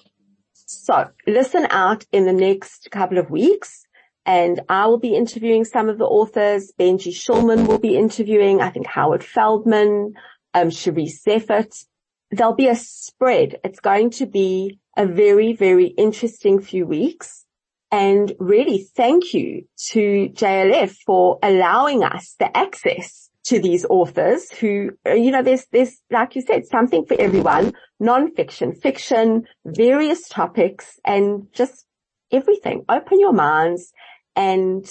So 0.53 1.07
listen 1.27 1.67
out 1.69 2.05
in 2.13 2.25
the 2.25 2.32
next 2.32 2.89
couple 2.91 3.17
of 3.17 3.29
weeks 3.29 3.84
and 4.26 4.61
I 4.69 4.86
will 4.88 4.99
be 4.99 5.15
interviewing 5.15 5.65
some 5.65 5.89
of 5.89 5.97
the 5.97 6.05
authors. 6.05 6.72
Benji 6.80 7.11
Shulman 7.11 7.67
will 7.67 7.80
be 7.80 7.97
interviewing, 7.97 8.61
I 8.61 8.69
think 8.69 8.88
Howard 8.88 9.24
Feldman, 9.24 10.13
um, 10.53 10.69
Cherise 10.69 11.24
Zeffert. 11.26 11.86
There'll 12.30 12.55
be 12.55 12.67
a 12.67 12.76
spread. 12.76 13.59
It's 13.63 13.80
going 13.80 14.11
to 14.11 14.26
be 14.26 14.80
a 14.95 15.05
very, 15.05 15.53
very 15.53 15.88
interesting 15.88 16.61
few 16.61 16.86
weeks. 16.86 17.45
And 17.91 18.34
really 18.39 18.88
thank 18.95 19.34
you 19.34 19.65
to 19.89 20.30
JLF 20.30 20.95
for 21.05 21.39
allowing 21.43 22.03
us 22.03 22.36
the 22.39 22.55
access 22.55 23.30
to 23.43 23.59
these 23.59 23.86
authors 23.86 24.49
who, 24.51 24.91
you 25.05 25.32
know, 25.32 25.41
there's, 25.41 25.65
there's, 25.72 25.99
like 26.09 26.36
you 26.36 26.41
said, 26.41 26.65
something 26.67 27.05
for 27.05 27.19
everyone, 27.19 27.74
non-fiction, 27.99 28.76
fiction, 28.76 29.45
various 29.65 30.30
topics 30.30 30.99
and 31.03 31.47
just 31.51 31.86
everything. 32.32 32.86
Open 32.88 33.19
your 33.19 33.34
minds 33.34 33.91
and 34.36 34.86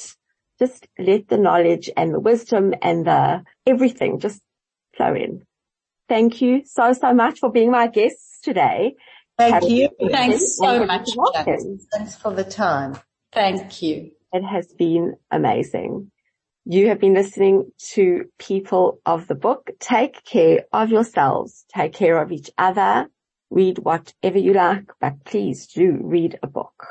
just 0.59 0.87
let 0.99 1.29
the 1.29 1.39
knowledge 1.39 1.91
and 1.97 2.13
the 2.13 2.21
wisdom 2.21 2.75
and 2.83 3.07
the 3.07 3.43
everything 3.67 4.19
just 4.19 4.41
flow 4.97 5.15
in. 5.15 5.43
Thank 6.09 6.43
you 6.43 6.63
so, 6.65 6.93
so 6.93 7.15
much 7.15 7.39
for 7.39 7.51
being 7.51 7.71
my 7.71 7.87
guests 7.87 8.41
today. 8.43 8.97
Thank 9.39 9.55
Have 9.55 9.71
you. 9.71 9.89
Thanks 10.11 10.57
so 10.57 10.85
much. 10.85 11.09
Thanks 11.93 12.17
for 12.17 12.35
the 12.35 12.45
time. 12.45 12.99
Thank 13.33 13.81
you. 13.81 14.11
It 14.33 14.43
has 14.43 14.73
been 14.73 15.15
amazing. 15.31 16.11
You 16.67 16.89
have 16.89 17.01
been 17.01 17.15
listening 17.15 17.73
to 17.95 18.25
people 18.39 19.01
of 19.07 19.27
the 19.29 19.35
book. 19.35 19.71
Take 19.81 20.23
care 20.25 20.67
of 20.73 20.91
yourselves. 20.91 21.65
Take 21.75 21.95
care 21.95 22.21
of 22.21 22.33
each 22.33 22.51
other. 22.59 23.09
Read 23.51 23.79
whatever 23.79 24.39
you 24.39 24.53
like, 24.53 24.91
but 25.01 25.25
please 25.25 25.67
do 25.69 25.99
read 26.01 26.39
a 26.43 26.47
book. 26.47 26.87